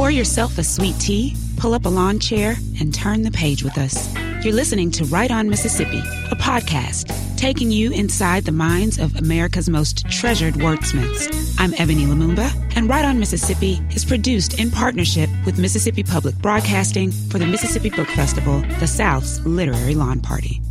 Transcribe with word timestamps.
Pour 0.00 0.10
yourself 0.10 0.56
a 0.56 0.64
sweet 0.64 0.98
tea, 0.98 1.36
pull 1.58 1.74
up 1.74 1.84
a 1.84 1.88
lawn 1.90 2.18
chair, 2.18 2.56
and 2.80 2.94
turn 2.94 3.20
the 3.20 3.30
page 3.30 3.62
with 3.62 3.76
us. 3.76 4.10
You're 4.42 4.54
listening 4.54 4.90
to 4.92 5.04
Write 5.04 5.30
on 5.30 5.50
Mississippi, 5.50 5.98
a 5.98 6.36
podcast 6.36 7.36
taking 7.36 7.70
you 7.70 7.92
inside 7.92 8.44
the 8.44 8.50
minds 8.50 8.98
of 8.98 9.14
America's 9.16 9.68
most 9.68 10.08
treasured 10.08 10.54
wordsmiths. 10.54 11.54
I'm 11.58 11.74
Ebony 11.74 12.06
Lumumba, 12.06 12.50
and 12.74 12.88
Write 12.88 13.04
on 13.04 13.20
Mississippi 13.20 13.82
is 13.90 14.06
produced 14.06 14.58
in 14.58 14.70
partnership 14.70 15.28
with 15.44 15.58
Mississippi 15.58 16.02
Public 16.02 16.34
Broadcasting 16.36 17.12
for 17.12 17.38
the 17.38 17.46
Mississippi 17.46 17.90
Book 17.90 18.08
Festival, 18.08 18.60
the 18.78 18.86
South's 18.86 19.38
literary 19.40 19.94
lawn 19.94 20.20
party. 20.20 20.62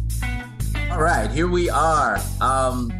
All 0.90 1.04
right, 1.04 1.30
here 1.30 1.48
we 1.48 1.70
are. 1.70 2.18
Um, 2.42 2.92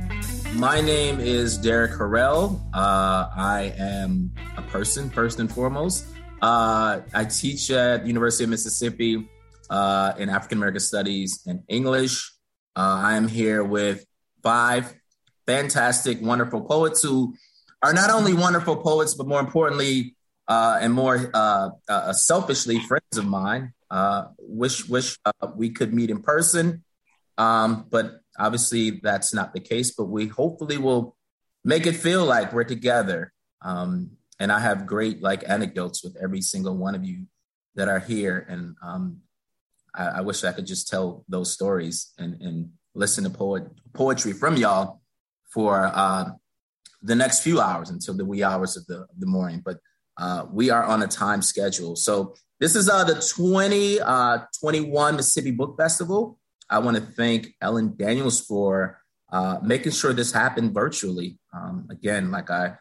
my 0.54 0.80
name 0.80 1.20
is 1.20 1.58
Derrick 1.58 1.94
Harriell. 1.94 2.62
Uh, 2.72 3.32
I 3.36 3.74
am 3.80 4.32
a 4.58 4.62
person, 4.62 5.10
first 5.10 5.40
and 5.40 5.52
foremost. 5.52 6.06
Uh, 6.42 7.02
I 7.14 7.26
teach 7.26 7.70
at 7.70 8.08
University 8.08 8.46
of 8.46 8.50
Mississippi 8.50 9.28
uh, 9.70 10.14
in 10.18 10.30
African 10.30 10.58
American 10.58 10.80
Studies 10.80 11.44
and 11.46 11.64
English. 11.68 12.32
Uh, 12.76 13.02
I 13.04 13.18
am 13.18 13.28
here 13.28 13.64
with 13.64 14.06
five 14.42 14.94
fantastic, 15.46 16.22
wonderful 16.22 16.62
poets 16.62 17.04
who 17.04 17.36
are 17.84 17.94
not 17.94 18.10
only 18.10 18.34
wonderful 18.34 18.78
poets, 18.78 19.16
but 19.16 19.28
more 19.28 19.40
importantly, 19.40 20.16
uh, 20.48 20.80
and 20.82 20.94
more 20.94 21.30
uh, 21.34 21.70
uh, 21.90 22.14
selfishly, 22.14 22.80
friends 22.80 23.18
of 23.18 23.26
mine. 23.26 23.74
Wish 24.40 24.88
wish 24.88 25.18
we 25.56 25.72
could 25.72 25.94
meet 25.94 26.10
in 26.10 26.22
person, 26.22 26.84
um, 27.38 27.86
but 27.90 28.22
obviously 28.38 29.02
that's 29.04 29.34
not 29.34 29.54
the 29.54 29.60
case. 29.60 29.92
But 29.92 30.06
we 30.06 30.28
hopefully 30.28 30.78
will 30.78 31.18
make 31.66 31.86
it 31.86 31.98
feel 31.98 32.24
like 32.24 32.54
we're 32.54 32.64
together. 32.64 33.34
Um, 33.62 34.12
and 34.40 34.52
I 34.52 34.60
have 34.60 34.88
great 34.88 35.22
like 35.22 35.44
anecdotes 35.48 36.04
with 36.04 36.16
every 36.22 36.42
single 36.42 36.76
one 36.78 36.96
of 36.96 37.04
you 37.04 37.26
that 37.76 37.88
are 37.88 38.00
here, 38.00 38.46
and 38.50 38.76
um, 38.82 39.22
I, 39.94 40.06
I, 40.08 40.22
wish 40.22 40.44
I 40.44 40.52
could 40.52 40.66
just 40.66 40.88
tell 40.88 41.24
those 41.28 41.54
stories 41.54 42.14
and, 42.18 42.42
and 42.42 42.72
listen 42.96 43.24
to 43.26 43.30
poet, 43.30 43.64
poetry 43.94 44.34
from 44.34 44.58
y'all 44.58 45.02
for 45.54 45.92
uh, 45.94 46.32
the 47.02 47.16
next 47.16 47.42
few 47.42 47.62
hours 47.62 47.90
until 47.90 48.16
the 48.16 48.26
wee 48.26 48.44
hours 48.44 48.76
of 48.78 48.86
the, 48.88 49.08
the 49.18 49.26
morning. 49.26 49.62
But 49.64 49.78
uh, 50.18 50.46
we 50.52 50.70
are 50.70 50.84
on 50.84 51.02
a 51.04 51.08
time 51.08 51.42
schedule. 51.42 51.96
So 51.96 52.36
this 52.60 52.76
is 52.76 52.90
uh, 52.90 53.04
the 53.06 53.16
2021 53.16 54.04
uh, 54.04 55.16
Mississippi 55.16 55.52
Book 55.52 55.78
Festival. 55.78 56.38
I 56.70 56.80
want 56.80 56.98
to 56.98 57.04
thank 57.04 57.56
Ellen 57.62 57.96
Daniels 57.96 58.42
for 58.42 59.00
uh, 59.32 59.60
making 59.64 59.94
sure 59.94 60.14
this 60.14 60.32
happened 60.32 60.74
virtually. 60.74 61.40
Um, 61.54 61.88
again, 61.90 62.32
like 62.32 62.52
I 62.52 62.76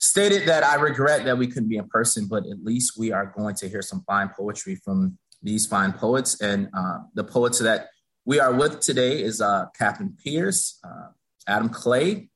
stated 0.00 0.48
that 0.48 0.64
I 0.64 0.76
regret 0.76 1.24
that 1.26 1.36
we 1.36 1.46
couldn't 1.46 1.68
be 1.68 1.76
in 1.76 1.88
person, 1.88 2.26
but 2.26 2.46
at 2.46 2.64
least 2.64 2.98
we 2.98 3.12
are 3.12 3.26
going 3.36 3.54
to 3.56 3.68
hear 3.68 3.82
some 3.82 4.02
fine 4.06 4.30
poetry 4.36 4.76
from 4.76 5.18
these 5.42 5.66
fine 5.66 5.92
poets. 5.92 6.40
And 6.40 6.68
uh, 6.76 7.00
the 7.14 7.24
poets 7.24 7.58
that 7.58 7.88
we 8.24 8.40
are 8.40 8.52
with 8.52 8.80
today 8.80 9.22
is 9.22 9.40
uh, 9.40 9.66
Catherine 9.78 10.16
Pierce, 10.22 10.78
uh, 10.84 11.08
Adam 11.46 11.68
Clay, 11.68 12.30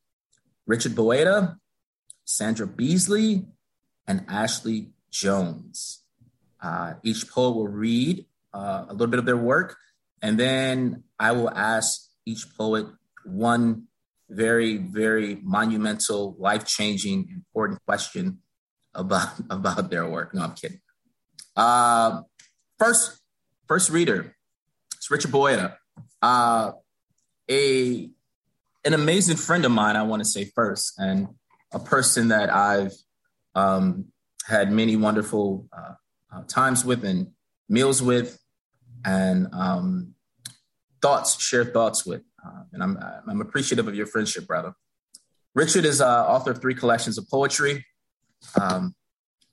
Richard 0.67 0.93
Boada, 0.93 1.57
Sandra 2.25 2.67
Beasley, 2.67 3.47
and 4.07 4.25
Ashley 4.29 4.91
Jones. 5.11 6.03
Uh, 6.63 6.95
each 7.03 7.29
poet 7.31 7.57
will 7.57 7.69
read 7.69 8.27
uh, 8.53 8.87
a 8.89 8.93
little 8.93 9.09
bit 9.09 9.19
of 9.19 9.27
their 9.27 9.37
work, 9.37 9.77
and 10.23 10.39
then 10.39 11.05
I 11.19 11.33
will 11.33 11.51
ask 11.51 12.09
each 12.27 12.47
poet 12.57 12.87
one 13.25 13.85
very, 14.35 14.77
very 14.77 15.39
monumental, 15.43 16.37
life 16.39 16.67
changing, 16.67 17.29
important 17.31 17.81
question 17.85 18.39
about, 18.95 19.29
about 19.51 19.91
their 19.91 20.09
work. 20.09 20.35
No, 20.35 20.43
I'm 20.43 20.55
kidding. 20.55 20.81
Uh, 21.57 22.23
First, 22.79 23.21
first 23.69 23.91
reader, 23.91 24.35
it's 24.97 25.11
Richard 25.11 25.31
Boada. 25.31 25.77
Uh, 26.21 26.73
a 27.51 28.11
an 28.85 28.93
amazing 28.93 29.37
friend 29.37 29.65
of 29.65 29.71
mine, 29.71 29.97
I 29.97 30.03
want 30.03 30.21
to 30.21 30.29
say 30.29 30.51
first, 30.55 30.99
and 30.99 31.29
a 31.73 31.79
person 31.79 32.29
that 32.29 32.53
I've 32.53 32.93
um, 33.55 34.07
had 34.45 34.71
many 34.73 34.97
wonderful 34.97 35.69
uh, 35.73 35.95
uh, 36.35 36.43
times 36.49 36.85
with 36.85 37.05
and 37.05 37.29
meals 37.69 38.03
with, 38.03 38.39
and 39.05 39.49
um, 39.53 40.15
thoughts, 41.01 41.41
shared 41.41 41.73
thoughts 41.73 42.05
with. 42.05 42.23
Uh, 42.45 42.63
and 42.73 42.83
I'm, 42.83 42.99
I'm 43.29 43.41
appreciative 43.41 43.89
of 43.89 43.95
your 43.95 44.07
friendship, 44.07 44.47
brother. 44.47 44.75
Richard 45.55 45.85
is 45.85 46.01
uh, 46.01 46.27
author 46.27 46.51
of 46.51 46.61
three 46.61 46.75
collections 46.75 47.17
of 47.17 47.29
poetry. 47.29 47.87
Um, 48.61 48.95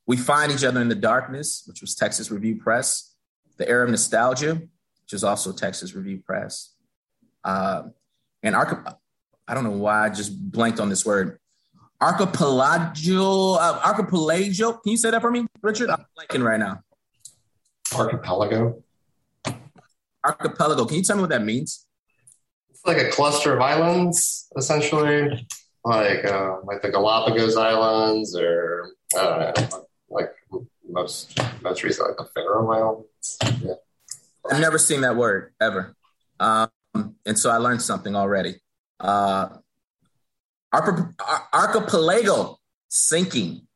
we 0.07 0.18
find 0.18 0.52
each 0.52 0.63
other 0.63 0.81
in 0.81 0.90
the 0.90 0.96
darkness, 0.96 1.63
which 1.68 1.81
was 1.81 1.96
Texas 1.96 2.31
Review 2.31 2.56
Press. 2.57 3.16
The 3.57 3.69
Era 3.69 3.85
of 3.85 3.91
Nostalgia, 3.91 4.56
which 4.56 5.13
is 5.13 5.24
also 5.24 5.51
Texas 5.51 5.94
Review 5.94 6.22
Press. 6.25 6.74
Uh, 7.44 7.84
and 8.41 8.56
Arca, 8.56 8.97
I 9.47 9.53
don't 9.53 9.63
know 9.63 9.72
why 9.72 10.06
I 10.06 10.09
just 10.09 10.51
blanked 10.51 10.80
on 10.80 10.90
this 10.90 11.06
word. 11.06 11.40
Archipelago, 12.00 13.53
uh, 13.53 13.80
archipelago. 13.85 14.74
Can 14.74 14.91
you 14.91 14.97
say 14.97 15.12
that 15.12 15.22
for 15.22 15.30
me, 15.30 15.46
Richard? 15.62 15.91
I'm 15.91 16.03
blanking 16.18 16.44
right 16.44 16.59
now. 16.59 16.81
Archipelago. 17.96 18.81
Archipelago. 20.24 20.85
Can 20.85 20.97
you 20.97 21.03
tell 21.03 21.18
me 21.18 21.22
what 21.22 21.30
that 21.30 21.44
means? 21.44 21.85
It's 22.84 22.88
like 22.88 23.06
a 23.06 23.12
cluster 23.12 23.53
of 23.53 23.62
islands, 23.62 24.47
essentially, 24.58 25.47
like 25.86 26.25
uh, 26.25 26.56
like 26.64 26.81
the 26.81 26.90
Galapagos 26.90 27.56
Islands, 27.56 28.36
or 28.36 28.90
I 29.16 29.24
don't 29.24 29.72
know, 29.72 29.86
like 30.09 30.31
most 30.90 31.40
most 31.62 31.84
recently, 31.84 32.09
like 32.09 32.18
the 32.18 32.25
Faroe 32.34 32.72
Islands. 32.72 33.38
Yeah. 33.64 33.74
I've 34.52 34.59
never 34.59 34.80
seen 34.80 35.02
that 35.02 35.16
word 35.16 35.53
ever, 35.62 35.96
um, 36.40 36.72
and 37.24 37.38
so 37.38 37.52
I 37.52 37.58
learned 37.58 37.84
something 37.84 38.16
already. 38.16 38.56
Uh, 39.00 39.50
archipelago 40.74 42.58
sinking, 42.88 43.68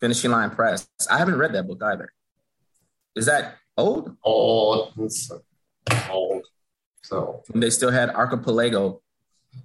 finishing 0.00 0.30
line 0.30 0.52
press. 0.52 0.88
I 1.10 1.18
haven't 1.18 1.36
read 1.36 1.52
that 1.52 1.66
book 1.66 1.82
either. 1.82 2.10
Is 3.14 3.26
that 3.26 3.56
old? 3.76 4.16
Old. 4.22 4.94
It's 4.96 5.30
old. 6.08 6.46
So 7.08 7.42
and 7.54 7.62
they 7.62 7.70
still 7.70 7.90
had 7.90 8.10
archipelago 8.10 9.00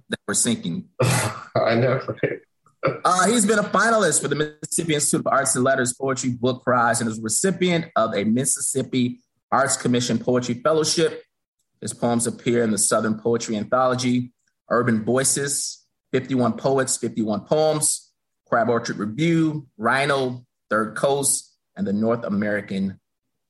that 0.08 0.18
were 0.26 0.34
sinking. 0.34 0.88
I 1.02 1.74
know. 1.74 2.00
Uh, 3.02 3.26
he's 3.28 3.46
been 3.46 3.58
a 3.58 3.62
finalist 3.62 4.20
for 4.20 4.28
the 4.28 4.34
Mississippi 4.34 4.94
Institute 4.94 5.20
of 5.20 5.32
Arts 5.32 5.54
and 5.54 5.64
Letters 5.64 5.94
Poetry 5.94 6.32
Book 6.32 6.62
Prize 6.62 7.00
and 7.00 7.08
is 7.08 7.18
a 7.18 7.22
recipient 7.22 7.86
of 7.96 8.14
a 8.14 8.24
Mississippi 8.24 9.20
Arts 9.50 9.78
Commission 9.78 10.18
Poetry 10.18 10.56
Fellowship. 10.56 11.22
His 11.80 11.94
poems 11.94 12.26
appear 12.26 12.62
in 12.62 12.70
the 12.70 12.76
Southern 12.76 13.18
Poetry 13.18 13.56
Anthology, 13.56 14.34
Urban 14.68 15.02
Voices, 15.02 15.86
51 16.12 16.58
Poets, 16.58 16.98
51 16.98 17.46
Poems, 17.46 18.12
Crab 18.46 18.68
Orchard 18.68 18.98
Review, 18.98 19.66
Rhino, 19.78 20.44
Third 20.68 20.94
Coast, 20.94 21.56
and 21.76 21.86
the 21.86 21.92
North 21.94 22.22
American 22.22 23.00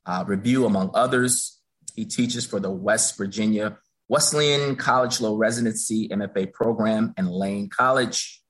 uh, 0.07 0.23
Review, 0.29 0.65
among 0.65 0.93
others. 0.95 1.61
He 1.97 2.05
teaches 2.05 2.47
for 2.47 2.61
the 2.61 2.71
West 2.71 3.19
Virginia 3.19 3.79
Wesleyan 4.09 4.77
College 4.77 5.21
Low 5.21 5.35
Residency 5.37 6.09
MFA 6.09 6.53
program 6.53 7.15
and 7.17 7.31
Lane 7.31 7.69
College. 7.69 8.43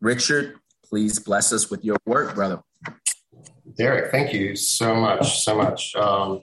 Richard, 0.00 0.56
please 0.84 1.18
bless 1.18 1.52
us 1.52 1.70
with 1.70 1.84
your 1.84 1.96
work, 2.06 2.34
brother. 2.34 2.60
Derrick, 3.76 4.10
thank 4.10 4.32
you 4.32 4.54
so 4.54 4.94
much, 4.94 5.42
so 5.42 5.56
much. 5.56 5.94
Um, 5.96 6.42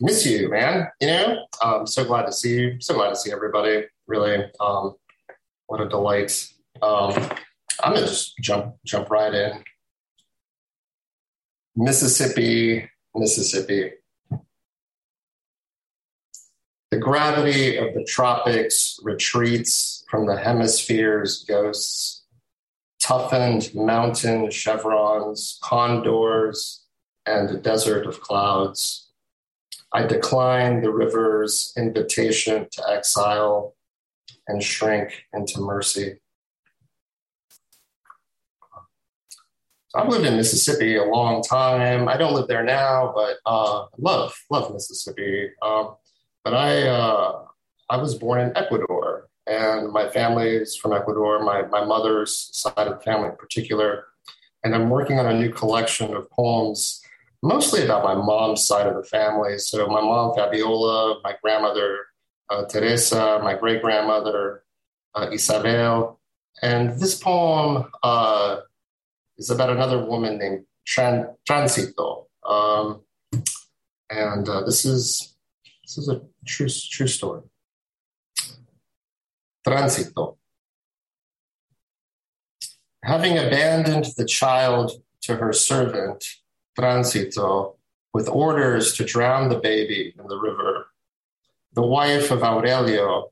miss 0.00 0.26
you, 0.26 0.50
man. 0.50 0.88
You 1.00 1.06
know, 1.08 1.46
I'm 1.62 1.86
so 1.86 2.04
glad 2.04 2.26
to 2.26 2.32
see 2.32 2.60
you. 2.60 2.76
So 2.80 2.94
glad 2.94 3.10
to 3.10 3.16
see 3.16 3.32
everybody. 3.32 3.86
Really, 4.06 4.44
um, 4.60 4.94
what 5.66 5.80
a 5.80 5.88
delight. 5.88 6.48
Um, 6.82 7.12
I'm 7.82 7.94
gonna 7.94 8.06
just 8.06 8.36
jump 8.38 8.76
jump 8.84 9.10
right 9.10 9.32
in. 9.32 9.64
Mississippi, 11.74 12.88
Mississippi. 13.14 13.92
The 16.96 17.02
gravity 17.02 17.76
of 17.76 17.92
the 17.92 18.04
tropics 18.04 18.98
retreats 19.02 20.02
from 20.10 20.24
the 20.24 20.38
hemisphere's 20.38 21.44
ghosts 21.44 22.24
toughened 22.98 23.74
mountain 23.74 24.50
chevrons, 24.50 25.58
condors, 25.62 26.86
and 27.26 27.50
a 27.50 27.58
desert 27.58 28.06
of 28.06 28.22
clouds. 28.22 29.10
I 29.92 30.06
decline 30.06 30.80
the 30.80 30.90
river's 30.90 31.74
invitation 31.76 32.66
to 32.72 32.88
exile 32.88 33.76
and 34.48 34.62
shrink 34.62 35.26
into 35.34 35.60
mercy. 35.60 36.14
I've 39.94 40.08
lived 40.08 40.24
in 40.24 40.36
Mississippi 40.36 40.96
a 40.96 41.04
long 41.04 41.42
time. 41.42 42.08
I 42.08 42.16
don't 42.16 42.32
live 42.32 42.48
there 42.48 42.64
now, 42.64 43.12
but 43.14 43.36
uh, 43.44 43.84
love 43.98 44.34
love 44.50 44.72
Mississippi. 44.72 45.50
Um, 45.60 45.96
but 46.46 46.54
I 46.54 46.86
uh, 46.86 47.42
I 47.90 47.96
was 47.96 48.14
born 48.14 48.40
in 48.40 48.56
Ecuador, 48.56 49.28
and 49.48 49.90
my 49.90 50.08
family 50.08 50.50
is 50.50 50.76
from 50.76 50.92
Ecuador. 50.92 51.42
My 51.42 51.62
my 51.62 51.84
mother's 51.84 52.50
side 52.52 52.86
of 52.86 52.98
the 52.98 53.04
family 53.04 53.30
in 53.30 53.36
particular, 53.36 54.04
and 54.62 54.72
I'm 54.72 54.88
working 54.88 55.18
on 55.18 55.26
a 55.26 55.36
new 55.36 55.50
collection 55.50 56.14
of 56.14 56.30
poems, 56.30 57.02
mostly 57.42 57.82
about 57.82 58.04
my 58.04 58.14
mom's 58.14 58.64
side 58.64 58.86
of 58.86 58.94
the 58.94 59.02
family. 59.02 59.58
So 59.58 59.88
my 59.88 60.00
mom, 60.00 60.36
Fabiola, 60.36 61.18
my 61.24 61.34
grandmother, 61.42 62.06
uh, 62.48 62.64
Teresa, 62.66 63.40
my 63.42 63.54
great 63.54 63.82
grandmother, 63.82 64.62
uh, 65.16 65.28
Isabel. 65.32 66.20
And 66.62 66.90
this 67.00 67.16
poem 67.18 67.90
uh, 68.04 68.58
is 69.36 69.50
about 69.50 69.70
another 69.70 69.98
woman 70.06 70.38
named 70.38 70.64
Tran- 70.86 71.34
Transito. 71.44 72.26
Um, 72.48 73.02
and 74.08 74.48
uh, 74.48 74.60
this 74.62 74.84
is 74.84 75.35
this 75.86 75.98
is 75.98 76.08
a 76.08 76.20
true 76.44 76.68
true 76.68 77.06
story. 77.06 77.42
Transito. 79.64 80.36
Having 83.04 83.38
abandoned 83.38 84.06
the 84.16 84.24
child 84.24 85.00
to 85.22 85.36
her 85.36 85.52
servant, 85.52 86.24
Transito, 86.76 87.76
with 88.12 88.28
orders 88.28 88.94
to 88.96 89.04
drown 89.04 89.48
the 89.48 89.60
baby 89.60 90.12
in 90.18 90.26
the 90.26 90.38
river, 90.38 90.88
the 91.74 91.86
wife 91.86 92.32
of 92.32 92.42
Aurelio, 92.42 93.30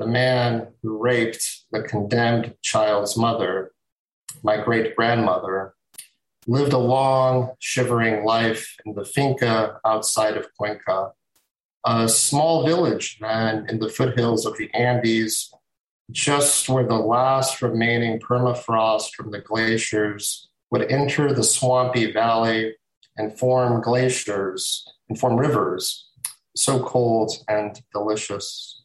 the 0.00 0.06
man 0.06 0.68
who 0.82 1.00
raped 1.00 1.66
the 1.70 1.82
condemned 1.82 2.56
child's 2.62 3.16
mother, 3.16 3.72
my 4.42 4.56
great 4.56 4.96
grandmother, 4.96 5.74
lived 6.48 6.72
a 6.72 6.78
long, 6.78 7.52
shivering 7.60 8.24
life 8.24 8.76
in 8.84 8.94
the 8.94 9.04
finca 9.04 9.78
outside 9.84 10.36
of 10.36 10.52
Cuenca, 10.56 11.12
a 11.84 12.08
small 12.08 12.64
village 12.64 13.18
ran 13.20 13.68
in 13.68 13.78
the 13.78 13.88
foothills 13.88 14.46
of 14.46 14.56
the 14.56 14.72
Andes, 14.74 15.52
just 16.10 16.68
where 16.68 16.86
the 16.86 16.94
last 16.94 17.62
remaining 17.62 18.20
permafrost 18.20 19.14
from 19.14 19.30
the 19.30 19.40
glaciers 19.40 20.48
would 20.70 20.90
enter 20.90 21.32
the 21.32 21.42
swampy 21.42 22.12
valley 22.12 22.74
and 23.16 23.38
form 23.38 23.82
glaciers 23.82 24.86
and 25.08 25.18
form 25.18 25.36
rivers 25.36 26.08
so 26.54 26.82
cold 26.82 27.32
and 27.48 27.80
delicious. 27.92 28.82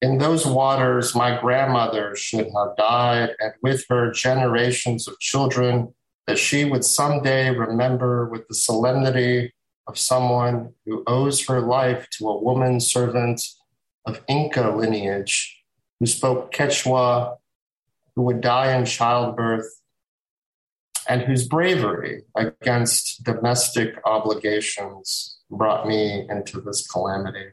In 0.00 0.18
those 0.18 0.46
waters, 0.46 1.14
my 1.14 1.40
grandmother 1.40 2.16
should 2.16 2.46
have 2.46 2.76
died, 2.76 3.30
and 3.38 3.52
with 3.62 3.84
her, 3.88 4.10
generations 4.10 5.06
of 5.06 5.18
children 5.20 5.94
that 6.26 6.38
she 6.38 6.64
would 6.64 6.84
someday 6.84 7.50
remember 7.50 8.28
with 8.28 8.46
the 8.48 8.54
solemnity 8.54 9.54
of 9.86 9.98
someone 9.98 10.74
who 10.86 11.02
owes 11.06 11.46
her 11.46 11.60
life 11.60 12.08
to 12.18 12.28
a 12.28 12.42
woman 12.42 12.80
servant 12.80 13.42
of 14.06 14.20
Inca 14.28 14.70
lineage 14.70 15.62
who 15.98 16.06
spoke 16.06 16.52
Quechua, 16.52 17.36
who 18.14 18.22
would 18.22 18.40
die 18.40 18.76
in 18.76 18.84
childbirth, 18.84 19.68
and 21.08 21.22
whose 21.22 21.46
bravery 21.46 22.22
against 22.36 23.24
domestic 23.24 23.96
obligations 24.04 25.38
brought 25.50 25.86
me 25.86 26.26
into 26.30 26.60
this 26.60 26.86
calamity. 26.86 27.46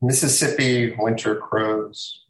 Mississippi 0.00 0.94
winter 0.96 1.34
crows. 1.34 2.24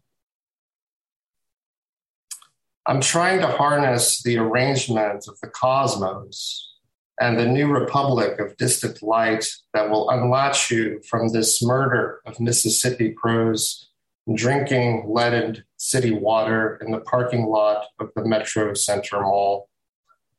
I'm 2.87 3.03
trying 3.03 3.41
to 3.41 3.47
harness 3.47 4.23
the 4.23 4.39
arrangement 4.39 5.27
of 5.29 5.39
the 5.43 5.49
cosmos 5.49 6.77
and 7.21 7.39
the 7.39 7.45
new 7.45 7.67
republic 7.67 8.41
of 8.41 8.57
distant 8.57 9.03
light 9.03 9.45
that 9.75 9.91
will 9.91 10.09
unlatch 10.09 10.71
you 10.71 11.03
from 11.07 11.29
this 11.29 11.63
murder 11.63 12.23
of 12.25 12.41
Mississippi 12.41 13.13
crows 13.13 13.91
drinking 14.35 15.05
leaded 15.07 15.63
city 15.77 16.15
water 16.15 16.79
in 16.83 16.91
the 16.91 17.01
parking 17.01 17.47
lot 17.47 17.87
of 18.01 18.09
the 18.17 18.25
Metro 18.25 18.73
Center 18.73 19.21
Mall, 19.21 19.69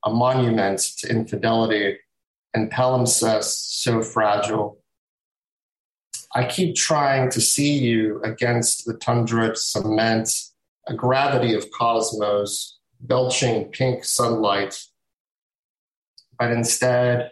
a 0.03 0.09
monument 0.09 0.79
to 0.97 1.09
infidelity 1.09 1.99
and 2.55 2.71
palimpsest 2.71 3.81
so 3.81 4.01
fragile 4.01 4.78
I 6.35 6.45
keep 6.45 6.75
trying 6.75 7.31
to 7.31 7.41
see 7.41 7.77
you 7.77 8.21
against 8.23 8.85
the 8.85 8.93
tundra 8.93 9.55
cement, 9.55 10.29
a 10.87 10.93
gravity 10.93 11.55
of 11.55 11.71
cosmos, 11.71 12.77
belching 13.01 13.65
pink 13.65 14.03
sunlight. 14.03 14.79
But 16.37 16.51
instead, 16.51 17.31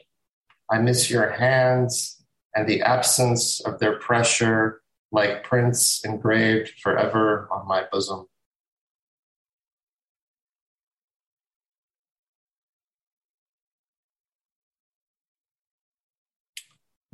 I 0.71 0.79
miss 0.79 1.11
your 1.11 1.29
hands 1.29 2.23
and 2.55 2.67
the 2.67 2.81
absence 2.81 3.61
of 3.61 3.79
their 3.79 3.99
pressure, 3.99 4.81
like 5.11 5.43
prints 5.43 6.03
engraved 6.03 6.71
forever 6.81 7.47
on 7.51 7.67
my 7.67 7.83
bosom. 7.91 8.27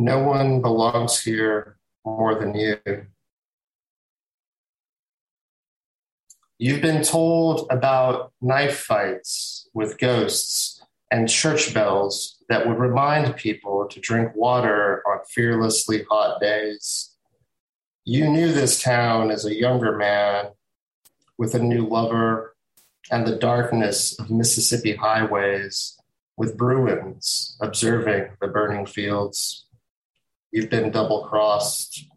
No 0.03 0.19
one 0.19 0.61
belongs 0.61 1.21
here 1.21 1.77
more 2.03 2.37
than 2.37 2.53
you. 2.53 2.77
You've 6.59 6.81
been 6.81 7.03
told 7.03 7.67
about 7.71 8.33
knife 8.41 8.79
fights 8.79 9.69
with 9.73 9.97
ghosts 9.97 10.83
and 11.09 11.29
church 11.29 11.73
bells 11.73 12.35
that 12.49 12.67
would 12.67 12.79
remind 12.79 13.37
people 13.37 13.87
to 13.87 14.01
drink 14.01 14.35
water 14.35 15.01
on 15.07 15.19
fearlessly 15.29 16.03
hot 16.11 16.41
days. 16.41 17.15
You 18.03 18.29
knew 18.29 18.51
this 18.51 18.83
town 18.83 19.31
as 19.31 19.45
a 19.45 19.55
younger 19.55 19.95
man 19.97 20.47
with 21.37 21.55
a 21.55 21.63
new 21.63 21.87
lover 21.87 22.57
and 23.09 23.25
the 23.25 23.37
darkness 23.37 24.19
of 24.19 24.29
Mississippi 24.29 24.97
highways 24.97 25.97
with 26.35 26.57
Bruins 26.57 27.55
observing 27.61 28.31
the 28.41 28.49
burning 28.49 28.85
fields. 28.85 29.63
You've 30.53 30.69
been 30.69 30.91
double 30.91 31.23
crossed 31.23 32.07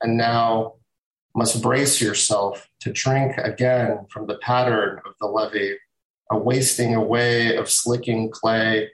and 0.00 0.16
now 0.16 0.74
must 1.34 1.60
brace 1.60 2.00
yourself 2.00 2.68
to 2.82 2.92
drink 2.92 3.36
again 3.36 4.06
from 4.10 4.28
the 4.28 4.38
pattern 4.38 5.00
of 5.04 5.14
the 5.20 5.26
levee, 5.26 5.76
a 6.30 6.38
wasting 6.38 6.94
away 6.94 7.56
of 7.56 7.68
slicking 7.68 8.30
clay, 8.30 8.88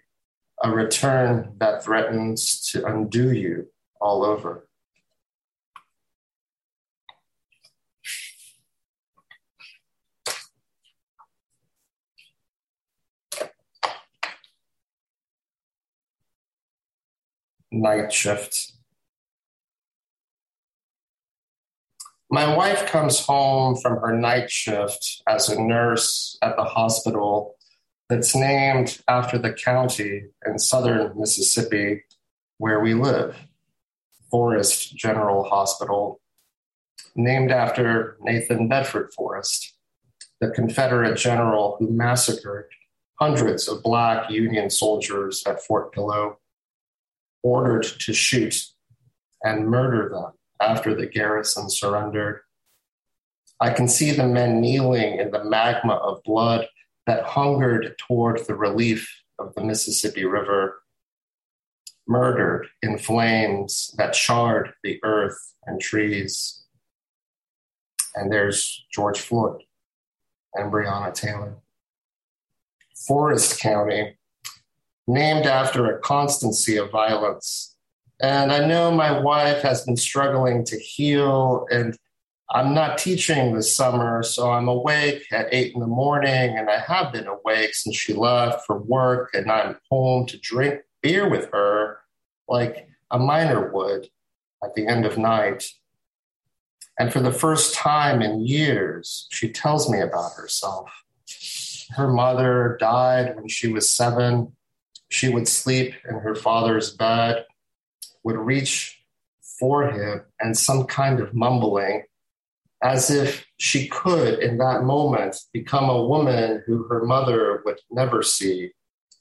a 0.64 0.70
return 0.70 1.52
that 1.58 1.84
threatens 1.84 2.70
to 2.70 2.86
undo 2.86 3.34
you 3.34 3.68
all 4.00 4.24
over. 4.24 4.66
Night 17.70 18.10
shift. 18.10 18.75
My 22.30 22.56
wife 22.56 22.86
comes 22.86 23.20
home 23.20 23.76
from 23.76 23.98
her 23.98 24.12
night 24.12 24.50
shift 24.50 25.22
as 25.28 25.48
a 25.48 25.60
nurse 25.60 26.36
at 26.42 26.56
the 26.56 26.64
hospital 26.64 27.54
that's 28.08 28.34
named 28.34 29.00
after 29.06 29.38
the 29.38 29.52
county 29.52 30.24
in 30.44 30.58
southern 30.58 31.16
Mississippi 31.16 32.02
where 32.58 32.80
we 32.80 32.94
live, 32.94 33.36
Forrest 34.28 34.96
General 34.96 35.44
Hospital, 35.44 36.20
named 37.14 37.52
after 37.52 38.16
Nathan 38.20 38.66
Bedford 38.66 39.12
Forrest, 39.14 39.74
the 40.40 40.50
Confederate 40.50 41.16
general 41.16 41.76
who 41.78 41.92
massacred 41.92 42.66
hundreds 43.20 43.68
of 43.68 43.84
Black 43.84 44.30
Union 44.30 44.68
soldiers 44.68 45.44
at 45.46 45.62
Fort 45.62 45.92
Pillow, 45.92 46.38
ordered 47.44 47.84
to 47.84 48.12
shoot 48.12 48.64
and 49.44 49.68
murder 49.68 50.08
them 50.08 50.32
after 50.60 50.94
the 50.94 51.06
garrison 51.06 51.70
surrendered. 51.70 52.40
I 53.60 53.72
can 53.72 53.88
see 53.88 54.10
the 54.10 54.26
men 54.26 54.60
kneeling 54.60 55.18
in 55.18 55.30
the 55.30 55.44
magma 55.44 55.94
of 55.94 56.22
blood 56.24 56.68
that 57.06 57.24
hungered 57.24 57.96
toward 57.98 58.46
the 58.46 58.54
relief 58.54 59.22
of 59.38 59.54
the 59.54 59.62
Mississippi 59.62 60.24
River, 60.24 60.82
murdered 62.06 62.68
in 62.82 62.98
flames 62.98 63.94
that 63.98 64.12
charred 64.12 64.72
the 64.82 65.00
earth 65.02 65.54
and 65.66 65.80
trees. 65.80 66.64
And 68.14 68.32
there's 68.32 68.86
George 68.92 69.20
Floyd 69.20 69.62
and 70.54 70.72
Breonna 70.72 71.12
Taylor. 71.12 71.56
Forrest 73.06 73.60
County, 73.60 74.16
named 75.06 75.46
after 75.46 75.86
a 75.86 76.00
constancy 76.00 76.76
of 76.76 76.90
violence 76.90 77.75
and 78.20 78.52
I 78.52 78.66
know 78.66 78.90
my 78.90 79.18
wife 79.18 79.62
has 79.62 79.84
been 79.84 79.96
struggling 79.96 80.64
to 80.66 80.78
heal 80.78 81.66
and 81.70 81.96
I'm 82.50 82.74
not 82.74 82.98
teaching 82.98 83.54
this 83.54 83.74
summer, 83.74 84.22
so 84.22 84.50
I'm 84.52 84.68
awake 84.68 85.24
at 85.32 85.48
eight 85.50 85.74
in 85.74 85.80
the 85.80 85.86
morning, 85.86 86.56
and 86.56 86.70
I 86.70 86.78
have 86.78 87.12
been 87.12 87.26
awake 87.26 87.74
since 87.74 87.96
she 87.96 88.12
left 88.12 88.64
for 88.66 88.78
work, 88.78 89.30
and 89.34 89.50
I'm 89.50 89.78
home 89.90 90.26
to 90.26 90.38
drink 90.38 90.82
beer 91.02 91.28
with 91.28 91.50
her 91.52 91.98
like 92.48 92.88
a 93.10 93.18
miner 93.18 93.72
would 93.72 94.08
at 94.62 94.74
the 94.74 94.86
end 94.86 95.04
of 95.04 95.18
night. 95.18 95.66
And 96.98 97.12
for 97.12 97.20
the 97.20 97.32
first 97.32 97.74
time 97.74 98.22
in 98.22 98.46
years, 98.46 99.26
she 99.30 99.50
tells 99.50 99.90
me 99.90 100.00
about 100.00 100.32
herself. 100.36 100.88
Her 101.90 102.12
mother 102.12 102.76
died 102.80 103.34
when 103.34 103.48
she 103.48 103.68
was 103.68 103.92
seven. 103.92 104.52
She 105.08 105.28
would 105.28 105.48
sleep 105.48 105.94
in 106.08 106.20
her 106.20 106.34
father's 106.34 106.94
bed, 106.94 107.44
would 108.26 108.36
reach 108.36 109.00
for 109.60 109.88
him, 109.88 110.20
and 110.40 110.58
some 110.58 110.84
kind 110.84 111.20
of 111.20 111.32
mumbling 111.32 112.02
as 112.82 113.08
if 113.08 113.46
she 113.56 113.86
could, 113.86 114.40
in 114.40 114.58
that 114.58 114.82
moment, 114.82 115.36
become 115.52 115.88
a 115.88 116.04
woman 116.04 116.60
who 116.66 116.82
her 116.88 117.04
mother 117.04 117.62
would 117.64 117.78
never 117.88 118.24
see 118.24 118.72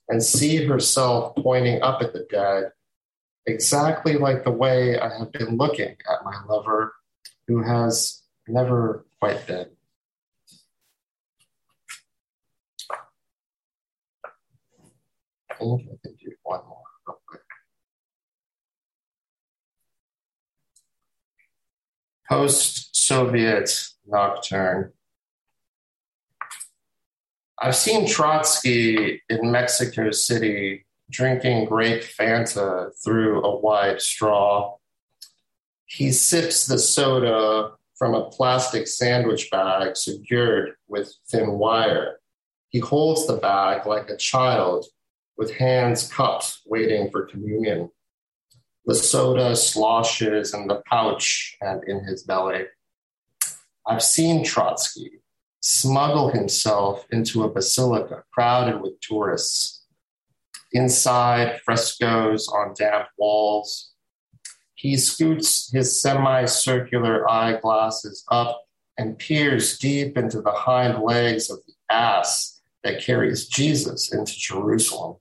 and 0.09 0.23
see 0.23 0.65
herself 0.65 1.35
pointing 1.35 1.81
up 1.83 2.01
at 2.01 2.13
the 2.13 2.25
dead, 2.31 2.71
exactly 3.45 4.15
like 4.17 4.43
the 4.43 4.51
way 4.51 4.99
I 4.99 5.15
have 5.19 5.31
been 5.31 5.55
looking 5.55 5.95
at 6.11 6.25
my 6.25 6.37
lover 6.49 6.95
who 7.47 7.61
has 7.61 8.23
never 8.47 9.05
quite 9.19 9.45
been 9.45 9.67
one 16.43 16.61
more 16.67 16.81
real 17.07 17.21
quick. 17.27 17.41
Post 22.29 22.95
Soviet 22.95 23.87
Nocturne. 24.07 24.91
I've 27.59 27.75
seen 27.75 28.07
Trotsky 28.07 29.21
in 29.29 29.51
Mexico 29.51 30.09
City 30.09 30.85
drinking 31.11 31.65
grape 31.65 32.01
Fanta 32.01 32.89
through 33.03 33.43
a 33.43 33.59
wide 33.59 34.01
straw. 34.01 34.75
He 35.85 36.11
sips 36.11 36.65
the 36.65 36.79
soda 36.79 37.73
from 37.95 38.15
a 38.15 38.29
plastic 38.29 38.87
sandwich 38.87 39.51
bag 39.51 39.95
secured 39.95 40.73
with 40.87 41.13
thin 41.29 41.51
wire. 41.51 42.19
He 42.69 42.79
holds 42.79 43.27
the 43.27 43.37
bag 43.37 43.85
like 43.85 44.09
a 44.09 44.17
child 44.17 44.85
with 45.37 45.53
hands 45.53 46.11
cupped, 46.11 46.57
waiting 46.65 47.11
for 47.11 47.27
communion. 47.27 47.91
The 48.85 48.93
soda 48.93 49.55
sloshes 49.55 50.53
in 50.53 50.67
the 50.67 50.83
pouch 50.87 51.57
and 51.59 51.83
in 51.85 52.03
his 52.03 52.23
belly. 52.23 52.65
I've 53.87 54.03
seen 54.03 54.43
Trotsky 54.43 55.21
smuggle 55.59 56.29
himself 56.29 57.07
into 57.11 57.43
a 57.43 57.49
basilica 57.49 58.23
crowded 58.31 58.79
with 58.81 58.99
tourists. 58.99 59.83
Inside, 60.71 61.61
frescoes 61.65 62.47
on 62.47 62.75
damp 62.77 63.07
walls. 63.17 63.91
He 64.75 64.97
scoots 64.97 65.71
his 65.71 65.99
semicircular 65.99 67.27
eyeglasses 67.27 68.23
up 68.29 68.65
and 68.99 69.17
peers 69.17 69.79
deep 69.79 70.15
into 70.15 70.41
the 70.41 70.51
hind 70.51 71.01
legs 71.01 71.49
of 71.49 71.57
the 71.65 71.73
ass 71.89 72.61
that 72.83 73.01
carries 73.01 73.47
Jesus 73.47 74.13
into 74.13 74.33
Jerusalem. 74.37 75.15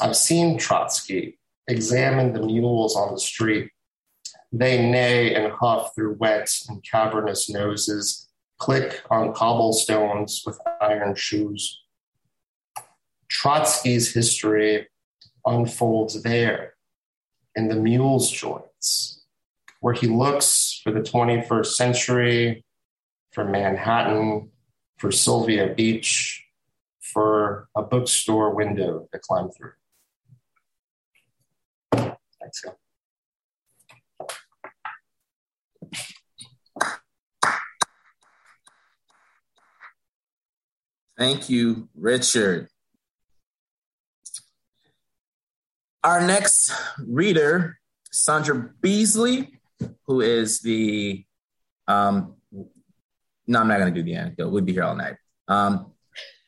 I've 0.00 0.16
seen 0.16 0.56
Trotsky 0.56 1.38
examine 1.68 2.32
the 2.32 2.42
mules 2.42 2.96
on 2.96 3.12
the 3.12 3.20
street. 3.20 3.70
They 4.52 4.88
neigh 4.90 5.34
and 5.34 5.52
huff 5.52 5.94
through 5.94 6.14
wet 6.14 6.50
and 6.68 6.84
cavernous 6.84 7.50
noses, 7.50 8.28
click 8.58 9.02
on 9.10 9.34
cobblestones 9.34 10.42
with 10.46 10.58
iron 10.80 11.14
shoes. 11.16 11.80
Trotsky's 13.30 14.14
history 14.14 14.88
unfolds 15.44 16.22
there 16.22 16.74
in 17.56 17.68
the 17.68 17.76
mule's 17.76 18.30
joints, 18.30 19.22
where 19.80 19.94
he 19.94 20.06
looks 20.06 20.80
for 20.82 20.92
the 20.92 21.00
21st 21.00 21.66
century, 21.66 22.64
for 23.32 23.44
Manhattan, 23.44 24.50
for 24.98 25.10
Sylvia 25.10 25.74
Beach, 25.74 26.44
for 27.00 27.68
a 27.76 27.82
bookstore 27.82 28.54
window 28.54 29.08
to 29.12 29.18
climb 29.18 29.50
through. 29.50 29.72
Thank 41.16 41.48
you, 41.48 41.88
Richard. 41.94 42.68
Our 46.02 46.26
next 46.26 46.72
reader, 46.98 47.78
Sandra 48.10 48.70
Beasley, 48.80 49.60
who 50.06 50.20
is 50.20 50.60
the 50.60 51.24
um, 51.86 52.34
no, 53.46 53.60
I'm 53.60 53.68
not 53.68 53.78
going 53.78 53.92
to 53.92 54.00
do 54.00 54.04
the 54.04 54.14
anecdote. 54.14 54.50
We'd 54.50 54.64
be 54.64 54.72
here 54.72 54.84
all 54.84 54.96
night. 54.96 55.16
Um, 55.48 55.92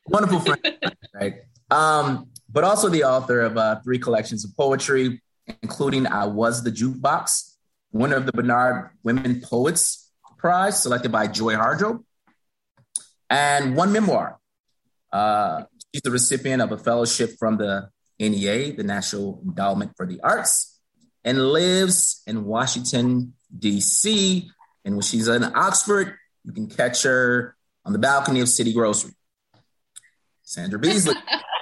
wonderful 0.06 0.40
friend, 0.40 0.78
right? 1.14 1.34
Um, 1.70 2.30
but 2.48 2.64
also 2.64 2.88
the 2.88 3.04
author 3.04 3.40
of 3.40 3.56
uh, 3.56 3.80
three 3.80 3.98
collections 3.98 4.44
of 4.44 4.56
poetry, 4.56 5.20
including 5.62 6.06
I 6.06 6.26
Was 6.26 6.62
the 6.62 6.70
Jukebox, 6.70 7.54
winner 7.92 8.16
of 8.16 8.26
the 8.26 8.32
Barnard 8.32 8.90
Women 9.02 9.40
Poets 9.40 10.10
Prize, 10.38 10.82
selected 10.82 11.10
by 11.10 11.26
Joy 11.26 11.54
Harjo, 11.54 12.04
and 13.30 13.76
one 13.76 13.92
memoir. 13.92 14.38
Uh, 15.12 15.64
she's 15.92 16.02
the 16.02 16.10
recipient 16.10 16.62
of 16.62 16.72
a 16.72 16.78
fellowship 16.78 17.30
from 17.38 17.56
the 17.56 17.88
NEA, 18.18 18.72
the 18.76 18.84
National 18.84 19.40
Endowment 19.44 19.92
for 19.96 20.06
the 20.06 20.20
Arts, 20.20 20.78
and 21.24 21.52
lives 21.52 22.22
in 22.26 22.44
Washington, 22.44 23.34
D.C. 23.56 24.50
And 24.84 24.94
when 24.94 25.02
she's 25.02 25.28
in 25.28 25.42
Oxford, 25.42 26.14
you 26.44 26.52
can 26.52 26.68
catch 26.68 27.02
her 27.02 27.56
on 27.84 27.92
the 27.92 27.98
balcony 27.98 28.40
of 28.40 28.48
City 28.48 28.72
Grocery. 28.72 29.12
Sandra 30.42 30.78
Beasley. 30.78 31.14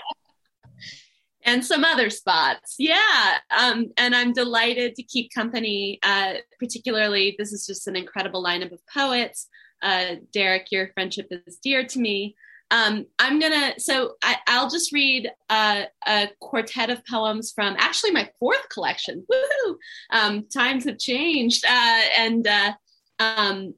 and 1.45 1.65
some 1.65 1.85
other 1.85 2.11
spots. 2.11 2.77
Yeah. 2.79 3.39
Um, 3.57 3.89
and 3.97 4.15
I'm 4.15 4.33
delighted 4.33 4.95
to 4.97 5.03
keep 5.03 5.33
company. 5.33 5.99
Uh, 6.03 6.35
particularly, 6.59 7.37
this 7.39 7.53
is 7.53 7.67
just 7.67 7.87
an 7.87 7.97
incredible 7.97 8.43
lineup 8.43 8.73
of 8.73 8.81
poets. 8.93 9.49
Uh, 9.83 10.17
Derrick, 10.33 10.69
your 10.71 10.89
friendship 10.95 11.29
is 11.31 11.59
dear 11.63 11.85
to 11.85 11.99
me. 11.99 12.35
Um, 12.71 13.07
I'm 13.19 13.39
gonna, 13.39 13.75
so 13.79 14.15
I, 14.23 14.39
will 14.61 14.71
just 14.71 14.91
read 14.91 15.31
uh, 15.51 15.83
a 16.07 16.29
quartet 16.41 16.91
of 16.91 17.05
poems 17.07 17.53
from 17.55 17.77
actually 17.79 18.13
my 18.13 18.31
fourth 18.41 18.69
collection. 18.71 19.27
Woohoo! 19.31 19.77
Um, 20.11 20.49
times 20.49 20.85
have 20.87 20.99
changed. 20.99 21.65
Uh, 21.67 22.01
and 22.19 22.47
uh, 22.47 22.73
um, 23.19 23.75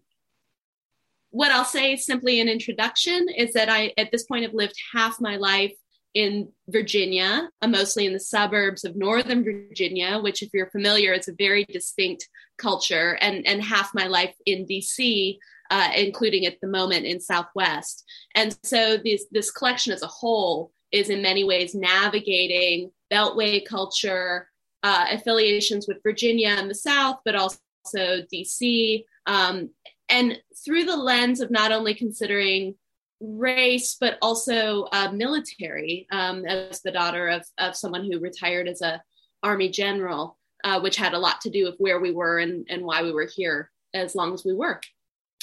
what 1.31 1.51
I'll 1.51 1.65
say 1.65 1.97
simply 1.97 2.41
in 2.41 2.49
introduction 2.49 3.27
is 3.29 3.53
that 3.55 3.69
I, 3.69 3.93
at 3.99 4.13
this 4.13 4.25
point, 4.25 4.45
have 4.45 4.55
lived 4.55 4.77
half 4.95 5.21
my 5.21 5.37
life 5.37 5.75
in 6.17 6.49
Virginia, 6.71 7.51
uh, 7.61 7.69
mostly 7.69 8.07
in 8.07 8.15
the 8.15 8.19
suburbs 8.19 8.87
of 8.87 8.97
Northern 8.97 9.45
Virginia, 9.45 10.19
which, 10.19 10.41
if 10.41 10.49
you're 10.55 10.71
familiar, 10.71 11.13
is 11.13 11.29
a 11.29 11.35
very 11.35 11.65
distinct 11.65 12.27
culture, 12.57 13.19
and, 13.21 13.47
and 13.47 13.63
half 13.63 13.95
my 13.95 14.07
life 14.07 14.35
in 14.47 14.65
DC, 14.65 15.37
uh, 15.71 15.91
including 15.95 16.47
at 16.47 16.59
the 16.63 16.69
moment 16.69 17.05
in 17.05 17.21
Southwest. 17.21 18.03
And 18.35 18.57
so 18.63 18.97
this, 18.97 19.27
this 19.31 19.51
collection 19.51 19.93
as 19.93 20.03
a 20.03 20.07
whole 20.07 20.73
is 20.91 21.11
in 21.11 21.21
many 21.21 21.45
ways 21.45 21.75
navigating 21.75 22.93
Beltway 23.13 23.63
culture, 23.63 24.49
uh, 24.83 25.09
affiliations 25.11 25.87
with 25.87 26.03
Virginia 26.03 26.49
and 26.49 26.71
the 26.71 26.75
South, 26.75 27.17
but 27.27 27.35
also 27.35 27.59
DC. 27.95 29.05
Um, 29.27 29.69
and 30.09 30.41
through 30.65 30.85
the 30.85 30.97
lens 30.97 31.41
of 31.41 31.51
not 31.51 31.73
only 31.73 31.93
considering 31.93 32.77
race, 33.21 33.97
but 33.99 34.19
also 34.23 34.85
uh, 34.93 35.11
military, 35.13 36.07
um, 36.11 36.45
as 36.45 36.83
the 36.83 36.93
daughter 36.93 37.29
of, 37.29 37.47
of 37.59 37.77
someone 37.77 38.05
who 38.05 38.19
retired 38.19 38.69
as 38.69 38.83
a 38.83 39.03
army 39.43 39.69
general, 39.69 40.39
uh, 40.65 40.81
which 40.81 40.97
had 40.97 41.15
a 41.15 41.19
lot 41.19 41.41
to 41.41 41.51
do 41.51 41.65
with 41.65 41.77
where 41.79 42.01
we 42.01 42.13
were 42.13 42.39
and, 42.39 42.67
and 42.69 42.85
why 42.85 43.03
we 43.03 43.13
were 43.13 43.29
here 43.33 43.71
as 43.95 44.15
long 44.15 44.35
as 44.35 44.45
we 44.45 44.53
were. 44.53 44.81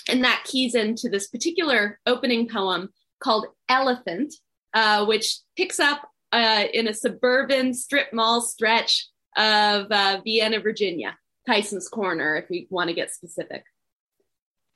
And 0.10 0.24
that 0.24 0.44
keys 0.46 0.76
into 0.76 1.10
this 1.10 1.28
particular 1.28 2.00
opening 2.06 2.50
poem 2.50 2.90
called 3.20 3.48
Elephant, 3.70 4.34
uh, 4.74 5.06
which 5.06 5.40
picks 5.56 5.80
up 5.80 6.10
uh, 6.32 6.66
in 6.74 6.88
a 6.88 6.94
suburban 6.94 7.74
strip 7.74 8.12
mall 8.12 8.42
stretch 8.42 9.08
of 9.38 9.88
uh, 9.92 10.20
Vienna, 10.24 10.60
Virginia, 10.60 11.18
Tyson's 11.48 11.88
Corner, 11.88 12.36
if 12.36 12.50
we 12.50 12.68
want 12.70 12.90
to 12.90 12.94
get 12.94 13.14
specific. 13.14 13.64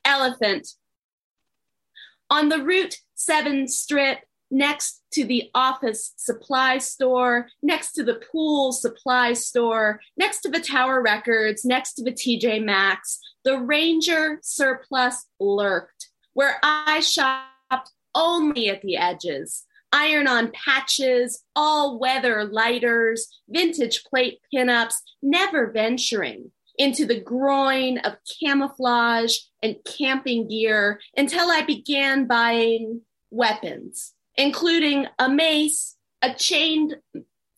Elephant 0.04 0.66
on 2.30 2.48
the 2.48 2.62
Route 2.62 2.96
7 3.14 3.68
strip, 3.68 4.20
next 4.50 5.02
to 5.12 5.24
the 5.24 5.50
office 5.54 6.12
supply 6.16 6.78
store, 6.78 7.48
next 7.62 7.92
to 7.92 8.02
the 8.02 8.20
pool 8.32 8.72
supply 8.72 9.32
store, 9.32 10.00
next 10.16 10.40
to 10.40 10.48
the 10.48 10.60
Tower 10.60 11.02
Records, 11.02 11.64
next 11.64 11.94
to 11.94 12.04
the 12.04 12.12
TJ 12.12 12.64
Maxx. 12.64 13.20
The 13.44 13.58
Ranger 13.58 14.38
surplus 14.42 15.26
lurked, 15.38 16.08
where 16.32 16.58
I 16.62 17.00
shopped 17.00 17.90
only 18.14 18.68
at 18.68 18.82
the 18.82 18.96
edges. 18.96 19.64
Iron 19.92 20.26
on 20.28 20.52
patches, 20.52 21.44
all 21.56 21.98
weather 21.98 22.44
lighters, 22.44 23.26
vintage 23.48 24.04
plate 24.04 24.38
pinups, 24.52 24.94
never 25.22 25.70
venturing 25.70 26.50
into 26.78 27.04
the 27.04 27.20
groin 27.20 27.98
of 27.98 28.16
camouflage 28.40 29.36
and 29.62 29.76
camping 29.84 30.48
gear 30.48 31.00
until 31.16 31.50
I 31.50 31.62
began 31.62 32.26
buying 32.26 33.02
weapons, 33.30 34.14
including 34.36 35.06
a 35.18 35.28
mace, 35.28 35.96
a 36.22 36.32
chained 36.32 36.96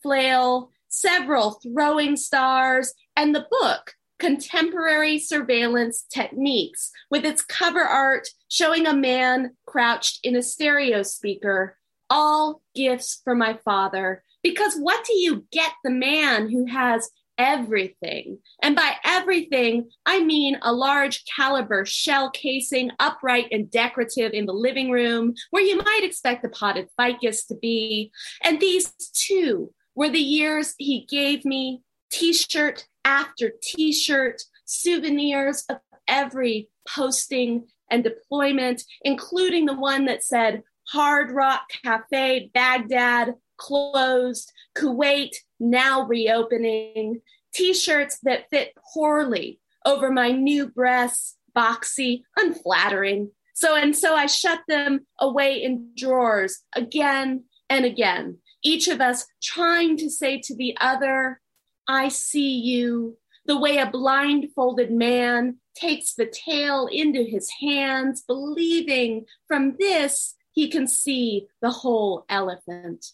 flail, 0.01 0.71
several 0.89 1.59
throwing 1.63 2.17
stars, 2.17 2.93
and 3.15 3.33
the 3.33 3.47
book, 3.49 3.93
Contemporary 4.19 5.17
Surveillance 5.17 6.05
Techniques, 6.11 6.91
with 7.09 7.23
its 7.23 7.43
cover 7.43 7.81
art 7.81 8.27
showing 8.49 8.85
a 8.85 8.93
man 8.93 9.55
crouched 9.65 10.19
in 10.23 10.35
a 10.35 10.43
stereo 10.43 11.03
speaker. 11.03 11.77
All 12.09 12.61
gifts 12.75 13.21
for 13.23 13.35
my 13.35 13.57
father. 13.63 14.23
Because 14.43 14.75
what 14.75 15.05
do 15.05 15.13
you 15.13 15.45
get 15.51 15.71
the 15.83 15.91
man 15.91 16.49
who 16.49 16.65
has 16.65 17.09
everything. 17.37 18.39
And 18.61 18.75
by 18.75 18.93
everything, 19.03 19.89
I 20.05 20.23
mean 20.23 20.57
a 20.61 20.73
large 20.73 21.23
caliber 21.35 21.85
shell 21.85 22.29
casing, 22.31 22.91
upright 22.99 23.47
and 23.51 23.69
decorative 23.69 24.33
in 24.33 24.45
the 24.45 24.53
living 24.53 24.91
room, 24.91 25.33
where 25.49 25.63
you 25.63 25.77
might 25.77 26.01
expect 26.03 26.43
the 26.43 26.49
potted 26.49 26.89
ficus 26.97 27.45
to 27.47 27.55
be. 27.55 28.11
And 28.43 28.59
these 28.59 28.93
two 29.13 29.73
were 29.95 30.09
the 30.09 30.19
years 30.19 30.75
he 30.77 31.05
gave 31.09 31.45
me 31.45 31.81
t 32.11 32.33
shirt 32.33 32.85
after 33.05 33.51
t 33.61 33.91
shirt, 33.91 34.41
souvenirs 34.65 35.65
of 35.69 35.77
every 36.07 36.69
posting 36.87 37.67
and 37.89 38.03
deployment, 38.03 38.83
including 39.03 39.65
the 39.65 39.73
one 39.73 40.05
that 40.05 40.23
said 40.23 40.63
Hard 40.89 41.31
Rock 41.31 41.63
Cafe, 41.83 42.49
Baghdad, 42.53 43.35
closed, 43.61 44.51
Kuwait 44.75 45.35
now 45.59 46.03
reopening, 46.07 47.21
t 47.53 47.73
shirts 47.73 48.17
that 48.23 48.49
fit 48.49 48.73
poorly 48.93 49.59
over 49.85 50.11
my 50.11 50.31
new 50.31 50.67
breasts, 50.67 51.37
boxy, 51.55 52.23
unflattering. 52.37 53.31
So, 53.53 53.75
and 53.75 53.95
so 53.95 54.15
I 54.15 54.25
shut 54.25 54.61
them 54.67 55.05
away 55.19 55.61
in 55.61 55.91
drawers 55.95 56.63
again 56.75 57.43
and 57.69 57.85
again, 57.85 58.39
each 58.63 58.87
of 58.87 58.99
us 58.99 59.25
trying 59.41 59.97
to 59.97 60.09
say 60.09 60.39
to 60.41 60.55
the 60.55 60.75
other, 60.81 61.39
I 61.87 62.09
see 62.09 62.53
you, 62.59 63.17
the 63.45 63.57
way 63.57 63.77
a 63.77 63.89
blindfolded 63.89 64.91
man 64.91 65.57
takes 65.75 66.13
the 66.13 66.25
tail 66.25 66.87
into 66.91 67.23
his 67.23 67.49
hands, 67.61 68.23
believing 68.27 69.25
from 69.47 69.75
this 69.79 70.35
he 70.51 70.69
can 70.69 70.87
see 70.87 71.47
the 71.61 71.71
whole 71.71 72.25
elephant. 72.29 73.05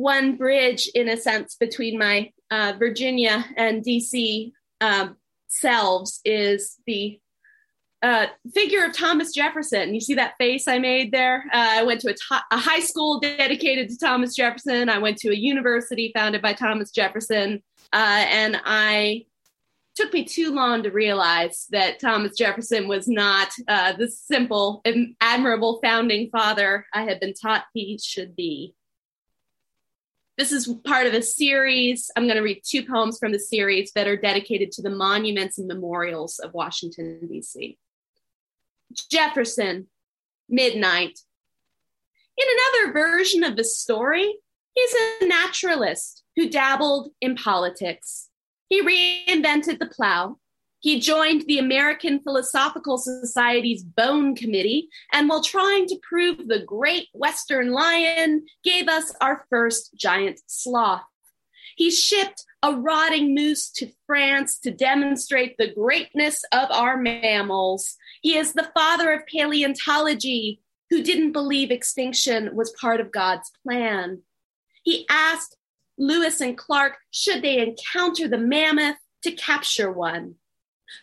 One 0.00 0.36
bridge, 0.36 0.90
in 0.94 1.08
a 1.08 1.16
sense, 1.16 1.56
between 1.56 1.98
my 1.98 2.32
uh, 2.50 2.72
Virginia 2.78 3.44
and 3.56 3.84
DC 3.84 4.52
um, 4.80 5.16
selves 5.48 6.20
is 6.24 6.78
the 6.86 7.20
uh, 8.02 8.26
figure 8.54 8.84
of 8.86 8.94
Thomas 8.94 9.34
Jefferson. 9.34 9.94
You 9.94 10.00
see 10.00 10.14
that 10.14 10.34
face 10.38 10.66
I 10.66 10.78
made 10.78 11.12
there? 11.12 11.44
Uh, 11.52 11.68
I 11.72 11.82
went 11.82 12.00
to 12.00 12.10
a, 12.10 12.14
to- 12.14 12.44
a 12.50 12.56
high 12.56 12.80
school 12.80 13.20
dedicated 13.20 13.90
to 13.90 13.98
Thomas 13.98 14.34
Jefferson. 14.34 14.88
I 14.88 14.98
went 14.98 15.18
to 15.18 15.28
a 15.28 15.36
university 15.36 16.10
founded 16.16 16.40
by 16.40 16.54
Thomas 16.54 16.90
Jefferson. 16.90 17.62
Uh, 17.92 18.24
and 18.26 18.58
I 18.64 19.26
took 19.96 20.14
me 20.14 20.24
too 20.24 20.54
long 20.54 20.82
to 20.84 20.90
realize 20.90 21.66
that 21.72 22.00
Thomas 22.00 22.38
Jefferson 22.38 22.88
was 22.88 23.06
not 23.06 23.50
uh, 23.68 23.92
the 23.92 24.08
simple, 24.08 24.82
admirable 25.20 25.78
founding 25.82 26.30
father 26.30 26.86
I 26.94 27.02
had 27.02 27.20
been 27.20 27.34
taught 27.34 27.64
he 27.74 28.00
should 28.02 28.34
be. 28.34 28.74
This 30.40 30.52
is 30.52 30.74
part 30.86 31.06
of 31.06 31.12
a 31.12 31.20
series. 31.20 32.10
I'm 32.16 32.24
going 32.24 32.38
to 32.38 32.42
read 32.42 32.62
two 32.64 32.86
poems 32.86 33.18
from 33.18 33.30
the 33.30 33.38
series 33.38 33.92
that 33.92 34.08
are 34.08 34.16
dedicated 34.16 34.72
to 34.72 34.80
the 34.80 34.88
monuments 34.88 35.58
and 35.58 35.68
memorials 35.68 36.38
of 36.38 36.54
Washington, 36.54 37.28
D.C. 37.28 37.76
Jefferson, 39.10 39.88
Midnight. 40.48 41.20
In 42.38 42.46
another 42.48 42.94
version 42.94 43.44
of 43.44 43.54
the 43.54 43.64
story, 43.64 44.34
he's 44.72 44.94
a 45.20 45.26
naturalist 45.26 46.24
who 46.36 46.48
dabbled 46.48 47.10
in 47.20 47.34
politics. 47.34 48.30
He 48.70 48.82
reinvented 48.82 49.78
the 49.78 49.92
plow, 49.94 50.38
he 50.80 50.98
joined 50.98 51.42
the 51.46 51.58
American 51.58 52.20
Philosophical 52.20 52.96
Society's 52.96 53.82
Bone 53.82 54.34
Committee, 54.34 54.88
and 55.12 55.28
while 55.28 55.42
trying 55.42 55.86
to 55.86 56.00
prove 56.02 56.48
the 56.48 56.64
great 56.64 57.08
Western 57.12 57.70
lion, 57.70 58.46
gave 58.64 58.88
us 58.88 59.14
our 59.20 59.46
first 59.50 59.94
giant 59.94 60.40
sloth. 60.46 61.02
He 61.76 61.90
shipped 61.90 62.44
a 62.62 62.72
rotting 62.72 63.34
moose 63.34 63.70
to 63.72 63.92
France 64.06 64.58
to 64.60 64.70
demonstrate 64.70 65.56
the 65.56 65.72
greatness 65.72 66.44
of 66.52 66.70
our 66.70 66.96
mammals. 66.96 67.96
He 68.22 68.36
is 68.36 68.52
the 68.52 68.70
father 68.74 69.12
of 69.12 69.26
paleontology, 69.26 70.60
who 70.88 71.02
didn't 71.02 71.32
believe 71.32 71.70
extinction 71.70 72.54
was 72.54 72.72
part 72.72 73.00
of 73.00 73.12
God's 73.12 73.50
plan. 73.62 74.22
He 74.82 75.06
asked 75.08 75.56
Lewis 75.96 76.40
and 76.40 76.56
Clark 76.56 76.96
should 77.10 77.42
they 77.42 77.58
encounter 77.58 78.26
the 78.26 78.38
mammoth 78.38 78.96
to 79.22 79.32
capture 79.32 79.92
one. 79.92 80.36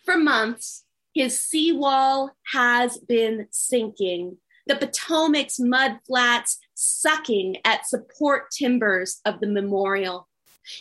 For 0.05 0.17
months, 0.17 0.85
his 1.13 1.39
seawall 1.39 2.31
has 2.53 2.97
been 2.97 3.47
sinking, 3.51 4.37
the 4.67 4.75
Potomac's 4.75 5.59
mud 5.59 5.99
flats 6.05 6.59
sucking 6.73 7.57
at 7.65 7.87
support 7.87 8.51
timbers 8.51 9.19
of 9.25 9.39
the 9.39 9.47
memorial. 9.47 10.27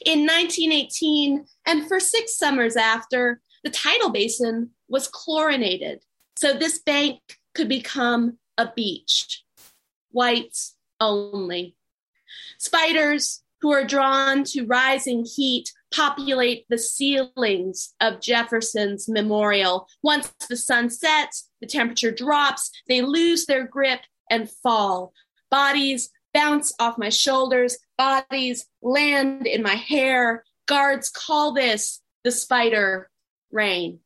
In 0.05 0.21
1918, 0.21 1.47
and 1.66 1.87
for 1.87 2.01
six 2.01 2.37
summers 2.37 2.77
after, 2.77 3.40
the 3.62 3.71
tidal 3.71 4.11
basin 4.11 4.71
was 4.88 5.09
chlorinated, 5.09 6.03
so 6.37 6.53
this 6.53 6.81
bank 6.81 7.21
could 7.55 7.69
become 7.69 8.38
a 8.59 8.71
beach. 8.75 9.45
Whites 10.11 10.77
only. 11.01 11.77
Spiders 12.59 13.42
who 13.61 13.73
are 13.73 13.85
drawn 13.85 14.45
to 14.45 14.66
rising 14.66 15.25
heat 15.25 15.73
populate 15.94 16.66
the 16.68 16.79
ceilings 16.79 17.94
of 18.01 18.20
Jefferson's 18.20 19.09
memorial. 19.09 19.88
Once 20.03 20.33
the 20.49 20.57
sun 20.57 20.90
sets, 20.90 21.51
the 21.61 21.66
temperature 21.66 22.11
drops, 22.11 22.70
they 22.88 23.03
lose 23.03 23.46
their 23.46 23.66
grip 23.66 24.01
and 24.31 24.51
fall. 24.51 25.12
Bodies 25.51 26.11
bounce 26.35 26.72
off 26.79 26.99
my 26.99 27.09
shoulders, 27.09 27.79
bodies 27.96 28.66
land 28.83 29.46
in 29.46 29.62
my 29.62 29.75
hair. 29.75 30.44
Guards 30.66 31.09
call 31.09 31.55
this 31.55 32.03
the 32.25 32.33
spider 32.33 33.09
rain. 33.51 34.01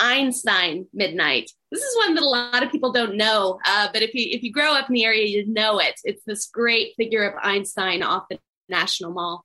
Einstein 0.00 0.86
Midnight. 0.92 1.50
This 1.70 1.82
is 1.82 1.96
one 1.98 2.14
that 2.14 2.24
a 2.24 2.28
lot 2.28 2.62
of 2.62 2.72
people 2.72 2.90
don't 2.90 3.16
know, 3.16 3.60
uh, 3.64 3.88
but 3.92 4.02
if 4.02 4.14
you 4.14 4.26
if 4.30 4.42
you 4.42 4.50
grow 4.50 4.72
up 4.72 4.88
in 4.88 4.94
the 4.94 5.04
area, 5.04 5.26
you 5.26 5.46
know 5.46 5.78
it. 5.78 6.00
It's 6.02 6.24
this 6.24 6.46
great 6.46 6.94
figure 6.96 7.28
of 7.28 7.38
Einstein 7.42 8.02
off 8.02 8.24
the 8.30 8.38
National 8.68 9.12
Mall. 9.12 9.44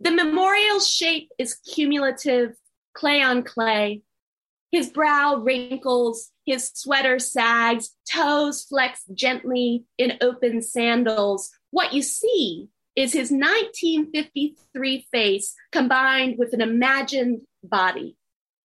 The 0.00 0.10
memorial 0.10 0.80
shape 0.80 1.30
is 1.38 1.54
cumulative, 1.54 2.54
clay 2.94 3.22
on 3.22 3.42
clay. 3.42 4.02
His 4.72 4.90
brow 4.90 5.36
wrinkles, 5.36 6.32
his 6.44 6.70
sweater 6.74 7.20
sags, 7.20 7.94
toes 8.10 8.64
flex 8.64 9.02
gently 9.14 9.84
in 9.98 10.18
open 10.20 10.62
sandals. 10.62 11.50
What 11.70 11.92
you 11.92 12.02
see 12.02 12.68
is 12.96 13.12
his 13.12 13.30
1953 13.30 15.06
face 15.12 15.54
combined 15.72 16.38
with 16.38 16.52
an 16.52 16.60
imagined 16.60 17.42
body. 17.68 18.16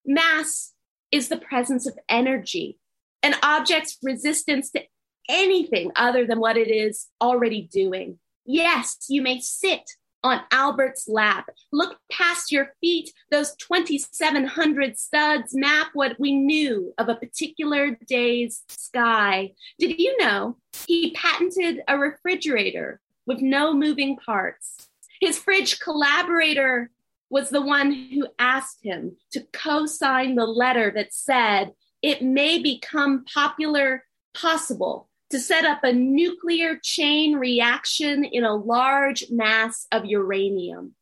Mass 0.04 0.74
is 1.10 1.28
the 1.28 1.38
presence 1.38 1.86
of 1.86 1.98
energy, 2.08 2.78
an 3.22 3.34
object's 3.42 3.98
resistance 4.02 4.70
to 4.70 4.82
anything 5.28 5.92
other 5.96 6.26
than 6.26 6.40
what 6.40 6.56
it 6.56 6.70
is 6.70 7.08
already 7.20 7.68
doing. 7.72 8.18
Yes, 8.44 8.96
you 9.08 9.22
may 9.22 9.40
sit 9.40 9.82
on 10.24 10.40
Albert's 10.50 11.08
lap, 11.08 11.48
look 11.72 11.98
past 12.10 12.50
your 12.50 12.72
feet, 12.80 13.12
those 13.30 13.54
2,700 13.56 14.98
studs 14.98 15.54
map 15.54 15.88
what 15.94 16.18
we 16.18 16.32
knew 16.32 16.92
of 16.98 17.08
a 17.08 17.14
particular 17.14 17.96
day's 18.08 18.62
sky. 18.68 19.52
Did 19.78 19.98
you 20.00 20.16
know 20.18 20.56
he 20.86 21.12
patented 21.12 21.82
a 21.86 21.98
refrigerator 21.98 23.00
with 23.26 23.40
no 23.40 23.72
moving 23.74 24.16
parts? 24.16 24.88
His 25.20 25.38
fridge 25.38 25.78
collaborator 25.80 26.90
was 27.30 27.50
the 27.50 27.62
one 27.62 27.92
who 27.92 28.26
asked 28.38 28.78
him 28.82 29.16
to 29.32 29.46
co 29.52 29.86
sign 29.86 30.34
the 30.34 30.46
letter 30.46 30.90
that 30.94 31.12
said 31.12 31.72
it 32.02 32.22
may 32.22 32.58
become 32.58 33.24
popular 33.24 34.04
possible 34.34 35.08
to 35.30 35.38
set 35.38 35.64
up 35.64 35.80
a 35.82 35.92
nuclear 35.92 36.78
chain 36.82 37.36
reaction 37.36 38.24
in 38.24 38.44
a 38.44 38.54
large 38.54 39.24
mass 39.30 39.86
of 39.92 40.06
uranium. 40.06 40.94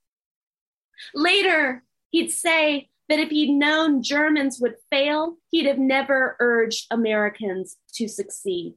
Later, 1.14 1.84
he'd 2.10 2.30
say 2.30 2.88
that 3.08 3.20
if 3.20 3.30
he'd 3.30 3.52
known 3.52 4.02
Germans 4.02 4.58
would 4.60 4.74
fail, 4.90 5.36
he'd 5.50 5.66
have 5.66 5.78
never 5.78 6.36
urged 6.40 6.86
Americans 6.90 7.76
to 7.94 8.08
succeed. 8.08 8.74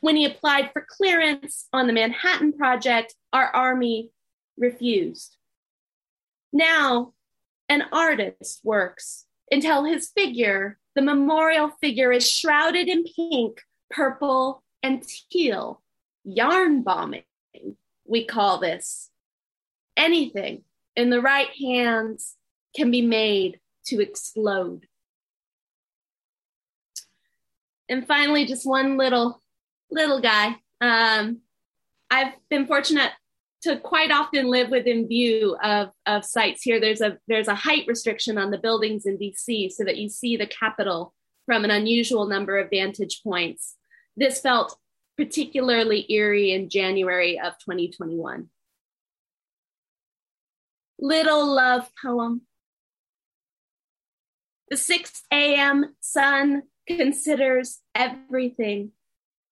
When 0.00 0.16
he 0.16 0.24
applied 0.24 0.70
for 0.72 0.86
clearance 0.88 1.66
on 1.72 1.86
the 1.86 1.92
Manhattan 1.92 2.52
Project, 2.52 3.14
our 3.32 3.46
Army 3.46 4.10
refused. 4.56 5.35
Now, 6.56 7.12
an 7.68 7.82
artist 7.92 8.62
works 8.64 9.26
until 9.50 9.84
his 9.84 10.08
figure, 10.08 10.78
the 10.94 11.02
memorial 11.02 11.70
figure, 11.82 12.10
is 12.12 12.30
shrouded 12.30 12.88
in 12.88 13.04
pink, 13.04 13.60
purple, 13.90 14.62
and 14.82 15.04
teal. 15.30 15.82
Yarn 16.24 16.82
bombing, 16.82 17.24
we 18.06 18.24
call 18.24 18.58
this. 18.58 19.10
Anything 19.98 20.62
in 20.96 21.10
the 21.10 21.20
right 21.20 21.50
hands 21.60 22.36
can 22.74 22.90
be 22.90 23.02
made 23.02 23.60
to 23.88 24.00
explode. 24.00 24.86
And 27.86 28.06
finally, 28.06 28.46
just 28.46 28.66
one 28.66 28.96
little 28.96 29.42
little 29.90 30.22
guy. 30.22 30.56
Um, 30.80 31.40
I've 32.10 32.32
been 32.48 32.66
fortunate 32.66 33.12
to 33.66 33.76
quite 33.80 34.12
often 34.12 34.46
live 34.46 34.70
within 34.70 35.08
view 35.08 35.56
of, 35.60 35.90
of 36.06 36.24
sites 36.24 36.62
here. 36.62 36.80
There's 36.80 37.00
a 37.00 37.18
there's 37.26 37.48
a 37.48 37.54
height 37.54 37.84
restriction 37.88 38.38
on 38.38 38.52
the 38.52 38.58
buildings 38.58 39.06
in 39.06 39.18
DC 39.18 39.72
so 39.72 39.82
that 39.84 39.96
you 39.96 40.08
see 40.08 40.36
the 40.36 40.46
Capitol 40.46 41.12
from 41.46 41.64
an 41.64 41.72
unusual 41.72 42.26
number 42.26 42.58
of 42.58 42.70
vantage 42.70 43.22
points. 43.24 43.74
This 44.16 44.40
felt 44.40 44.78
particularly 45.16 46.10
eerie 46.12 46.52
in 46.52 46.68
January 46.68 47.40
of 47.40 47.54
2021. 47.58 48.48
Little 50.98 51.54
Love 51.54 51.90
Poem. 52.00 52.42
The 54.68 54.76
6 54.76 55.22
a.m. 55.32 55.94
sun 56.00 56.62
considers 56.86 57.80
everything, 57.94 58.92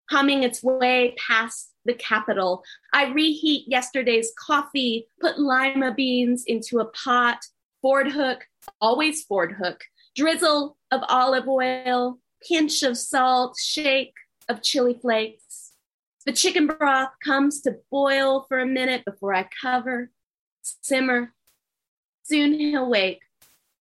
humming 0.09 0.44
its 0.44 0.62
way 0.62 1.16
past 1.18 1.74
the 1.85 1.94
capital. 1.94 2.62
I 2.92 3.07
reheat 3.07 3.68
yesterday's 3.68 4.33
coffee, 4.38 5.07
put 5.20 5.38
lima 5.38 5.92
beans 5.94 6.44
into 6.47 6.81
a 6.81 6.87
pot, 6.87 7.44
Ford 7.83 8.11
hook, 8.12 8.47
always 8.81 9.25
Ford 9.25 9.53
hook, 9.53 9.85
drizzle 10.16 10.77
of 10.90 11.03
olive 11.09 11.49
oil, 11.49 12.18
pinch 12.47 12.83
of 12.83 12.97
salt, 12.97 13.59
shake 13.59 14.14
of 14.49 14.62
chili 14.62 14.94
flakes. 14.94 15.73
The 16.27 16.33
chicken 16.33 16.66
broth 16.66 17.11
comes 17.23 17.61
to 17.62 17.77
boil 17.90 18.47
for 18.49 18.59
a 18.59 18.66
minute 18.66 19.05
before 19.05 19.35
I 19.35 19.47
cover, 19.61 20.11
simmer. 20.62 21.35
Soon 22.23 22.55
he'll 22.59 22.88
wake, 22.88 23.20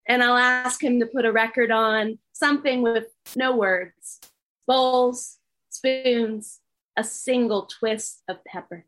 and 0.08 0.22
I'll 0.22 0.36
ask 0.36 0.82
him 0.82 0.98
to 0.98 1.06
put 1.06 1.24
a 1.24 1.30
record 1.30 1.70
on, 1.70 2.18
something 2.32 2.82
with 2.82 3.06
no 3.36 3.56
words, 3.56 4.18
bowls, 4.66 5.38
spoons, 5.70 6.58
a 6.96 7.04
single 7.04 7.66
twist 7.66 8.22
of 8.28 8.44
pepper. 8.44 8.84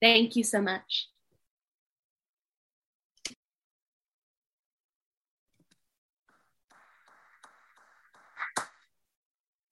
Thank 0.00 0.36
you 0.36 0.44
so 0.44 0.60
much. 0.60 1.08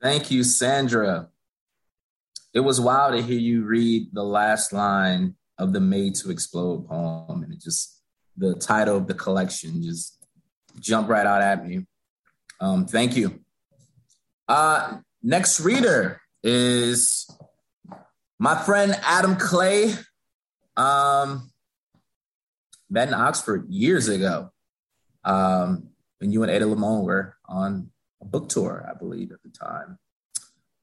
Thank 0.02 0.30
you, 0.30 0.44
Sandra. 0.44 1.28
It 2.52 2.60
was 2.60 2.80
wild 2.80 3.16
to 3.16 3.22
hear 3.22 3.38
you 3.38 3.64
read 3.64 4.08
the 4.12 4.22
last 4.22 4.72
line 4.72 5.34
of 5.58 5.72
the 5.72 5.80
Made 5.80 6.14
to 6.16 6.30
Explode 6.30 6.86
poem, 6.86 7.42
and 7.42 7.52
it 7.52 7.60
just 7.60 8.02
the 8.36 8.54
title 8.54 8.96
of 8.96 9.06
the 9.06 9.14
collection 9.14 9.82
just 9.82 10.18
jumped 10.78 11.08
right 11.08 11.26
out 11.26 11.40
at 11.40 11.66
me. 11.66 11.86
Um, 12.60 12.86
thank 12.86 13.16
you. 13.16 13.40
Uh, 14.46 14.98
next 15.22 15.60
reader 15.60 16.20
is 16.44 17.28
my 18.38 18.54
friend 18.62 18.96
Adam 19.02 19.34
Clay. 19.36 19.94
Um, 20.76 21.50
met 22.90 23.08
in 23.08 23.14
Oxford 23.14 23.68
years 23.68 24.08
ago. 24.08 24.50
Um, 25.24 25.88
when 26.18 26.30
you 26.30 26.42
and 26.42 26.50
Ada 26.50 26.66
Limon 26.66 27.02
were 27.02 27.36
on 27.46 27.90
a 28.20 28.24
book 28.24 28.48
tour, 28.48 28.86
I 28.88 28.96
believe, 28.96 29.32
at 29.32 29.42
the 29.42 29.50
time. 29.50 29.98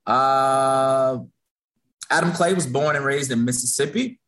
Uh, 0.05 1.19
Adam 2.09 2.31
Clay 2.33 2.53
was 2.53 2.67
born 2.67 2.95
and 2.95 3.05
raised 3.05 3.31
in 3.31 3.45
Mississippi. 3.45 4.19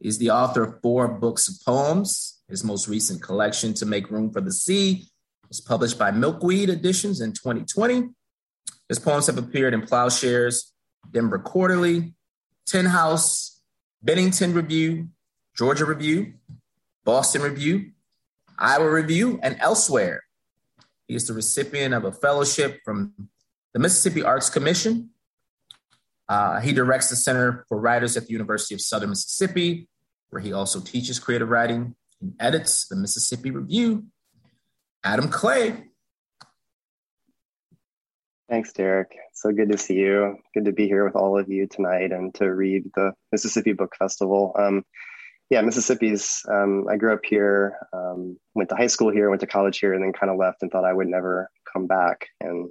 He's 0.00 0.18
the 0.18 0.30
author 0.30 0.64
of 0.64 0.82
four 0.82 1.08
books 1.08 1.48
of 1.48 1.54
poems. 1.64 2.42
His 2.48 2.64
most 2.64 2.88
recent 2.88 3.22
collection, 3.22 3.72
To 3.74 3.86
Make 3.86 4.10
Room 4.10 4.32
for 4.32 4.40
the 4.40 4.52
Sea, 4.52 5.06
was 5.48 5.60
published 5.60 5.98
by 5.98 6.10
Milkweed 6.10 6.68
Editions 6.68 7.20
in 7.20 7.32
2020. 7.32 8.08
His 8.88 8.98
poems 8.98 9.26
have 9.28 9.38
appeared 9.38 9.74
in 9.74 9.82
Ploughshares, 9.82 10.71
Denver 11.10 11.38
Quarterly, 11.38 12.14
Tin 12.66 12.86
House, 12.86 13.60
Bennington 14.02 14.54
Review, 14.54 15.08
Georgia 15.56 15.84
Review, 15.84 16.34
Boston 17.04 17.42
Review, 17.42 17.92
Iowa 18.58 18.90
Review, 18.90 19.38
and 19.42 19.56
elsewhere. 19.60 20.22
He 21.06 21.14
is 21.14 21.26
the 21.26 21.34
recipient 21.34 21.94
of 21.94 22.04
a 22.04 22.12
fellowship 22.12 22.80
from 22.84 23.12
the 23.72 23.80
Mississippi 23.80 24.22
Arts 24.22 24.48
Commission. 24.48 25.10
Uh, 26.28 26.60
he 26.60 26.72
directs 26.72 27.10
the 27.10 27.16
Center 27.16 27.64
for 27.68 27.78
Writers 27.78 28.16
at 28.16 28.26
the 28.26 28.32
University 28.32 28.74
of 28.74 28.80
Southern 28.80 29.10
Mississippi, 29.10 29.88
where 30.30 30.40
he 30.40 30.52
also 30.52 30.80
teaches 30.80 31.18
creative 31.18 31.48
writing 31.48 31.94
and 32.20 32.34
edits 32.40 32.88
the 32.88 32.96
Mississippi 32.96 33.50
Review. 33.50 34.06
Adam 35.04 35.28
Clay. 35.28 35.88
Thanks, 38.52 38.70
Derrick. 38.74 39.16
So 39.32 39.50
good 39.50 39.70
to 39.70 39.78
see 39.78 39.94
you. 39.94 40.36
Good 40.52 40.66
to 40.66 40.72
be 40.72 40.86
here 40.86 41.06
with 41.06 41.16
all 41.16 41.38
of 41.38 41.48
you 41.48 41.66
tonight 41.66 42.12
and 42.12 42.34
to 42.34 42.52
read 42.52 42.82
the 42.94 43.14
Mississippi 43.32 43.72
Book 43.72 43.96
Festival. 43.98 44.54
Um, 44.58 44.84
yeah, 45.48 45.62
Mississippi's, 45.62 46.42
um, 46.50 46.84
I 46.86 46.98
grew 46.98 47.14
up 47.14 47.24
here, 47.24 47.78
um, 47.94 48.36
went 48.54 48.68
to 48.68 48.76
high 48.76 48.88
school 48.88 49.10
here, 49.10 49.30
went 49.30 49.40
to 49.40 49.46
college 49.46 49.78
here, 49.78 49.94
and 49.94 50.04
then 50.04 50.12
kind 50.12 50.30
of 50.30 50.36
left 50.36 50.58
and 50.60 50.70
thought 50.70 50.84
I 50.84 50.92
would 50.92 51.06
never 51.06 51.48
come 51.72 51.86
back. 51.86 52.26
And 52.42 52.68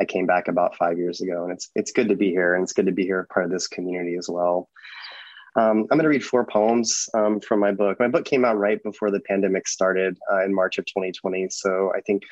I 0.00 0.04
came 0.04 0.24
back 0.24 0.46
about 0.46 0.76
five 0.76 0.98
years 0.98 1.20
ago, 1.20 1.42
and 1.42 1.52
it's 1.52 1.68
it's 1.74 1.90
good 1.90 2.10
to 2.10 2.16
be 2.16 2.30
here, 2.30 2.54
and 2.54 2.62
it's 2.62 2.72
good 2.72 2.86
to 2.86 2.92
be 2.92 3.02
here, 3.02 3.26
part 3.28 3.44
of 3.44 3.50
this 3.50 3.66
community 3.66 4.14
as 4.16 4.28
well. 4.30 4.68
Um, 5.56 5.88
I'm 5.90 5.98
going 5.98 6.04
to 6.04 6.08
read 6.10 6.24
four 6.24 6.46
poems 6.46 7.08
um, 7.12 7.40
from 7.40 7.58
my 7.58 7.72
book. 7.72 7.98
My 7.98 8.08
book 8.08 8.24
came 8.24 8.44
out 8.44 8.56
right 8.56 8.80
before 8.84 9.10
the 9.10 9.20
pandemic 9.20 9.66
started 9.66 10.16
uh, 10.32 10.44
in 10.44 10.54
March 10.54 10.78
of 10.78 10.86
2020, 10.86 11.48
so 11.50 11.92
I 11.92 12.02
think 12.02 12.22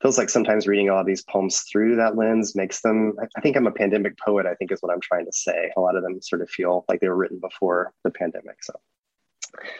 feels 0.00 0.16
like 0.16 0.30
sometimes 0.30 0.66
reading 0.66 0.88
all 0.88 1.00
of 1.00 1.06
these 1.06 1.22
poems 1.22 1.60
through 1.60 1.96
that 1.96 2.16
lens 2.16 2.54
makes 2.54 2.80
them 2.80 3.14
i 3.36 3.40
think 3.40 3.56
i'm 3.56 3.66
a 3.66 3.72
pandemic 3.72 4.18
poet 4.18 4.46
i 4.46 4.54
think 4.54 4.72
is 4.72 4.80
what 4.80 4.92
i'm 4.92 5.00
trying 5.00 5.26
to 5.26 5.32
say. 5.32 5.70
A 5.76 5.80
lot 5.80 5.96
of 5.96 6.02
them 6.02 6.20
sort 6.20 6.42
of 6.42 6.50
feel 6.50 6.84
like 6.88 7.00
they 7.00 7.08
were 7.08 7.16
written 7.16 7.38
before 7.38 7.92
the 8.04 8.10
pandemic 8.10 8.62
so. 8.62 8.74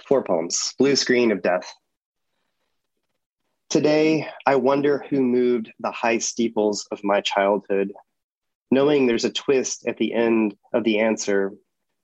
Four 0.06 0.24
poems 0.24 0.74
blue 0.78 0.96
screen 0.96 1.32
of 1.32 1.42
death. 1.42 1.72
Today 3.68 4.28
i 4.46 4.56
wonder 4.56 5.04
who 5.08 5.22
moved 5.22 5.72
the 5.80 5.92
high 5.92 6.18
steeples 6.18 6.86
of 6.90 7.04
my 7.04 7.20
childhood 7.20 7.92
knowing 8.70 9.06
there's 9.06 9.24
a 9.24 9.32
twist 9.32 9.86
at 9.86 9.96
the 9.96 10.12
end 10.12 10.54
of 10.72 10.84
the 10.84 11.00
answer 11.00 11.52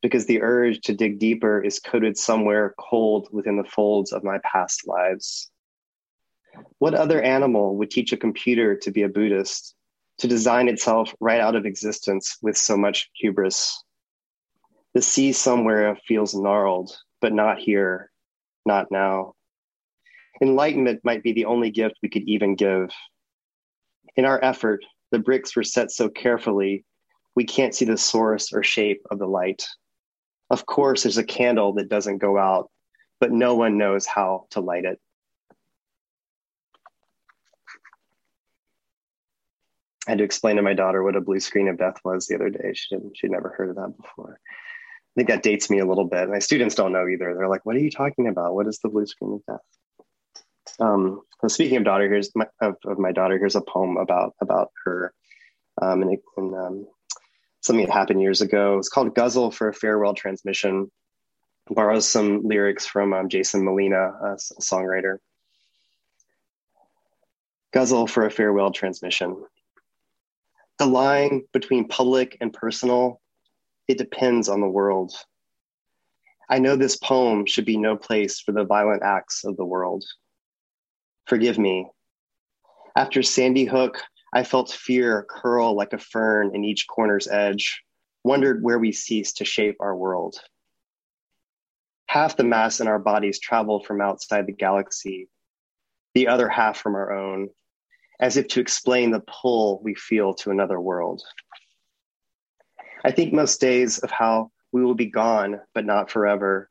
because 0.02 0.26
the 0.26 0.42
urge 0.42 0.80
to 0.82 0.94
dig 0.94 1.18
deeper 1.18 1.62
is 1.62 1.80
coded 1.80 2.16
somewhere 2.16 2.74
cold 2.78 3.28
within 3.32 3.56
the 3.56 3.64
folds 3.64 4.12
of 4.12 4.24
my 4.24 4.38
past 4.44 4.86
lives 4.86 5.50
what 6.78 6.94
other 6.94 7.20
animal 7.20 7.76
would 7.76 7.90
teach 7.90 8.12
a 8.12 8.16
computer 8.16 8.76
to 8.76 8.90
be 8.90 9.02
a 9.02 9.08
Buddhist, 9.08 9.74
to 10.18 10.28
design 10.28 10.68
itself 10.68 11.14
right 11.20 11.40
out 11.40 11.56
of 11.56 11.66
existence 11.66 12.38
with 12.42 12.56
so 12.56 12.76
much 12.76 13.10
hubris? 13.14 13.82
The 14.94 15.02
sea 15.02 15.32
somewhere 15.32 15.96
feels 16.06 16.34
gnarled, 16.34 16.96
but 17.20 17.32
not 17.32 17.58
here, 17.58 18.10
not 18.64 18.90
now. 18.90 19.34
Enlightenment 20.40 21.00
might 21.04 21.22
be 21.22 21.32
the 21.32 21.46
only 21.46 21.70
gift 21.70 21.96
we 22.02 22.08
could 22.08 22.28
even 22.28 22.54
give. 22.54 22.90
In 24.16 24.24
our 24.24 24.42
effort, 24.42 24.84
the 25.10 25.18
bricks 25.18 25.54
were 25.54 25.64
set 25.64 25.90
so 25.90 26.08
carefully, 26.08 26.84
we 27.36 27.44
can't 27.44 27.74
see 27.74 27.84
the 27.84 27.98
source 27.98 28.52
or 28.52 28.62
shape 28.62 29.02
of 29.10 29.18
the 29.18 29.26
light. 29.26 29.66
Of 30.50 30.64
course, 30.66 31.02
there's 31.02 31.18
a 31.18 31.24
candle 31.24 31.74
that 31.74 31.90
doesn't 31.90 32.18
go 32.18 32.38
out, 32.38 32.70
but 33.20 33.30
no 33.30 33.54
one 33.54 33.78
knows 33.78 34.06
how 34.06 34.46
to 34.50 34.60
light 34.60 34.84
it. 34.84 34.98
I 40.06 40.12
had 40.12 40.18
to 40.18 40.24
explain 40.24 40.56
to 40.56 40.62
my 40.62 40.74
daughter 40.74 41.02
what 41.02 41.16
a 41.16 41.20
blue 41.20 41.40
screen 41.40 41.68
of 41.68 41.78
death 41.78 41.96
was 42.04 42.26
the 42.26 42.36
other 42.36 42.50
day. 42.50 42.72
She 42.74 42.94
didn't, 42.94 43.16
she'd 43.16 43.30
never 43.30 43.50
heard 43.50 43.70
of 43.70 43.76
that 43.76 43.96
before. 43.96 44.38
I 44.38 45.12
think 45.16 45.28
that 45.28 45.42
dates 45.42 45.70
me 45.70 45.78
a 45.78 45.86
little 45.86 46.04
bit. 46.04 46.28
My 46.28 46.38
students 46.38 46.74
don't 46.74 46.92
know 46.92 47.08
either. 47.08 47.34
They're 47.34 47.48
like, 47.48 47.64
"What 47.64 47.76
are 47.76 47.80
you 47.80 47.90
talking 47.90 48.28
about? 48.28 48.54
What 48.54 48.66
is 48.66 48.78
the 48.78 48.88
blue 48.88 49.06
screen 49.06 49.32
of 49.32 49.46
death?" 49.46 50.76
Um, 50.78 51.22
speaking 51.48 51.78
of 51.78 51.84
daughter, 51.84 52.08
here's 52.08 52.34
my, 52.36 52.46
of, 52.60 52.76
of, 52.84 52.98
my 52.98 53.12
daughter. 53.12 53.38
Here's 53.38 53.56
a 53.56 53.62
poem 53.62 53.96
about 53.96 54.34
about 54.42 54.72
her, 54.84 55.14
um, 55.80 56.02
and, 56.02 56.12
it, 56.12 56.22
and 56.36 56.54
um, 56.54 56.86
something 57.62 57.86
that 57.86 57.92
happened 57.92 58.20
years 58.20 58.42
ago. 58.42 58.76
It's 58.78 58.90
called 58.90 59.14
"Ghazal 59.14 59.52
for 59.52 59.68
a 59.68 59.74
Farewell 59.74 60.14
Transmission." 60.14 60.90
borrows 61.70 62.06
some 62.06 62.42
lyrics 62.44 62.86
from 62.86 63.12
um, 63.12 63.28
Jason 63.28 63.64
Molina, 63.64 63.98
a 63.98 64.36
songwriter. 64.60 65.18
Ghazal 67.72 68.06
for 68.06 68.24
a 68.24 68.30
farewell 68.30 68.70
transmission. 68.70 69.44
The 70.78 70.86
line 70.86 71.42
between 71.52 71.88
public 71.88 72.36
and 72.40 72.52
personal, 72.52 73.20
it 73.88 73.96
depends 73.96 74.48
on 74.48 74.60
the 74.60 74.68
world. 74.68 75.14
I 76.50 76.58
know 76.58 76.76
this 76.76 76.96
poem 76.96 77.46
should 77.46 77.64
be 77.64 77.78
no 77.78 77.96
place 77.96 78.40
for 78.40 78.52
the 78.52 78.64
violent 78.64 79.02
acts 79.02 79.44
of 79.44 79.56
the 79.56 79.64
world. 79.64 80.04
Forgive 81.26 81.58
me. 81.58 81.88
After 82.94 83.22
Sandy 83.22 83.64
Hook, 83.64 84.02
I 84.34 84.44
felt 84.44 84.70
fear 84.70 85.26
curl 85.28 85.74
like 85.74 85.92
a 85.92 85.98
fern 85.98 86.54
in 86.54 86.62
each 86.62 86.86
corner's 86.86 87.26
edge, 87.26 87.82
wondered 88.22 88.62
where 88.62 88.78
we 88.78 88.92
cease 88.92 89.32
to 89.34 89.44
shape 89.44 89.76
our 89.80 89.96
world. 89.96 90.38
Half 92.06 92.36
the 92.36 92.44
mass 92.44 92.80
in 92.80 92.86
our 92.86 92.98
bodies 92.98 93.40
travel 93.40 93.82
from 93.82 94.00
outside 94.00 94.46
the 94.46 94.52
galaxy, 94.52 95.28
the 96.14 96.28
other 96.28 96.48
half 96.48 96.78
from 96.78 96.94
our 96.94 97.12
own, 97.12 97.48
as 98.20 98.36
if 98.36 98.48
to 98.48 98.60
explain 98.60 99.10
the 99.10 99.20
pull 99.20 99.80
we 99.82 99.94
feel 99.94 100.34
to 100.34 100.50
another 100.50 100.80
world. 100.80 101.22
I 103.04 103.10
think 103.10 103.32
most 103.32 103.60
days 103.60 103.98
of 103.98 104.10
how 104.10 104.50
we 104.72 104.84
will 104.84 104.94
be 104.94 105.06
gone, 105.06 105.60
but 105.74 105.84
not 105.84 106.10
forever. 106.10 106.70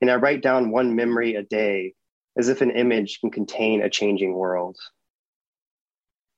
And 0.00 0.10
I 0.10 0.16
write 0.16 0.42
down 0.42 0.70
one 0.70 0.96
memory 0.96 1.34
a 1.34 1.42
day 1.42 1.94
as 2.36 2.48
if 2.48 2.60
an 2.62 2.70
image 2.70 3.20
can 3.20 3.30
contain 3.30 3.82
a 3.82 3.90
changing 3.90 4.32
world. 4.32 4.76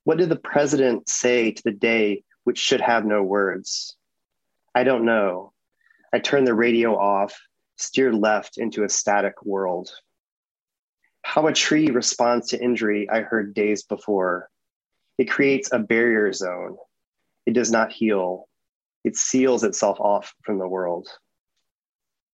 What 0.04 0.18
did 0.18 0.30
the 0.30 0.36
president 0.36 1.08
say 1.08 1.52
to 1.52 1.62
the 1.62 1.72
day 1.72 2.24
which 2.44 2.58
should 2.58 2.80
have 2.80 3.04
no 3.04 3.22
words? 3.22 3.96
I 4.74 4.84
don't 4.84 5.04
know. 5.04 5.52
I 6.12 6.18
turn 6.18 6.44
the 6.44 6.54
radio 6.54 6.96
off, 6.96 7.38
steer 7.76 8.12
left 8.12 8.58
into 8.58 8.82
a 8.82 8.88
static 8.88 9.44
world. 9.44 9.90
How 11.22 11.46
a 11.46 11.52
tree 11.52 11.90
responds 11.90 12.48
to 12.48 12.62
injury, 12.62 13.08
I 13.08 13.20
heard 13.20 13.54
days 13.54 13.82
before. 13.82 14.48
It 15.18 15.30
creates 15.30 15.70
a 15.72 15.78
barrier 15.78 16.32
zone. 16.32 16.76
It 17.46 17.52
does 17.52 17.70
not 17.70 17.92
heal. 17.92 18.48
It 19.04 19.16
seals 19.16 19.64
itself 19.64 20.00
off 20.00 20.34
from 20.42 20.58
the 20.58 20.68
world. 20.68 21.08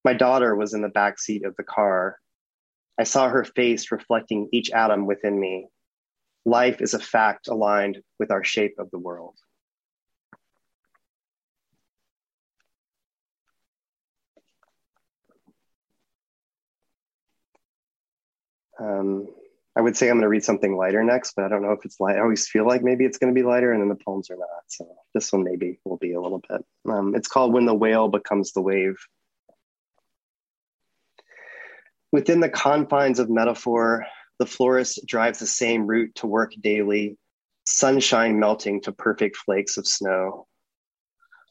My 0.05 0.15
daughter 0.15 0.55
was 0.55 0.73
in 0.73 0.83
the 0.83 0.89
back 0.89 1.19
seat 1.19 1.45
of 1.45 1.57
the 1.57 1.65
car. 1.65 2.19
I 2.99 3.05
saw 3.05 3.29
her 3.29 3.45
face 3.45 3.91
reflecting 3.91 4.49
each 4.53 4.71
atom 4.71 5.07
within 5.07 5.39
me. 5.39 5.67
Life 6.45 6.81
is 6.81 6.95
a 6.95 6.99
fact 6.99 7.49
aligned 7.49 8.03
with 8.19 8.31
our 8.31 8.45
shape 8.45 8.77
of 8.79 8.91
the 8.91 8.99
world. 8.99 9.35
Um, 18.79 19.29
I 19.77 19.83
would 19.83 19.97
say 19.97 20.09
I'm 20.09 20.15
going 20.15 20.23
to 20.23 20.29
read 20.29 20.45
something 20.45 20.77
lighter 20.77 21.05
next, 21.05 21.35
but 21.37 21.45
I 21.45 21.49
don't 21.49 21.63
know 21.63 21.73
if 21.73 21.85
it's 21.85 22.01
light. 22.01 22.17
I 22.17 22.21
always 22.21 22.49
feel 22.49 22.67
like 22.67 22.83
maybe 22.83 23.05
it's 23.05 23.19
going 23.19 23.33
to 23.33 23.39
be 23.39 23.47
lighter, 23.47 23.73
and 23.73 23.83
then 23.83 23.91
the 23.91 24.03
poems 24.05 24.31
are 24.31 24.37
not. 24.37 24.63
So 24.69 24.87
this 25.13 25.31
one 25.33 25.45
maybe 25.45 25.79
will 25.85 25.99
be 25.99 26.15
a 26.15 26.21
little 26.21 26.43
bit. 26.49 26.65
Um, 26.89 27.15
it's 27.15 27.29
called 27.29 27.53
When 27.53 27.67
the 27.67 27.75
Whale 27.75 28.09
Becomes 28.09 28.53
the 28.53 28.63
Wave. 28.63 28.97
Within 32.13 32.41
the 32.41 32.49
confines 32.49 33.19
of 33.19 33.29
metaphor, 33.29 34.07
the 34.39 34.47
florist 34.47 35.01
drives 35.07 35.41
the 35.41 35.47
same 35.47 35.87
route 35.87 36.15
to 36.17 36.27
work 36.27 36.55
daily, 36.61 37.19
sunshine 37.67 38.39
melting 38.39 38.83
to 38.83 38.93
perfect 38.93 39.37
flakes 39.37 39.77
of 39.77 39.87
snow. 39.87 40.47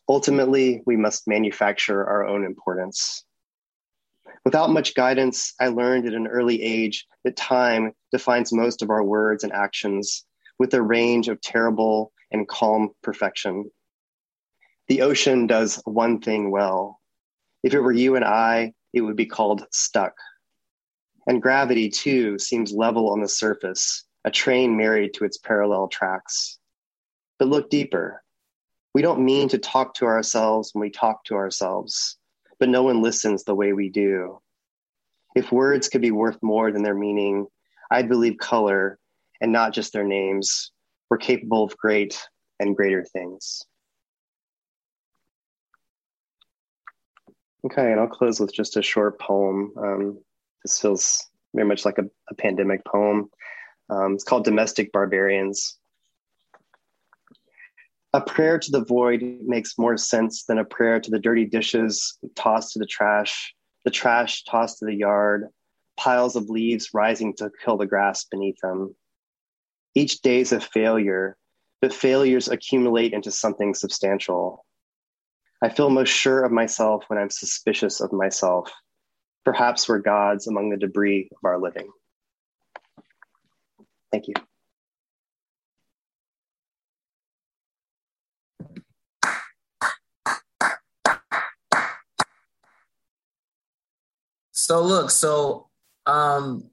Ultimately, 0.07 0.81
we 0.85 0.95
must 0.95 1.27
manufacture 1.27 2.05
our 2.05 2.25
own 2.25 2.45
importance. 2.45 3.24
Without 4.45 4.69
much 4.69 4.93
guidance, 4.93 5.55
I 5.59 5.69
learned 5.69 6.07
at 6.07 6.13
an 6.13 6.27
early 6.27 6.61
age 6.61 7.07
that 7.23 7.35
time 7.35 7.93
defines 8.11 8.53
most 8.53 8.83
of 8.83 8.91
our 8.91 9.03
words 9.03 9.43
and 9.43 9.51
actions 9.51 10.23
with 10.59 10.71
a 10.75 10.83
range 10.83 11.27
of 11.27 11.41
terrible 11.41 12.13
and 12.31 12.47
calm 12.47 12.91
perfection. 13.01 13.71
The 14.87 15.01
ocean 15.01 15.47
does 15.47 15.81
one 15.85 16.21
thing 16.21 16.51
well. 16.51 16.99
If 17.63 17.73
it 17.73 17.81
were 17.81 17.91
you 17.91 18.15
and 18.15 18.23
I, 18.23 18.73
it 18.93 19.01
would 19.01 19.15
be 19.15 19.25
called 19.25 19.65
stuck. 19.71 20.13
And 21.25 21.41
gravity, 21.41 21.89
too, 21.89 22.37
seems 22.37 22.71
level 22.71 23.09
on 23.09 23.21
the 23.21 23.27
surface, 23.27 24.05
a 24.25 24.31
train 24.31 24.77
married 24.77 25.15
to 25.15 25.25
its 25.25 25.39
parallel 25.39 25.87
tracks. 25.87 26.59
But 27.39 27.47
look 27.47 27.71
deeper. 27.71 28.23
We 28.93 29.01
don't 29.01 29.25
mean 29.25 29.49
to 29.49 29.57
talk 29.57 29.95
to 29.95 30.05
ourselves 30.05 30.69
when 30.71 30.81
we 30.81 30.91
talk 30.91 31.23
to 31.25 31.33
ourselves 31.33 32.17
but 32.59 32.69
no 32.69 32.83
one 32.83 33.01
listens 33.01 33.43
the 33.43 33.55
way 33.55 33.73
we 33.73 33.89
do. 33.89 34.39
If 35.35 35.51
words 35.51 35.89
could 35.89 36.01
be 36.01 36.11
worth 36.11 36.37
more 36.41 36.71
than 36.71 36.83
their 36.83 36.95
meaning, 36.95 37.47
I'd 37.91 38.09
believe 38.09 38.37
color 38.37 38.97
and 39.41 39.51
not 39.51 39.73
just 39.73 39.93
their 39.93 40.05
names 40.05 40.71
were 41.09 41.17
capable 41.17 41.63
of 41.63 41.77
great 41.77 42.19
and 42.59 42.75
greater 42.75 43.03
things. 43.03 43.63
Okay, 47.65 47.91
and 47.91 47.99
I'll 47.99 48.07
close 48.07 48.39
with 48.39 48.53
just 48.53 48.77
a 48.77 48.81
short 48.81 49.19
poem. 49.19 49.73
Um, 49.77 50.19
this 50.63 50.79
feels 50.79 51.25
very 51.53 51.67
much 51.67 51.83
like 51.83 51.97
a, 51.97 52.05
a 52.29 52.35
pandemic 52.35 52.85
poem. 52.85 53.29
Um, 53.89 54.13
it's 54.13 54.23
called 54.23 54.45
Domestic 54.45 54.91
Barbarians. 54.91 55.77
A 58.15 58.21
prayer 58.21 58.57
to 58.57 58.71
the 58.71 58.85
void 58.85 59.21
makes 59.45 59.77
more 59.77 59.97
sense 59.97 60.45
than 60.45 60.57
a 60.57 60.63
prayer 60.63 61.01
to 61.01 61.11
the 61.11 61.19
dirty 61.19 61.43
dishes 61.43 62.17
tossed 62.33 62.71
to 62.71 62.79
the 62.79 62.85
trash, 62.85 63.53
the 63.83 63.91
trash 63.91 64.45
tossed 64.45 64.79
to 64.79 64.85
the 64.85 64.95
yard, 64.95 65.49
piles 65.97 66.37
of 66.37 66.49
leaves 66.49 66.93
rising 66.93 67.33
to 67.35 67.51
kill 67.61 67.75
the 67.75 67.85
grass 67.85 68.23
beneath 68.23 68.55
them. 68.63 68.95
Each 69.95 70.21
day's 70.21 70.53
a 70.53 70.61
failure, 70.61 71.35
but 71.81 71.93
failures 71.93 72.47
accumulate 72.47 73.11
into 73.11 73.31
something 73.31 73.73
substantial. 73.73 74.65
I 75.61 75.67
feel 75.67 75.89
most 75.89 76.07
sure 76.07 76.45
of 76.45 76.53
myself 76.53 77.03
when 77.09 77.19
I'm 77.19 77.29
suspicious 77.29 77.99
of 77.99 78.13
myself. 78.13 78.71
Perhaps 79.43 79.89
we're 79.89 79.99
gods 79.99 80.47
among 80.47 80.69
the 80.69 80.77
debris 80.77 81.27
of 81.33 81.43
our 81.43 81.59
living. 81.59 81.89
Thank 84.09 84.29
you. 84.29 84.35
So 94.65 94.81
look, 94.81 95.11
so 95.11 95.69
um 96.07 96.71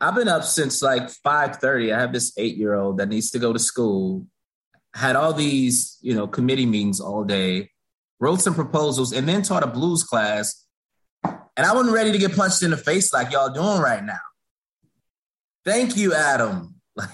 I've 0.00 0.16
been 0.16 0.26
up 0.26 0.42
since 0.42 0.82
like 0.82 1.08
5:30. 1.24 1.94
I 1.94 2.00
have 2.00 2.12
this 2.12 2.32
8-year-old 2.36 2.98
that 2.98 3.08
needs 3.08 3.30
to 3.30 3.38
go 3.38 3.52
to 3.52 3.58
school. 3.60 4.26
Had 4.94 5.14
all 5.14 5.32
these, 5.32 5.96
you 6.00 6.14
know, 6.14 6.26
committee 6.26 6.66
meetings 6.66 7.00
all 7.00 7.22
day, 7.22 7.70
wrote 8.18 8.40
some 8.40 8.54
proposals 8.54 9.12
and 9.12 9.28
then 9.28 9.42
taught 9.42 9.62
a 9.62 9.68
blues 9.68 10.02
class. 10.02 10.66
And 11.22 11.64
I 11.64 11.72
wasn't 11.72 11.94
ready 11.94 12.10
to 12.10 12.18
get 12.18 12.34
punched 12.34 12.64
in 12.64 12.72
the 12.72 12.76
face 12.76 13.12
like 13.12 13.30
y'all 13.30 13.50
doing 13.52 13.78
right 13.80 14.02
now. 14.02 14.26
Thank 15.64 15.96
you, 15.96 16.14
Adam. 16.14 16.74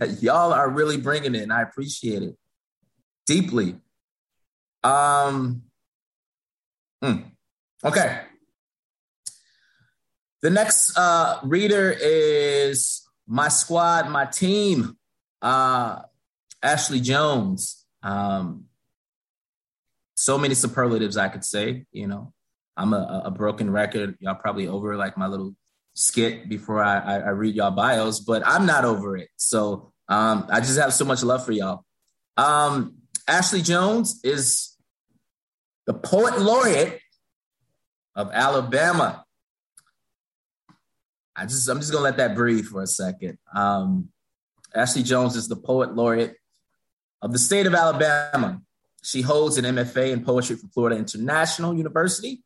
Like 0.00 0.22
y'all 0.22 0.54
are 0.54 0.70
really 0.70 0.96
bringing 0.96 1.34
it 1.34 1.42
and 1.42 1.52
I 1.52 1.60
appreciate 1.60 2.22
it 2.22 2.34
deeply. 3.26 3.76
Um 4.82 5.64
mm, 7.04 7.24
okay. 7.84 8.22
The 10.44 10.50
next 10.50 10.94
uh, 10.98 11.40
reader 11.42 11.90
is 11.90 13.08
my 13.26 13.48
squad, 13.48 14.10
my 14.10 14.26
team, 14.26 14.98
uh, 15.40 16.02
Ashley 16.62 17.00
Jones. 17.00 17.86
Um, 18.02 18.64
so 20.18 20.36
many 20.36 20.54
superlatives 20.54 21.16
I 21.16 21.30
could 21.30 21.46
say. 21.46 21.86
You 21.92 22.08
know, 22.08 22.34
I'm 22.76 22.92
a, 22.92 23.22
a, 23.24 23.30
broken 23.30 23.70
record. 23.70 24.18
Y'all 24.20 24.34
probably 24.34 24.68
over 24.68 24.98
like 24.98 25.16
my 25.16 25.28
little 25.28 25.56
skit 25.94 26.46
before 26.46 26.84
I, 26.84 26.98
I, 26.98 27.14
I 27.20 27.30
read 27.30 27.54
y'all 27.54 27.70
bios, 27.70 28.20
but 28.20 28.46
I'm 28.46 28.66
not 28.66 28.84
over 28.84 29.16
it. 29.16 29.30
So 29.36 29.94
um, 30.10 30.46
I 30.50 30.60
just 30.60 30.78
have 30.78 30.92
so 30.92 31.06
much 31.06 31.22
love 31.22 31.46
for 31.46 31.52
y'all. 31.52 31.86
Um, 32.36 32.96
Ashley 33.26 33.62
Jones 33.62 34.20
is 34.22 34.76
the 35.86 35.94
poet 35.94 36.38
laureate 36.38 37.00
of 38.14 38.30
Alabama. 38.30 39.23
I 41.36 41.46
just 41.46 41.68
I'm 41.68 41.80
just 41.80 41.92
gonna 41.92 42.04
let 42.04 42.16
that 42.18 42.34
breathe 42.34 42.66
for 42.66 42.82
a 42.82 42.86
second. 42.86 43.38
Um, 43.54 44.10
Ashley 44.74 45.02
Jones 45.02 45.36
is 45.36 45.48
the 45.48 45.56
poet 45.56 45.94
laureate 45.94 46.36
of 47.22 47.32
the 47.32 47.38
state 47.38 47.66
of 47.66 47.74
Alabama. 47.74 48.60
She 49.02 49.22
holds 49.22 49.58
an 49.58 49.64
MFA 49.64 50.12
in 50.12 50.24
poetry 50.24 50.56
from 50.56 50.70
Florida 50.70 50.96
International 50.96 51.74
University. 51.74 52.42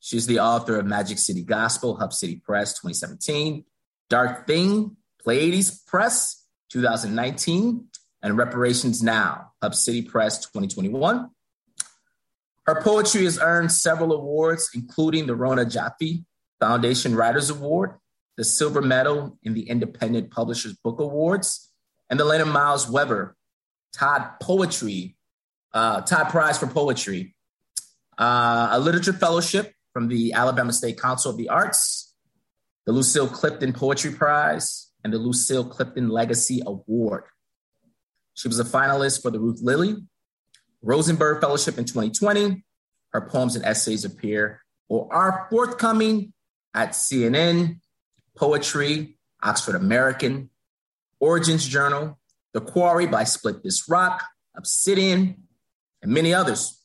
She's 0.00 0.26
the 0.26 0.40
author 0.40 0.78
of 0.78 0.86
Magic 0.86 1.18
City 1.18 1.42
Gospel, 1.42 1.96
Hub 1.96 2.12
City 2.12 2.36
Press 2.36 2.72
2017, 2.72 3.64
Dark 4.08 4.46
Thing, 4.46 4.96
Pleiades 5.22 5.82
Press 5.82 6.46
2019, 6.70 7.86
and 8.22 8.36
Reparations 8.36 9.02
Now, 9.02 9.52
Hub 9.62 9.74
City 9.74 10.02
Press 10.02 10.40
2021. 10.40 11.30
Her 12.66 12.82
poetry 12.82 13.24
has 13.24 13.38
earned 13.40 13.72
several 13.72 14.12
awards, 14.12 14.70
including 14.74 15.26
the 15.26 15.34
Rona 15.34 15.64
Jaffe 15.64 16.24
Foundation 16.60 17.14
Writers 17.14 17.50
Award, 17.50 17.94
the 18.36 18.44
Silver 18.44 18.82
Medal 18.82 19.38
in 19.42 19.54
the 19.54 19.68
Independent 19.68 20.30
Publishers 20.30 20.74
Book 20.74 21.00
Awards, 21.00 21.72
and 22.08 22.20
the 22.20 22.24
Lena 22.24 22.46
Miles 22.46 22.88
Wever 22.88 23.36
Todd 23.92 24.32
Poetry, 24.40 25.16
uh, 25.72 26.02
Todd 26.02 26.28
Prize 26.28 26.58
for 26.58 26.66
Poetry, 26.66 27.34
uh, 28.18 28.68
a 28.72 28.78
literature 28.78 29.12
fellowship 29.12 29.72
from 29.92 30.08
the 30.08 30.32
Alabama 30.32 30.72
State 30.72 31.00
Council 31.00 31.30
of 31.30 31.36
the 31.36 31.48
Arts, 31.48 32.14
the 32.86 32.92
Lucille 32.92 33.28
Clifton 33.28 33.72
Poetry 33.72 34.12
Prize, 34.12 34.90
and 35.02 35.12
the 35.12 35.18
Lucille 35.18 35.64
Clifton 35.64 36.08
Legacy 36.08 36.62
Award. 36.66 37.24
She 38.34 38.48
was 38.48 38.60
a 38.60 38.64
finalist 38.64 39.22
for 39.22 39.30
the 39.30 39.40
Ruth 39.40 39.60
Lilly 39.62 39.96
Rosenberg 40.82 41.40
Fellowship 41.40 41.78
in 41.78 41.84
2020. 41.84 42.64
Her 43.12 43.20
poems 43.20 43.56
and 43.56 43.64
essays 43.64 44.04
appear 44.04 44.62
or 44.88 45.12
are 45.12 45.46
forthcoming 45.50 46.32
at 46.74 46.90
CNN, 46.90 47.80
Poetry, 48.36 49.18
Oxford 49.42 49.74
American, 49.74 50.50
Origins 51.18 51.66
Journal, 51.66 52.18
The 52.52 52.60
Quarry 52.60 53.06
by 53.06 53.24
Split 53.24 53.62
This 53.62 53.88
Rock, 53.88 54.24
Obsidian, 54.56 55.44
and 56.02 56.12
many 56.12 56.32
others. 56.32 56.84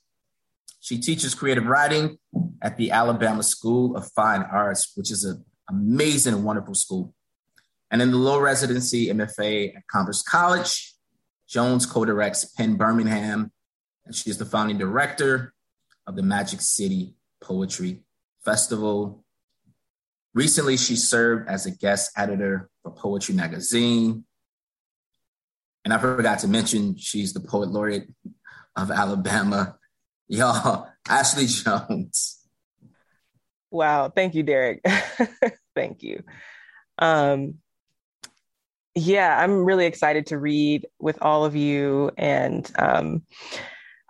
She 0.80 1.00
teaches 1.00 1.34
creative 1.34 1.65
writing 1.65 2.17
at 2.62 2.78
the 2.78 2.91
Alabama 2.91 3.43
School 3.43 3.95
of 3.95 4.12
Fine 4.12 4.43
Arts, 4.43 4.91
which 4.95 5.12
is 5.12 5.24
an 5.24 5.43
amazing 5.69 6.34
and 6.34 6.43
wonderful 6.43 6.76
school. 6.76 7.13
And 7.89 8.02
in 8.02 8.12
the 8.12 8.17
low 8.17 8.39
residency 8.39 9.08
MFA 9.08 9.76
at 9.78 9.88
Converse 9.88 10.21
College, 10.21 10.93
Jones 11.48 11.86
co-directs 11.86 12.45
PEN 12.45 12.76
Birmingham, 12.76 13.52
and 14.06 14.15
she 14.15 14.30
is 14.30 14.38
the 14.38 14.45
founding 14.45 14.78
director 14.78 15.54
of 16.08 16.15
the 16.15 16.24
Magic 16.24 16.62
City 16.62 17.15
Poetry 17.41 18.04
Festival. 18.43 19.24
Recently, 20.36 20.76
she 20.76 20.98
served 20.98 21.48
as 21.48 21.65
a 21.65 21.71
guest 21.71 22.12
editor 22.17 22.69
for 22.84 22.91
Poetry 22.91 23.34
Magazine. 23.34 24.26
And 25.86 25.93
I 25.93 25.98
forgot 25.98 26.39
to 26.39 26.50
mention, 26.50 26.98
she's 26.98 27.32
the 27.32 27.39
poet 27.39 27.69
laureate 27.69 28.10
of 28.76 28.91
Alabama. 28.91 29.78
Y'all, 30.28 30.89
Ashley 31.08 31.45
Jones. 31.45 32.41
Wow. 33.71 34.10
Thank 34.10 34.36
you, 34.36 34.43
Derrick. 34.43 34.84
Thank 35.76 36.04
you. 36.04 36.24
Um, 37.00 37.56
yeah, 38.93 39.41
I'm 39.41 39.63
really 39.63 39.86
excited 39.86 40.28
to 40.28 40.38
read 40.38 40.86
with 41.00 41.21
all 41.21 41.45
of 41.45 41.56
you. 41.56 42.12
And 42.17 42.69
um, 42.78 43.24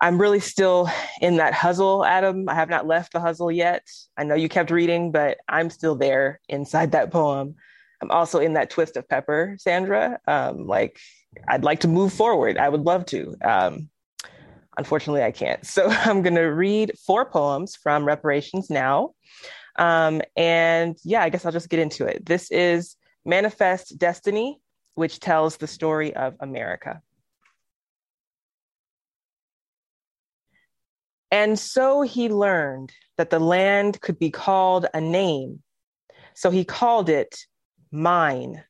I'm 0.06 0.22
really 0.22 0.40
still 0.40 0.88
in 1.20 1.38
that 1.38 1.56
hustle, 1.56 2.06
Adam. 2.06 2.48
I 2.48 2.54
have 2.54 2.70
not 2.70 2.86
left 2.86 3.12
the 3.12 3.20
hustle 3.20 3.52
yet. 3.52 3.90
I 4.16 4.24
know 4.24 4.36
you 4.36 4.48
kept 4.48 4.70
reading, 4.70 5.12
but 5.12 5.40
I'm 5.50 5.72
still 5.72 5.96
there 5.96 6.40
inside 6.48 6.92
that 6.92 7.10
poem. 7.10 7.56
I'm 8.04 8.12
also 8.12 8.38
in 8.38 8.54
that 8.54 8.70
twist 8.70 8.98
of 8.98 9.10
pepper, 9.10 9.56
Sandra. 9.58 10.20
Um, 10.28 10.68
like, 10.68 11.00
I'd 11.48 11.64
like 11.64 11.80
to 11.80 11.88
move 11.88 12.14
forward. 12.14 12.60
I 12.60 12.70
would 12.70 12.82
love 12.82 13.08
to. 13.08 13.36
Um, 13.44 13.90
unfortunately, 14.78 15.24
I 15.24 15.32
can't. 15.32 15.66
So 15.66 15.88
I'm 15.90 16.22
going 16.22 16.36
to 16.36 16.54
read 16.54 16.92
four 17.04 17.26
poems 17.26 17.76
from 17.76 18.06
Reparations 18.06 18.70
Now. 18.70 19.16
Um, 19.76 20.22
and 20.36 20.96
yeah, 21.04 21.24
I 21.24 21.30
guess 21.30 21.48
I'll 21.48 21.52
just 21.52 21.70
get 21.70 21.80
into 21.80 22.06
it. 22.06 22.24
This 22.28 22.52
is 22.52 22.96
Manifest 23.26 23.98
Destiny 23.98 24.62
which 24.96 25.20
tells 25.20 25.58
the 25.58 25.68
story 25.68 26.16
of 26.16 26.36
America. 26.40 27.02
And 31.32 31.58
so 31.58 32.02
he 32.02 32.30
learned 32.30 32.94
that 33.18 33.30
the 33.30 33.40
land 33.40 34.02
could 34.02 34.20
be 34.20 34.30
called 34.30 34.86
a 34.94 35.02
name. 35.02 35.62
So 36.34 36.50
he 36.50 36.64
called 36.64 37.10
it 37.10 37.36
mine. 37.92 38.64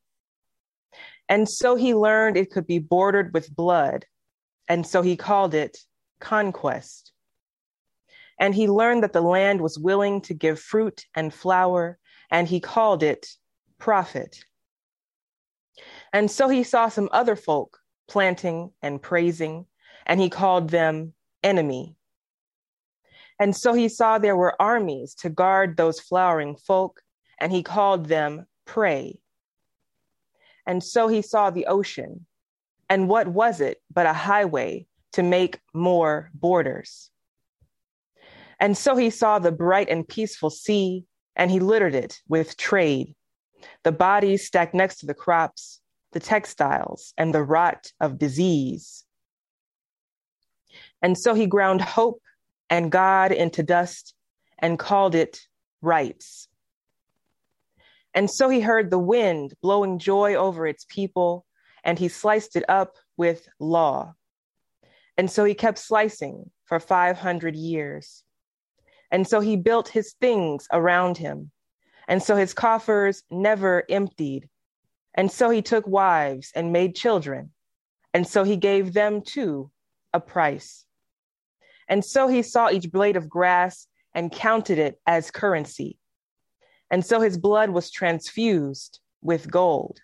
And 1.28 1.50
so 1.50 1.76
he 1.76 1.94
learned 1.94 2.38
it 2.38 2.52
could 2.52 2.68
be 2.68 2.80
bordered 2.80 3.34
with 3.34 3.56
blood. 3.56 4.06
And 4.68 4.86
so 4.86 5.02
he 5.02 5.16
called 5.16 5.54
it 5.54 5.78
conquest. 6.20 7.12
And 8.40 8.54
he 8.54 8.68
learned 8.68 9.04
that 9.04 9.14
the 9.14 9.22
land 9.22 9.62
was 9.62 9.80
willing 9.80 10.22
to 10.22 10.34
give 10.34 10.60
fruit 10.60 11.06
and 11.16 11.34
flower, 11.34 11.98
and 12.30 12.48
he 12.48 12.60
called 12.60 13.02
it 13.02 13.28
profit. 13.80 14.44
And 16.12 16.30
so 16.30 16.50
he 16.50 16.64
saw 16.64 16.90
some 16.90 17.10
other 17.12 17.36
folk 17.36 17.80
planting 18.08 18.72
and 18.82 19.02
praising, 19.02 19.66
and 20.06 20.20
he 20.20 20.30
called 20.30 20.70
them 20.70 21.14
enemy. 21.44 21.96
And 23.40 23.56
so 23.56 23.74
he 23.74 23.90
saw 23.90 24.18
there 24.18 24.36
were 24.36 24.60
armies 24.62 25.14
to 25.16 25.30
guard 25.30 25.76
those 25.76 26.00
flowering 26.00 26.56
folk, 26.56 27.02
and 27.40 27.52
he 27.52 27.64
called 27.64 28.06
them 28.06 28.46
prey. 28.66 29.20
And 30.66 30.84
so 30.84 31.08
he 31.08 31.22
saw 31.22 31.50
the 31.50 31.66
ocean. 31.68 32.26
And 32.90 33.10
what 33.10 33.28
was 33.28 33.62
it 33.62 33.82
but 33.94 34.06
a 34.06 34.14
highway 34.14 34.88
to 35.14 35.24
make 35.24 35.60
more 35.74 36.32
borders? 36.34 37.10
And 38.60 38.78
so 38.78 38.96
he 38.96 39.10
saw 39.10 39.40
the 39.40 39.52
bright 39.52 39.90
and 39.90 40.08
peaceful 40.08 40.50
sea, 40.50 41.04
and 41.36 41.52
he 41.52 41.60
littered 41.60 41.94
it 41.96 42.22
with 42.30 42.56
trade, 42.56 43.16
the 43.84 43.92
bodies 43.92 44.46
stacked 44.46 44.74
next 44.74 45.00
to 45.00 45.06
the 45.06 45.14
crops, 45.14 45.82
the 46.14 46.20
textiles, 46.20 47.14
and 47.18 47.34
the 47.34 47.44
rot 47.44 47.92
of 48.00 48.18
disease. 48.18 49.04
And 51.02 51.18
so 51.18 51.34
he 51.34 51.46
ground 51.46 51.82
hope 51.82 52.22
and 52.70 52.92
God 52.92 53.32
into 53.32 53.64
dust 53.64 54.14
and 54.60 54.80
called 54.80 55.16
it 55.16 55.48
rights. 55.82 56.48
And 58.14 58.30
so 58.30 58.50
he 58.50 58.62
heard 58.62 58.90
the 58.90 59.00
wind 59.00 59.54
blowing 59.62 60.00
joy 60.00 60.36
over 60.36 60.66
its 60.66 60.86
people, 60.88 61.46
and 61.84 62.00
he 62.00 62.08
sliced 62.08 62.56
it 62.56 62.64
up 62.70 62.96
with 63.18 63.48
law. 63.60 64.14
And 65.18 65.30
so 65.30 65.44
he 65.44 65.54
kept 65.54 65.78
slicing 65.78 66.50
for 66.66 66.80
500 66.80 67.56
years. 67.56 68.24
And 69.12 69.28
so 69.28 69.40
he 69.40 69.56
built 69.56 69.90
his 69.90 70.14
things 70.20 70.68
around 70.72 71.18
him. 71.18 71.52
And 72.08 72.24
so 72.24 72.36
his 72.36 72.54
coffers 72.54 73.24
never 73.30 73.84
emptied 73.90 74.50
and 75.16 75.32
so 75.32 75.50
he 75.50 75.62
took 75.62 75.88
wives 75.88 76.52
and 76.54 76.74
made 76.74 76.96
children. 76.96 77.52
And 78.14 78.28
so 78.28 78.44
he 78.44 78.58
gave 78.58 78.94
them 78.94 79.22
too 79.22 79.72
a 80.14 80.20
price. 80.20 80.85
And 81.88 82.04
so 82.04 82.28
he 82.28 82.42
saw 82.42 82.70
each 82.70 82.92
blade 82.92 83.16
of 83.16 83.30
grass 83.30 83.88
and 84.14 84.32
counted 84.32 84.80
it 84.80 85.00
as 85.06 85.32
currency. 85.32 85.98
And 86.90 87.06
so 87.06 87.20
his 87.20 87.38
blood 87.38 87.72
was 87.72 87.92
transfused 87.92 89.00
with 89.22 89.50
gold. 89.50 90.00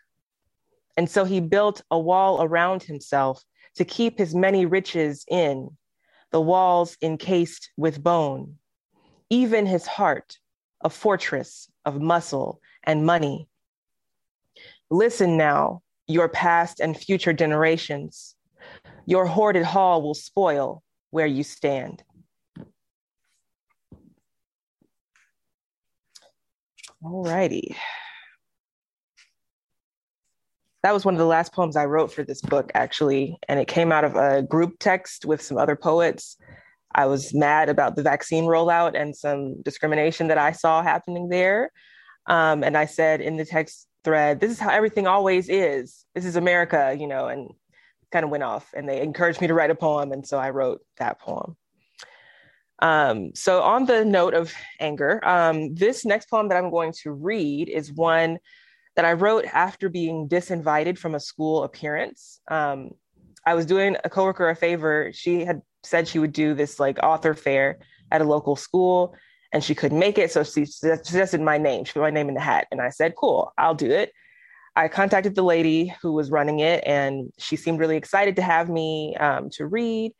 And 0.97 1.09
so 1.09 1.23
he 1.23 1.39
built 1.39 1.81
a 1.89 1.99
wall 1.99 2.43
around 2.43 2.83
himself 2.83 3.43
to 3.75 3.85
keep 3.85 4.17
his 4.17 4.35
many 4.35 4.65
riches 4.65 5.23
in, 5.29 5.69
the 6.31 6.41
walls 6.41 6.97
encased 7.01 7.71
with 7.77 8.03
bone, 8.03 8.57
even 9.29 9.65
his 9.65 9.87
heart, 9.87 10.37
a 10.83 10.89
fortress 10.89 11.69
of 11.85 12.01
muscle 12.01 12.59
and 12.83 13.05
money. 13.05 13.47
Listen 14.89 15.37
now, 15.37 15.81
your 16.07 16.27
past 16.27 16.79
and 16.79 16.97
future 16.97 17.33
generations. 17.33 18.35
Your 19.05 19.25
hoarded 19.25 19.63
hall 19.63 20.01
will 20.01 20.13
spoil 20.13 20.83
where 21.11 21.27
you 21.27 21.43
stand. 21.43 22.03
All 27.03 27.23
righty. 27.23 27.75
That 30.83 30.93
was 30.93 31.05
one 31.05 31.13
of 31.13 31.19
the 31.19 31.25
last 31.25 31.53
poems 31.53 31.75
I 31.75 31.85
wrote 31.85 32.11
for 32.11 32.23
this 32.23 32.41
book, 32.41 32.71
actually, 32.73 33.37
and 33.47 33.59
it 33.59 33.67
came 33.67 33.91
out 33.91 34.03
of 34.03 34.15
a 34.15 34.41
group 34.41 34.77
text 34.79 35.25
with 35.25 35.41
some 35.41 35.57
other 35.57 35.75
poets. 35.75 36.37
I 36.93 37.05
was 37.05 37.33
mad 37.33 37.69
about 37.69 37.95
the 37.95 38.03
vaccine 38.03 38.45
rollout 38.45 38.99
and 38.99 39.15
some 39.15 39.61
discrimination 39.61 40.27
that 40.27 40.39
I 40.39 40.51
saw 40.51 40.81
happening 40.81 41.29
there. 41.29 41.71
Um, 42.27 42.63
and 42.63 42.75
I 42.75 42.85
said 42.85 43.21
in 43.21 43.37
the 43.37 43.45
text, 43.45 43.87
thread 44.03 44.39
this 44.39 44.51
is 44.51 44.59
how 44.59 44.69
everything 44.69 45.07
always 45.07 45.47
is 45.49 46.05
this 46.15 46.25
is 46.25 46.35
america 46.35 46.95
you 46.99 47.07
know 47.07 47.27
and 47.27 47.49
kind 48.11 48.23
of 48.25 48.31
went 48.31 48.43
off 48.43 48.73
and 48.75 48.87
they 48.87 49.01
encouraged 49.01 49.41
me 49.41 49.47
to 49.47 49.53
write 49.53 49.71
a 49.71 49.75
poem 49.75 50.11
and 50.11 50.25
so 50.25 50.37
i 50.37 50.49
wrote 50.49 50.81
that 50.97 51.19
poem 51.19 51.55
um, 52.83 53.35
so 53.35 53.61
on 53.61 53.85
the 53.85 54.03
note 54.03 54.33
of 54.33 54.51
anger 54.79 55.23
um, 55.23 55.75
this 55.75 56.03
next 56.05 56.29
poem 56.29 56.49
that 56.49 56.57
i'm 56.57 56.71
going 56.71 56.93
to 57.03 57.11
read 57.11 57.69
is 57.69 57.91
one 57.93 58.39
that 58.95 59.05
i 59.05 59.13
wrote 59.13 59.45
after 59.45 59.89
being 59.89 60.27
disinvited 60.27 60.97
from 60.97 61.15
a 61.15 61.19
school 61.19 61.63
appearance 61.63 62.41
um, 62.49 62.89
i 63.45 63.53
was 63.53 63.65
doing 63.65 63.95
a 64.03 64.09
coworker 64.09 64.49
a 64.49 64.55
favor 64.55 65.11
she 65.13 65.45
had 65.45 65.61
said 65.83 66.07
she 66.07 66.19
would 66.19 66.33
do 66.33 66.53
this 66.53 66.79
like 66.79 66.99
author 67.03 67.33
fair 67.33 67.79
at 68.11 68.21
a 68.21 68.25
local 68.25 68.55
school 68.55 69.15
and 69.51 69.63
she 69.63 69.75
couldn't 69.75 69.99
make 69.99 70.17
it. 70.17 70.31
So 70.31 70.43
she 70.43 70.65
suggested 70.65 71.41
my 71.41 71.57
name. 71.57 71.85
She 71.85 71.93
put 71.93 72.01
my 72.01 72.09
name 72.09 72.29
in 72.29 72.35
the 72.35 72.41
hat. 72.41 72.67
And 72.71 72.81
I 72.81 72.89
said, 72.89 73.15
cool, 73.15 73.53
I'll 73.57 73.75
do 73.75 73.91
it. 73.91 74.11
I 74.75 74.87
contacted 74.87 75.35
the 75.35 75.43
lady 75.43 75.93
who 76.01 76.13
was 76.13 76.31
running 76.31 76.59
it 76.59 76.83
and 76.85 77.31
she 77.37 77.55
seemed 77.55 77.79
really 77.79 77.97
excited 77.97 78.37
to 78.37 78.41
have 78.41 78.69
me 78.69 79.15
um, 79.17 79.49
to 79.51 79.65
read. 79.65 80.13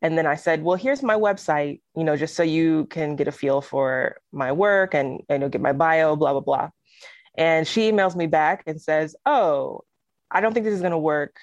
And 0.00 0.16
then 0.16 0.26
I 0.26 0.36
said, 0.36 0.62
well, 0.62 0.76
here's 0.76 1.02
my 1.02 1.16
website, 1.16 1.80
you 1.96 2.04
know, 2.04 2.16
just 2.16 2.34
so 2.34 2.42
you 2.42 2.86
can 2.86 3.16
get 3.16 3.28
a 3.28 3.32
feel 3.32 3.60
for 3.60 4.16
my 4.32 4.52
work 4.52 4.94
and, 4.94 5.20
you 5.28 5.38
know, 5.38 5.48
get 5.48 5.60
my 5.60 5.72
bio, 5.72 6.16
blah, 6.16 6.32
blah, 6.32 6.40
blah. 6.40 6.70
And 7.36 7.66
she 7.66 7.90
emails 7.90 8.16
me 8.16 8.26
back 8.26 8.62
and 8.66 8.80
says, 8.80 9.16
oh, 9.26 9.82
I 10.30 10.40
don't 10.40 10.54
think 10.54 10.64
this 10.64 10.74
is 10.74 10.80
going 10.80 10.92
to 10.92 10.98
work 10.98 11.36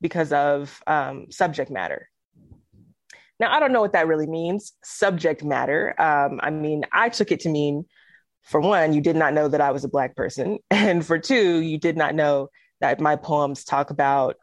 because 0.00 0.32
of 0.32 0.82
um, 0.86 1.26
subject 1.30 1.70
matter. 1.70 2.08
Now, 3.40 3.50
I 3.50 3.60
don't 3.60 3.72
know 3.72 3.80
what 3.80 3.94
that 3.94 4.06
really 4.06 4.26
means, 4.26 4.72
subject 4.84 5.42
matter. 5.42 6.00
Um, 6.00 6.38
I 6.42 6.50
mean, 6.50 6.84
I 6.92 7.08
took 7.08 7.32
it 7.32 7.40
to 7.40 7.48
mean, 7.48 7.86
for 8.42 8.60
one, 8.60 8.92
you 8.92 9.00
did 9.00 9.16
not 9.16 9.34
know 9.34 9.48
that 9.48 9.60
I 9.60 9.70
was 9.70 9.84
a 9.84 9.88
Black 9.88 10.16
person. 10.16 10.58
And 10.70 11.04
for 11.06 11.18
two, 11.18 11.60
you 11.60 11.78
did 11.78 11.96
not 11.96 12.14
know 12.14 12.48
that 12.80 13.00
my 13.00 13.16
poems 13.16 13.64
talk 13.64 13.90
about 13.90 14.36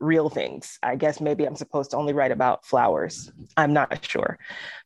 real 0.00 0.28
things. 0.28 0.78
I 0.82 0.96
guess 0.96 1.20
maybe 1.20 1.44
I'm 1.46 1.54
supposed 1.54 1.92
to 1.92 1.96
only 1.96 2.12
write 2.12 2.32
about 2.32 2.66
flowers. 2.66 3.30
I'm 3.56 3.72
not 3.72 4.04
sure. 4.04 4.38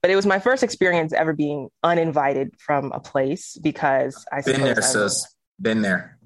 But 0.03 0.11
it 0.11 0.17
was 0.17 0.27
my 0.27 0.39
first 0.39 0.63
experience 0.63 1.13
ever 1.13 1.33
being 1.33 1.71
uninvited 1.83 2.55
from 2.59 2.93
a 2.93 3.01
place 3.01 3.57
because 3.63 4.25
I 4.31 4.43
been 4.43 4.61
there, 4.61 4.81
sis. 4.83 5.27
Been 5.61 5.81
there. 5.81 6.19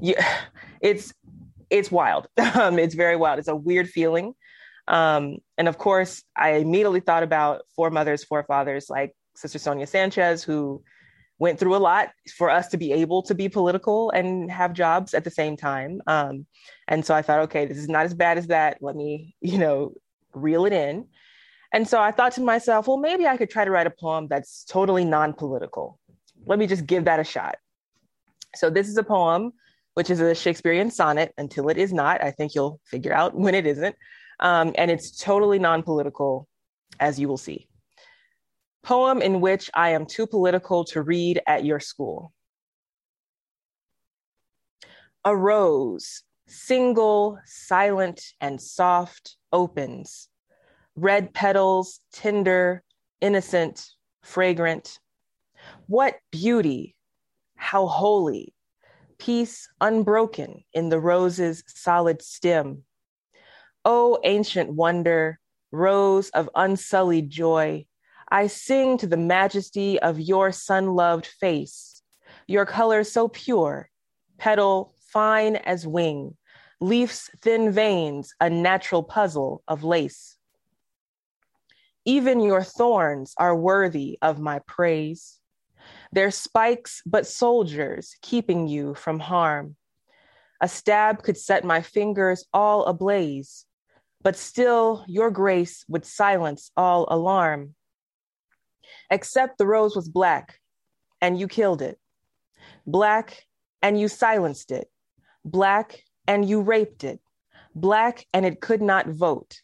Yeah, 0.00 0.26
it's 0.80 1.12
it's 1.70 1.90
wild. 1.90 2.28
Um, 2.54 2.78
it's 2.78 2.94
very 2.94 3.14
wild. 3.14 3.38
It's 3.38 3.48
a 3.48 3.54
weird 3.54 3.88
feeling. 3.88 4.34
Um, 4.88 5.38
and 5.58 5.68
of 5.68 5.76
course, 5.76 6.24
I 6.34 6.52
immediately 6.52 7.00
thought 7.00 7.22
about 7.22 7.62
foremothers, 7.76 8.24
forefathers 8.24 8.88
like 8.88 9.14
Sister 9.36 9.58
Sonia 9.58 9.86
Sanchez, 9.86 10.42
who 10.42 10.82
went 11.38 11.58
through 11.58 11.76
a 11.76 11.78
lot 11.78 12.10
for 12.36 12.50
us 12.50 12.68
to 12.68 12.76
be 12.76 12.92
able 12.92 13.22
to 13.22 13.34
be 13.34 13.48
political 13.48 14.10
and 14.10 14.50
have 14.50 14.72
jobs 14.72 15.14
at 15.14 15.24
the 15.24 15.30
same 15.30 15.56
time. 15.56 16.02
Um, 16.06 16.46
and 16.88 17.04
so 17.04 17.14
I 17.14 17.22
thought, 17.22 17.40
okay, 17.40 17.66
this 17.66 17.78
is 17.78 17.88
not 17.88 18.04
as 18.04 18.14
bad 18.14 18.38
as 18.38 18.48
that. 18.48 18.78
Let 18.80 18.96
me, 18.96 19.36
you 19.40 19.58
know, 19.58 19.94
reel 20.34 20.66
it 20.66 20.72
in. 20.72 21.06
And 21.72 21.86
so 21.86 22.00
I 22.00 22.10
thought 22.10 22.32
to 22.32 22.40
myself, 22.40 22.88
well, 22.88 22.96
maybe 22.96 23.26
I 23.26 23.36
could 23.36 23.50
try 23.50 23.64
to 23.64 23.70
write 23.70 23.86
a 23.86 23.90
poem 23.90 24.26
that's 24.26 24.64
totally 24.64 25.04
non 25.04 25.32
political. 25.32 25.98
Let 26.46 26.58
me 26.58 26.66
just 26.66 26.86
give 26.86 27.04
that 27.04 27.20
a 27.20 27.24
shot. 27.24 27.56
So 28.54 28.70
this 28.70 28.88
is 28.88 28.96
a 28.96 29.02
poem, 29.02 29.52
which 29.94 30.08
is 30.08 30.20
a 30.20 30.34
Shakespearean 30.34 30.90
sonnet 30.90 31.34
until 31.36 31.68
it 31.68 31.76
is 31.76 31.92
not. 31.92 32.24
I 32.24 32.30
think 32.30 32.54
you'll 32.54 32.80
figure 32.84 33.12
out 33.12 33.34
when 33.34 33.54
it 33.54 33.66
isn't. 33.66 33.94
Um, 34.40 34.72
and 34.78 34.90
it's 34.90 35.22
totally 35.22 35.58
non 35.58 35.82
political, 35.82 36.48
as 36.98 37.20
you 37.20 37.28
will 37.28 37.36
see 37.36 37.67
poem 38.82 39.20
in 39.20 39.40
which 39.40 39.70
I 39.74 39.90
am 39.90 40.06
too 40.06 40.26
political 40.26 40.84
to 40.86 41.02
read 41.02 41.40
at 41.46 41.64
your 41.64 41.80
school. 41.80 42.32
A 45.24 45.36
rose, 45.36 46.22
single, 46.46 47.38
silent, 47.44 48.22
and 48.40 48.60
soft, 48.60 49.36
opens. 49.52 50.28
Red 50.96 51.34
petals, 51.34 52.00
tender, 52.12 52.82
innocent, 53.20 53.86
fragrant. 54.22 54.98
What 55.86 56.16
beauty! 56.30 56.94
How 57.56 57.86
holy! 57.86 58.54
Peace 59.18 59.68
unbroken 59.80 60.64
in 60.72 60.88
the 60.88 61.00
rose's 61.00 61.64
solid 61.66 62.22
stem. 62.22 62.84
O 63.84 64.14
oh, 64.14 64.18
ancient 64.22 64.72
wonder, 64.72 65.40
rose 65.72 66.30
of 66.30 66.48
unsullied 66.54 67.30
joy, 67.30 67.86
I 68.30 68.46
sing 68.48 68.98
to 68.98 69.06
the 69.06 69.16
majesty 69.16 69.98
of 70.00 70.20
your 70.20 70.52
sun 70.52 70.94
loved 70.94 71.26
face, 71.26 72.02
your 72.46 72.66
color 72.66 73.02
so 73.02 73.28
pure, 73.28 73.88
petal 74.36 74.94
fine 75.12 75.56
as 75.56 75.86
wing, 75.86 76.36
leaf's 76.78 77.30
thin 77.40 77.72
veins, 77.72 78.34
a 78.38 78.50
natural 78.50 79.02
puzzle 79.02 79.62
of 79.66 79.82
lace. 79.82 80.36
Even 82.04 82.40
your 82.40 82.62
thorns 82.62 83.32
are 83.38 83.56
worthy 83.56 84.18
of 84.20 84.38
my 84.38 84.58
praise. 84.66 85.40
They're 86.12 86.30
spikes, 86.30 87.02
but 87.06 87.26
soldiers 87.26 88.14
keeping 88.20 88.66
you 88.66 88.94
from 88.94 89.20
harm. 89.20 89.76
A 90.60 90.68
stab 90.68 91.22
could 91.22 91.38
set 91.38 91.64
my 91.64 91.80
fingers 91.80 92.44
all 92.52 92.84
ablaze, 92.84 93.64
but 94.22 94.36
still 94.36 95.04
your 95.06 95.30
grace 95.30 95.84
would 95.88 96.04
silence 96.04 96.70
all 96.76 97.06
alarm 97.08 97.74
except 99.10 99.58
the 99.58 99.66
rose 99.66 99.96
was 99.96 100.08
black 100.08 100.60
and 101.20 101.38
you 101.38 101.48
killed 101.48 101.82
it, 101.82 101.98
black 102.86 103.46
and 103.82 103.98
you 103.98 104.08
silenced 104.08 104.70
it, 104.70 104.90
black 105.44 106.02
and 106.26 106.48
you 106.48 106.60
raped 106.60 107.04
it, 107.04 107.20
black 107.74 108.26
and 108.32 108.44
it 108.46 108.60
could 108.60 108.82
not 108.82 109.08
vote, 109.08 109.60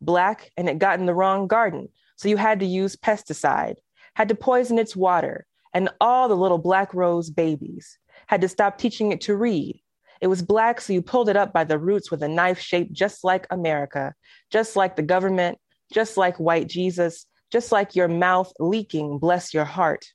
black 0.00 0.50
and 0.56 0.68
it 0.68 0.78
got 0.78 0.98
in 0.98 1.06
the 1.06 1.14
wrong 1.14 1.46
garden. 1.46 1.88
So 2.16 2.28
you 2.28 2.36
had 2.36 2.60
to 2.60 2.66
use 2.66 2.96
pesticide, 2.96 3.76
had 4.14 4.28
to 4.28 4.34
poison 4.34 4.78
its 4.78 4.94
water, 4.94 5.46
and 5.74 5.88
all 6.00 6.28
the 6.28 6.36
little 6.36 6.58
black 6.58 6.94
rose 6.94 7.30
babies 7.30 7.98
had 8.26 8.40
to 8.42 8.48
stop 8.48 8.78
teaching 8.78 9.12
it 9.12 9.20
to 9.22 9.34
read. 9.34 9.80
It 10.20 10.28
was 10.28 10.42
black, 10.42 10.80
so 10.80 10.92
you 10.92 11.02
pulled 11.02 11.28
it 11.28 11.36
up 11.36 11.52
by 11.52 11.64
the 11.64 11.78
roots 11.78 12.10
with 12.10 12.22
a 12.22 12.28
knife 12.28 12.60
shaped 12.60 12.92
just 12.92 13.24
like 13.24 13.46
America, 13.50 14.14
just 14.50 14.76
like 14.76 14.94
the 14.94 15.02
government, 15.02 15.58
just 15.92 16.16
like 16.16 16.38
white 16.38 16.68
Jesus, 16.68 17.26
just 17.52 17.70
like 17.70 17.94
your 17.94 18.08
mouth 18.08 18.50
leaking, 18.58 19.18
bless 19.18 19.52
your 19.52 19.66
heart. 19.66 20.06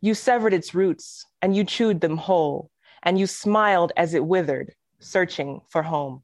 You 0.00 0.14
severed 0.14 0.54
its 0.54 0.74
roots 0.74 1.26
and 1.42 1.54
you 1.54 1.64
chewed 1.64 2.00
them 2.00 2.16
whole, 2.16 2.70
and 3.02 3.18
you 3.18 3.26
smiled 3.26 3.92
as 3.96 4.14
it 4.14 4.24
withered, 4.24 4.74
searching 4.98 5.60
for 5.68 5.82
home. 5.82 6.22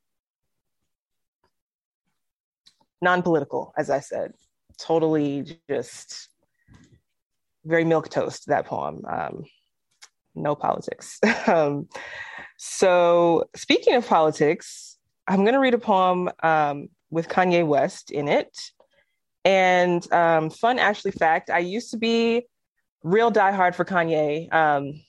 Non 3.03 3.23
political, 3.23 3.73
as 3.77 3.91
I 3.91 4.01
said, 4.01 4.33
totally 4.79 5.59
just 5.69 6.29
very 7.65 7.85
milk 7.85 8.09
toast, 8.09 8.47
that 8.47 8.65
poem. 8.65 9.05
Um, 9.09 9.45
no 10.35 10.55
politics. 10.55 11.21
um, 11.47 11.89
so, 12.57 13.45
speaking 13.55 13.95
of 13.95 14.07
politics, 14.07 14.97
I'm 15.27 15.43
going 15.43 15.53
to 15.53 15.61
read 15.61 15.75
a 15.75 15.79
poem 15.79 16.31
um, 16.43 16.89
with 17.11 17.29
Kanye 17.29 17.67
West 17.67 18.11
in 18.11 18.29
it. 18.29 18.57
And 19.49 20.13
um, 20.13 20.51
fun 20.51 20.79
Ashley 20.79 21.11
fact, 21.11 21.49
I 21.49 21.61
used 21.61 21.91
to 21.93 21.97
be 21.97 22.43
real 23.03 23.33
diehard 23.33 23.75
for 23.75 23.87
Kanye. 23.87 24.53
Um, 24.53 25.01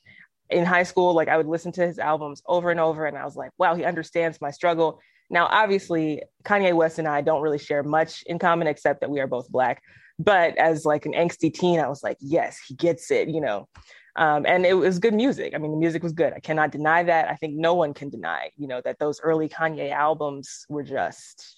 in 0.50 0.66
high 0.66 0.84
school, 0.84 1.14
like 1.14 1.28
I 1.28 1.36
would 1.36 1.46
listen 1.46 1.74
to 1.74 1.86
his 1.86 2.00
albums 2.00 2.42
over 2.48 2.72
and 2.72 2.80
over, 2.80 3.06
and 3.06 3.18
I 3.18 3.26
was 3.26 3.36
like, 3.36 3.52
wow, 3.58 3.76
he 3.76 3.84
understands 3.84 4.40
my 4.40 4.50
struggle. 4.50 5.02
Now, 5.30 5.46
obviously, 5.48 6.24
Kanye 6.46 6.74
West 6.74 7.00
and 7.00 7.08
I 7.08 7.20
don't 7.20 7.42
really 7.42 7.58
share 7.58 7.84
much 7.84 8.24
in 8.28 8.40
common 8.40 8.66
except 8.66 9.02
that 9.02 9.10
we 9.10 9.20
are 9.20 9.28
both 9.28 9.50
black. 9.50 9.84
But 10.18 10.58
as 10.58 10.86
like 10.86 11.06
an 11.06 11.12
angsty 11.12 11.54
teen, 11.54 11.82
I 11.82 11.90
was 11.90 12.02
like, 12.02 12.18
yes, 12.22 12.60
he 12.66 12.76
gets 12.76 13.12
it, 13.12 13.28
you 13.28 13.42
know. 13.42 13.68
Um, 14.16 14.46
and 14.46 14.66
it 14.66 14.74
was 14.74 15.00
good 15.00 15.14
music. 15.14 15.54
I 15.54 15.58
mean, 15.58 15.72
the 15.72 15.78
music 15.78 16.02
was 16.02 16.14
good. 16.14 16.32
I 16.32 16.40
cannot 16.40 16.72
deny 16.72 17.04
that. 17.04 17.30
I 17.30 17.36
think 17.36 17.56
no 17.56 17.74
one 17.74 17.94
can 17.94 18.10
deny, 18.10 18.52
you 18.56 18.68
know, 18.68 18.82
that 18.86 19.00
those 19.00 19.20
early 19.22 19.50
Kanye 19.50 19.92
albums 19.92 20.66
were 20.70 20.84
just 20.84 21.58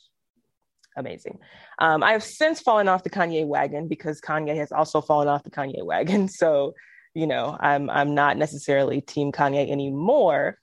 amazing. 0.97 1.39
Um, 1.79 2.03
I 2.03 2.11
have 2.11 2.23
since 2.23 2.59
fallen 2.59 2.87
off 2.87 3.03
the 3.03 3.09
Kanye 3.09 3.45
wagon 3.45 3.87
because 3.87 4.21
Kanye 4.21 4.55
has 4.55 4.71
also 4.71 5.01
fallen 5.01 5.27
off 5.27 5.43
the 5.43 5.51
Kanye 5.51 5.83
wagon. 5.83 6.27
So, 6.27 6.73
you 7.13 7.27
know, 7.27 7.57
I'm 7.59 7.89
I'm 7.89 8.15
not 8.15 8.37
necessarily 8.37 9.01
Team 9.01 9.31
Kanye 9.31 9.69
anymore. 9.69 10.57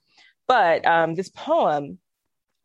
But 0.47 0.85
um, 0.85 1.13
this 1.13 1.29
poem 1.29 1.99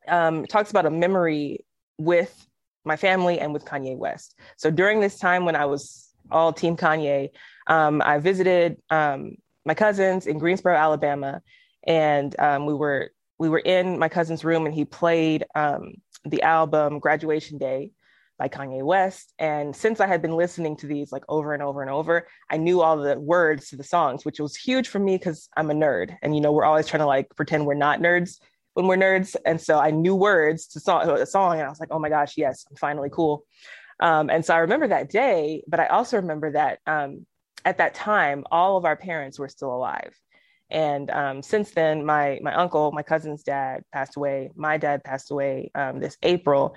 um, 0.09 0.47
talks 0.47 0.71
about 0.71 0.87
a 0.87 0.91
memory 0.91 1.65
with 1.99 2.47
my 2.85 2.97
family 2.97 3.39
and 3.39 3.53
with 3.53 3.65
Kanye 3.65 3.97
West. 3.97 4.39
So 4.57 4.71
during 4.71 5.01
this 5.01 5.19
time 5.19 5.45
when 5.45 5.57
I 5.57 5.67
was 5.67 6.15
all 6.31 6.53
Team 6.53 6.77
Kanye, 6.77 7.31
um, 7.67 8.03
I 8.05 8.19
visited 8.19 8.77
um, 8.91 9.37
my 9.65 9.75
cousins 9.75 10.27
in 10.27 10.39
Greensboro, 10.39 10.77
Alabama, 10.77 11.43
and 11.87 12.39
um, 12.39 12.67
we 12.67 12.75
were 12.75 13.11
we 13.39 13.49
were 13.49 13.59
in 13.59 13.99
my 13.99 14.09
cousin's 14.09 14.45
room, 14.45 14.65
and 14.65 14.75
he 14.75 14.85
played 14.85 15.45
um, 15.55 15.95
the 16.25 16.43
album 16.43 16.99
Graduation 16.99 17.59
Day 17.59 17.93
by 18.39 18.49
Kanye 18.49 18.83
West. 18.83 19.33
And 19.39 19.75
since 19.75 20.01
I 20.01 20.07
had 20.07 20.23
been 20.23 20.37
listening 20.37 20.77
to 20.79 20.87
these 20.87 21.13
like 21.13 21.23
over 21.29 21.55
and 21.55 21.63
over 21.63 21.83
and 21.83 21.91
over, 21.91 22.27
I 22.51 22.57
knew 22.57 22.81
all 22.81 22.97
the 22.97 23.19
words 23.19 23.69
to 23.69 23.77
the 23.77 23.85
songs, 23.85 24.25
which 24.25 24.41
was 24.41 24.57
huge 24.57 24.89
for 24.89 24.99
me 24.99 25.17
because 25.17 25.49
I'm 25.57 25.71
a 25.71 25.75
nerd. 25.75 26.17
And, 26.23 26.35
you 26.35 26.41
know, 26.41 26.53
we're 26.53 26.65
always 26.65 26.87
trying 26.87 27.01
to 27.01 27.07
like 27.07 27.29
pretend 27.37 27.67
we're 27.67 27.75
not 27.75 28.01
nerds 28.01 28.39
when 28.75 28.87
we're 28.87 28.97
nerds. 28.97 29.37
And 29.47 29.61
so 29.61 29.79
I 29.79 29.91
knew 29.91 30.17
words 30.17 30.67
to 30.69 30.81
song, 30.81 31.09
a 31.09 31.27
song 31.27 31.55
and 31.55 31.63
I 31.63 31.69
was 31.69 31.81
like, 31.81 31.91
oh 31.93 31.99
my 31.99 32.09
gosh, 32.09 32.35
yes, 32.37 32.67
I'm 32.69 32.77
finally 32.77 33.11
cool. 33.11 33.45
Um, 34.01 34.29
and 34.31 34.45
so 34.45 34.55
I 34.55 34.59
remember 34.59 34.89
that 34.89 35.11
day, 35.11 35.63
but 35.69 35.79
I 35.79 35.87
also 35.87 36.17
remember 36.17 36.53
that 36.53 36.81
um, 36.87 37.27
at 37.65 37.79
that 37.79 37.95
time, 37.95 38.45
all 38.51 38.77
of 38.77 38.85
our 38.85 38.97
parents 38.97 39.39
were 39.39 39.49
still 39.49 39.73
alive. 39.73 40.15
And 40.71 41.11
um, 41.11 41.43
since 41.43 41.71
then, 41.73 42.05
my 42.05 42.41
my 42.43 42.55
uncle, 42.55 42.91
my 42.93 43.03
cousin's 43.03 43.43
dad, 43.43 43.83
passed 43.93 44.17
away. 44.17 44.51
My 44.57 44.79
dad 44.79 45.05
passed 45.05 45.31
away 45.31 45.71
um, 45.75 46.01
this 46.01 46.17
April, 46.23 46.75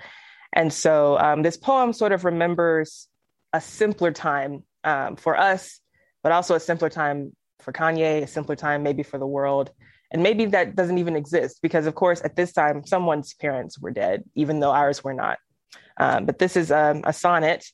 And 0.52 0.72
so 0.72 1.18
um, 1.18 1.42
this 1.42 1.56
poem 1.56 1.92
sort 1.92 2.12
of 2.12 2.24
remembers 2.24 3.08
a 3.52 3.60
simpler 3.60 4.12
time 4.12 4.64
um, 4.84 5.16
for 5.16 5.38
us, 5.38 5.80
but 6.22 6.32
also 6.32 6.54
a 6.54 6.60
simpler 6.60 6.88
time 6.88 7.34
for 7.60 7.72
Kanye, 7.72 8.22
a 8.22 8.26
simpler 8.26 8.56
time 8.56 8.82
maybe 8.82 9.02
for 9.02 9.18
the 9.18 9.26
world. 9.26 9.70
And 10.10 10.22
maybe 10.22 10.46
that 10.46 10.74
doesn't 10.74 10.96
even 10.96 11.16
exist 11.16 11.58
because, 11.60 11.86
of 11.86 11.94
course, 11.94 12.22
at 12.24 12.34
this 12.34 12.52
time, 12.52 12.86
someone's 12.86 13.34
parents 13.34 13.78
were 13.78 13.90
dead, 13.90 14.24
even 14.34 14.60
though 14.60 14.70
ours 14.70 15.04
were 15.04 15.12
not. 15.12 15.38
Um, 15.98 16.24
but 16.24 16.38
this 16.38 16.56
is 16.56 16.70
um, 16.70 17.02
a 17.04 17.12
sonnet, 17.12 17.66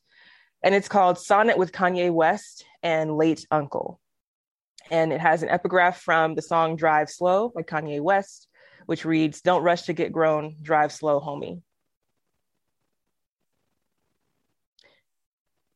and 0.62 0.74
it's 0.74 0.88
called 0.88 1.18
Sonnet 1.18 1.58
with 1.58 1.72
Kanye 1.72 2.10
West 2.10 2.64
and 2.82 3.16
Late 3.16 3.46
Uncle. 3.50 4.00
And 4.90 5.12
it 5.12 5.20
has 5.20 5.42
an 5.42 5.48
epigraph 5.48 6.00
from 6.00 6.34
the 6.34 6.42
song 6.42 6.76
Drive 6.76 7.10
Slow 7.10 7.48
by 7.48 7.62
Kanye 7.62 8.00
West, 8.00 8.48
which 8.86 9.04
reads 9.04 9.40
Don't 9.40 9.62
rush 9.62 9.82
to 9.82 9.92
get 9.92 10.12
grown, 10.12 10.56
drive 10.62 10.92
slow, 10.92 11.20
homie. 11.20 11.62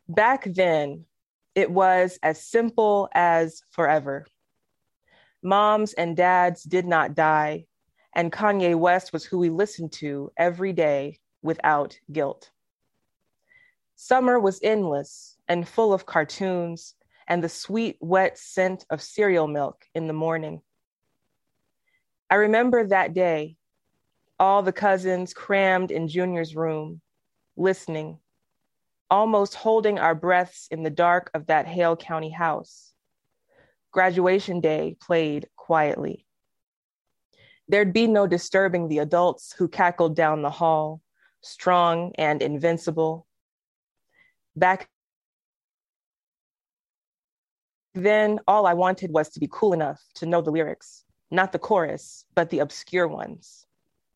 Back 0.09 0.45
then, 0.45 1.05
it 1.55 1.71
was 1.71 2.19
as 2.23 2.43
simple 2.43 3.09
as 3.15 3.63
forever. 3.71 4.27
Moms 5.43 5.93
and 5.93 6.17
dads 6.17 6.63
did 6.63 6.87
not 6.87 7.15
die, 7.15 7.67
and 8.15 8.33
Kanye 8.33 8.75
West 8.75 9.13
was 9.13 9.25
who 9.25 9.39
we 9.39 9.51
listened 9.51 9.93
to 9.93 10.31
every 10.37 10.73
day 10.73 11.19
without 11.43 11.99
guilt. 12.11 12.51
Summer 13.97 14.39
was 14.39 14.61
endless 14.63 15.37
and 15.49 15.69
full 15.69 15.93
of 15.93 16.07
cartoons 16.07 16.95
and 17.29 17.45
the 17.45 17.49
sweet, 17.49 17.99
wet 18.01 18.39
scent 18.39 18.85
of 18.91 19.03
cereal 19.03 19.47
milk 19.47 19.85
in 19.95 20.07
the 20.07 20.15
morning. 20.15 20.63
I 22.31 22.37
remember 22.37 22.87
that 22.87 23.15
day, 23.15 23.57
all 24.41 24.63
the 24.63 24.73
cousins 24.73 25.35
crammed 25.35 25.91
in 25.91 26.09
Junior's 26.09 26.57
room, 26.57 27.01
listening, 27.57 28.19
almost 29.11 29.55
holding 29.55 29.99
our 29.99 30.15
breaths 30.15 30.69
in 30.71 30.83
the 30.83 30.91
dark 30.91 31.31
of 31.35 31.47
that 31.47 31.67
Hale 31.67 31.97
County 31.97 32.31
house. 32.31 32.93
Graduation 33.91 34.61
day 34.61 34.97
played 35.01 35.49
quietly. 35.57 36.27
There'd 37.69 37.93
be 37.93 38.07
no 38.07 38.27
disturbing 38.27 38.89
the 38.89 38.99
adults 38.99 39.55
who 39.59 39.69
cackled 39.69 40.17
down 40.17 40.41
the 40.41 40.51
hall, 40.51 41.03
strong 41.43 42.13
and 42.17 42.41
invincible. 42.41 43.27
Back 44.57 44.89
then, 48.05 48.41
all 48.47 48.67
I 48.67 48.75
wanted 48.75 49.13
was 49.13 49.29
to 49.31 49.41
be 49.41 49.49
cool 49.51 49.73
enough 49.73 50.01
to 50.15 50.27
know 50.27 50.41
the 50.41 50.51
lyrics, 50.51 51.05
not 51.31 51.53
the 51.53 51.59
chorus, 51.59 52.25
but 52.35 52.51
the 52.51 52.61
obscure 52.61 53.09
ones. 53.09 53.67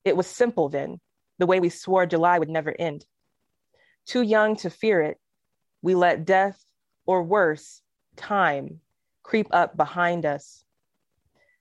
It 0.04 0.16
was 0.16 0.26
simple 0.26 0.68
then, 0.68 1.00
the 1.38 1.46
way 1.46 1.60
we 1.60 1.68
swore 1.68 2.06
July 2.06 2.38
would 2.38 2.48
never 2.48 2.74
end. 2.78 3.06
Too 4.06 4.22
young 4.22 4.56
to 4.56 4.70
fear 4.70 5.00
it, 5.00 5.20
we 5.82 5.94
let 5.94 6.24
death, 6.24 6.64
or 7.06 7.22
worse, 7.22 7.82
time, 8.16 8.80
creep 9.22 9.48
up 9.52 9.76
behind 9.76 10.24
us. 10.26 10.64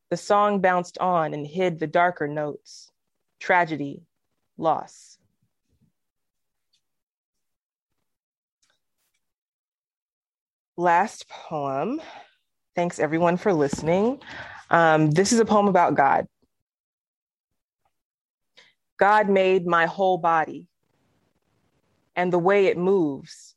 The 0.09 0.17
song 0.17 0.59
bounced 0.59 0.97
on 0.97 1.33
and 1.33 1.45
hid 1.47 1.79
the 1.79 1.87
darker 1.87 2.27
notes 2.27 2.91
tragedy, 3.39 4.03
loss. 4.57 5.17
Last 10.77 11.27
poem. 11.27 12.01
Thanks 12.75 12.97
everyone 12.97 13.35
for 13.35 13.53
listening. 13.53 14.21
Um, 14.69 15.11
this 15.11 15.33
is 15.33 15.39
a 15.39 15.45
poem 15.45 15.67
about 15.67 15.95
God. 15.95 16.27
God 18.97 19.29
made 19.29 19.65
my 19.65 19.85
whole 19.85 20.17
body 20.17 20.69
and 22.15 22.31
the 22.31 22.39
way 22.39 22.67
it 22.67 22.77
moves 22.77 23.55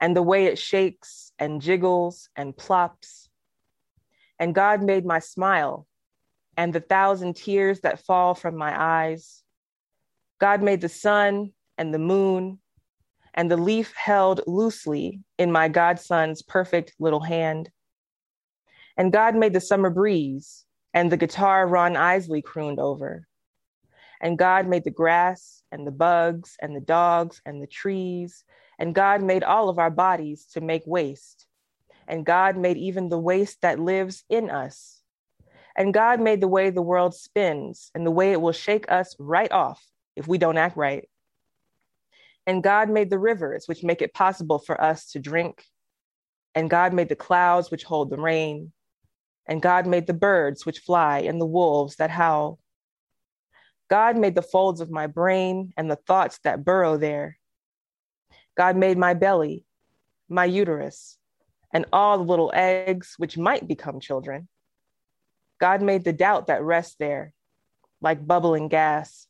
and 0.00 0.16
the 0.16 0.22
way 0.22 0.46
it 0.46 0.58
shakes 0.58 1.30
and 1.38 1.60
jiggles 1.60 2.28
and 2.34 2.56
plops. 2.56 3.28
And 4.40 4.54
God 4.54 4.82
made 4.82 5.06
my 5.06 5.20
smile 5.20 5.86
and 6.56 6.72
the 6.72 6.80
thousand 6.80 7.36
tears 7.36 7.82
that 7.82 8.04
fall 8.04 8.34
from 8.34 8.56
my 8.56 8.74
eyes. 8.76 9.44
God 10.40 10.60
made 10.60 10.80
the 10.80 10.88
sun 10.88 11.52
and 11.78 11.94
the 11.94 11.98
moon 12.00 12.58
and 13.36 13.50
the 13.50 13.56
leaf 13.56 13.92
held 13.94 14.40
loosely 14.46 15.20
in 15.38 15.52
my 15.52 15.68
godson's 15.68 16.42
perfect 16.42 16.94
little 16.98 17.20
hand. 17.20 17.70
And 18.96 19.12
God 19.12 19.36
made 19.36 19.52
the 19.52 19.60
summer 19.60 19.90
breeze 19.90 20.64
and 20.94 21.12
the 21.12 21.18
guitar 21.18 21.66
Ron 21.66 21.96
Isley 21.96 22.40
crooned 22.40 22.80
over. 22.80 23.28
And 24.22 24.38
God 24.38 24.66
made 24.66 24.84
the 24.84 24.90
grass 24.90 25.62
and 25.70 25.86
the 25.86 25.90
bugs 25.90 26.56
and 26.62 26.74
the 26.74 26.80
dogs 26.80 27.42
and 27.44 27.62
the 27.62 27.66
trees. 27.66 28.44
And 28.78 28.94
God 28.94 29.22
made 29.22 29.44
all 29.44 29.68
of 29.68 29.78
our 29.78 29.90
bodies 29.90 30.46
to 30.54 30.62
make 30.62 30.82
waste. 30.86 31.46
And 32.08 32.24
God 32.24 32.56
made 32.56 32.78
even 32.78 33.10
the 33.10 33.18
waste 33.18 33.60
that 33.60 33.78
lives 33.78 34.24
in 34.30 34.48
us. 34.48 35.02
And 35.76 35.92
God 35.92 36.20
made 36.20 36.40
the 36.40 36.48
way 36.48 36.70
the 36.70 36.80
world 36.80 37.14
spins 37.14 37.90
and 37.94 38.06
the 38.06 38.10
way 38.10 38.32
it 38.32 38.40
will 38.40 38.52
shake 38.52 38.90
us 38.90 39.14
right 39.18 39.52
off 39.52 39.84
if 40.14 40.26
we 40.26 40.38
don't 40.38 40.56
act 40.56 40.78
right. 40.78 41.06
And 42.46 42.62
God 42.62 42.88
made 42.88 43.10
the 43.10 43.18
rivers, 43.18 43.66
which 43.66 43.82
make 43.82 44.02
it 44.02 44.14
possible 44.14 44.58
for 44.58 44.80
us 44.80 45.10
to 45.12 45.18
drink. 45.18 45.64
And 46.54 46.70
God 46.70 46.94
made 46.94 47.08
the 47.08 47.16
clouds, 47.16 47.70
which 47.70 47.84
hold 47.84 48.10
the 48.10 48.18
rain. 48.18 48.72
And 49.46 49.60
God 49.60 49.86
made 49.86 50.06
the 50.06 50.14
birds, 50.14 50.64
which 50.64 50.80
fly, 50.80 51.20
and 51.20 51.40
the 51.40 51.46
wolves 51.46 51.96
that 51.96 52.10
howl. 52.10 52.58
God 53.88 54.16
made 54.16 54.34
the 54.34 54.42
folds 54.42 54.80
of 54.80 54.90
my 54.90 55.06
brain 55.06 55.72
and 55.76 55.90
the 55.90 55.96
thoughts 55.96 56.38
that 56.44 56.64
burrow 56.64 56.96
there. 56.96 57.38
God 58.56 58.76
made 58.76 58.98
my 58.98 59.14
belly, 59.14 59.64
my 60.28 60.44
uterus, 60.44 61.18
and 61.72 61.84
all 61.92 62.18
the 62.18 62.24
little 62.24 62.50
eggs 62.54 63.14
which 63.16 63.36
might 63.36 63.68
become 63.68 64.00
children. 64.00 64.48
God 65.60 65.82
made 65.82 66.04
the 66.04 66.12
doubt 66.12 66.48
that 66.48 66.62
rests 66.62 66.96
there, 66.98 67.32
like 68.00 68.26
bubbling 68.26 68.68
gas. 68.68 69.25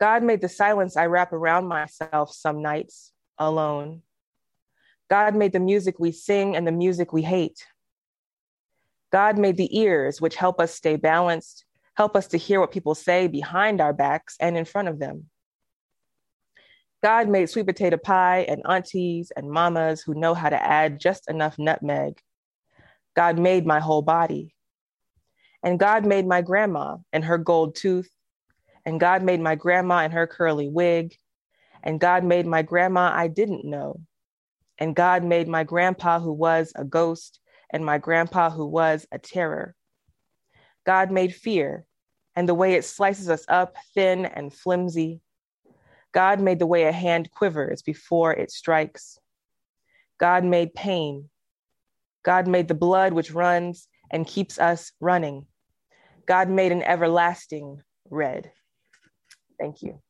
God 0.00 0.22
made 0.22 0.40
the 0.40 0.48
silence 0.48 0.96
I 0.96 1.06
wrap 1.06 1.32
around 1.32 1.66
myself 1.66 2.32
some 2.32 2.62
nights 2.62 3.12
alone. 3.38 4.02
God 5.08 5.34
made 5.34 5.52
the 5.52 5.60
music 5.60 5.98
we 5.98 6.12
sing 6.12 6.56
and 6.56 6.66
the 6.66 6.72
music 6.72 7.12
we 7.12 7.22
hate. 7.22 7.66
God 9.12 9.38
made 9.38 9.56
the 9.56 9.78
ears 9.78 10.20
which 10.20 10.36
help 10.36 10.60
us 10.60 10.74
stay 10.74 10.96
balanced 10.96 11.66
help 11.96 12.14
us 12.14 12.28
to 12.28 12.38
hear 12.38 12.60
what 12.60 12.72
people 12.72 12.94
say 12.94 13.26
behind 13.26 13.80
our 13.80 13.92
backs 13.92 14.36
and 14.38 14.56
in 14.56 14.64
front 14.64 14.88
of 14.88 14.98
them. 14.98 15.26
God 17.02 17.28
made 17.28 17.48
sweet 17.48 17.66
potato 17.66 17.96
pie 17.96 18.46
and 18.48 18.62
aunties 18.68 19.32
and 19.34 19.50
mamas 19.50 20.02
who 20.02 20.14
know 20.14 20.34
how 20.34 20.48
to 20.48 20.62
add 20.62 21.00
just 21.00 21.28
enough 21.28 21.58
nutmeg. 21.58 22.20
God 23.14 23.38
made 23.38 23.66
my 23.66 23.80
whole 23.80 24.02
body. 24.02 24.54
And 25.62 25.78
God 25.78 26.04
made 26.04 26.26
my 26.26 26.42
grandma 26.42 26.98
and 27.12 27.24
her 27.24 27.38
gold 27.38 27.74
tooth. 27.74 28.10
And 28.86 29.00
God 29.00 29.24
made 29.24 29.40
my 29.40 29.56
grandma 29.56 29.98
and 29.98 30.12
her 30.12 30.28
curly 30.28 30.68
wig. 30.68 31.16
And 31.82 32.00
God 32.00 32.24
made 32.24 32.46
my 32.46 32.62
grandma 32.62 33.12
I 33.12 33.26
didn't 33.26 33.64
know. 33.64 34.00
And 34.78 34.94
God 34.94 35.24
made 35.24 35.48
my 35.48 35.64
grandpa 35.64 36.20
who 36.20 36.32
was 36.32 36.72
a 36.76 36.84
ghost 36.84 37.40
and 37.68 37.84
my 37.84 37.98
grandpa 37.98 38.48
who 38.48 38.64
was 38.64 39.06
a 39.10 39.18
terror. 39.18 39.74
God 40.84 41.10
made 41.10 41.34
fear 41.34 41.84
and 42.36 42.48
the 42.48 42.54
way 42.54 42.74
it 42.74 42.84
slices 42.84 43.28
us 43.28 43.44
up 43.48 43.76
thin 43.92 44.24
and 44.24 44.54
flimsy. 44.54 45.20
God 46.12 46.40
made 46.40 46.60
the 46.60 46.66
way 46.66 46.84
a 46.84 46.92
hand 46.92 47.30
quivers 47.32 47.82
before 47.82 48.32
it 48.32 48.52
strikes. 48.52 49.18
God 50.18 50.44
made 50.44 50.74
pain. 50.74 51.28
God 52.22 52.46
made 52.46 52.68
the 52.68 52.74
blood 52.74 53.12
which 53.12 53.32
runs 53.32 53.88
and 54.10 54.26
keeps 54.26 54.58
us 54.58 54.92
running. 55.00 55.46
God 56.26 56.48
made 56.48 56.72
an 56.72 56.82
everlasting 56.82 57.82
red. 58.10 58.52
Thank 59.58 59.82
you. 59.82 60.00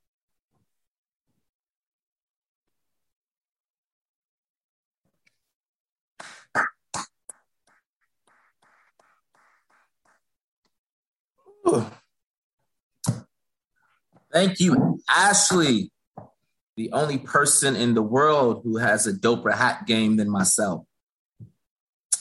Thank 14.32 14.60
you, 14.60 15.00
Ashley, 15.08 15.90
the 16.76 16.92
only 16.92 17.18
person 17.18 17.74
in 17.74 17.94
the 17.94 18.02
world 18.02 18.60
who 18.64 18.76
has 18.76 19.06
a 19.06 19.12
doper 19.12 19.52
hat 19.54 19.86
game 19.86 20.16
than 20.16 20.28
myself. 20.28 20.84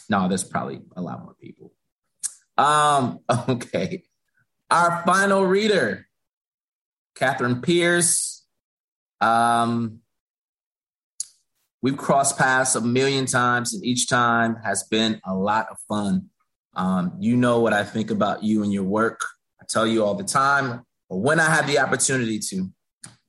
No, 0.09 0.27
there's 0.27 0.43
probably 0.43 0.81
a 0.95 1.01
lot 1.01 1.23
more 1.23 1.35
people. 1.39 1.73
Um, 2.57 3.19
okay. 3.49 4.03
Our 4.71 5.03
final 5.05 5.45
reader, 5.45 6.07
Catherine 7.15 7.61
Pierce. 7.61 8.45
Um, 9.21 9.99
we've 11.81 11.97
crossed 11.97 12.37
paths 12.37 12.75
a 12.75 12.81
million 12.81 13.25
times, 13.25 13.73
and 13.73 13.83
each 13.83 14.07
time 14.07 14.57
has 14.63 14.83
been 14.83 15.21
a 15.25 15.33
lot 15.33 15.67
of 15.71 15.77
fun. 15.87 16.29
Um, 16.75 17.13
you 17.19 17.37
know 17.37 17.59
what 17.61 17.73
I 17.73 17.83
think 17.83 18.11
about 18.11 18.43
you 18.43 18.63
and 18.63 18.71
your 18.71 18.83
work. 18.83 19.21
I 19.61 19.65
tell 19.67 19.87
you 19.87 20.03
all 20.03 20.15
the 20.15 20.23
time, 20.23 20.85
but 21.09 21.17
when 21.17 21.39
I 21.39 21.49
have 21.49 21.67
the 21.67 21.79
opportunity 21.79 22.39
to, 22.39 22.71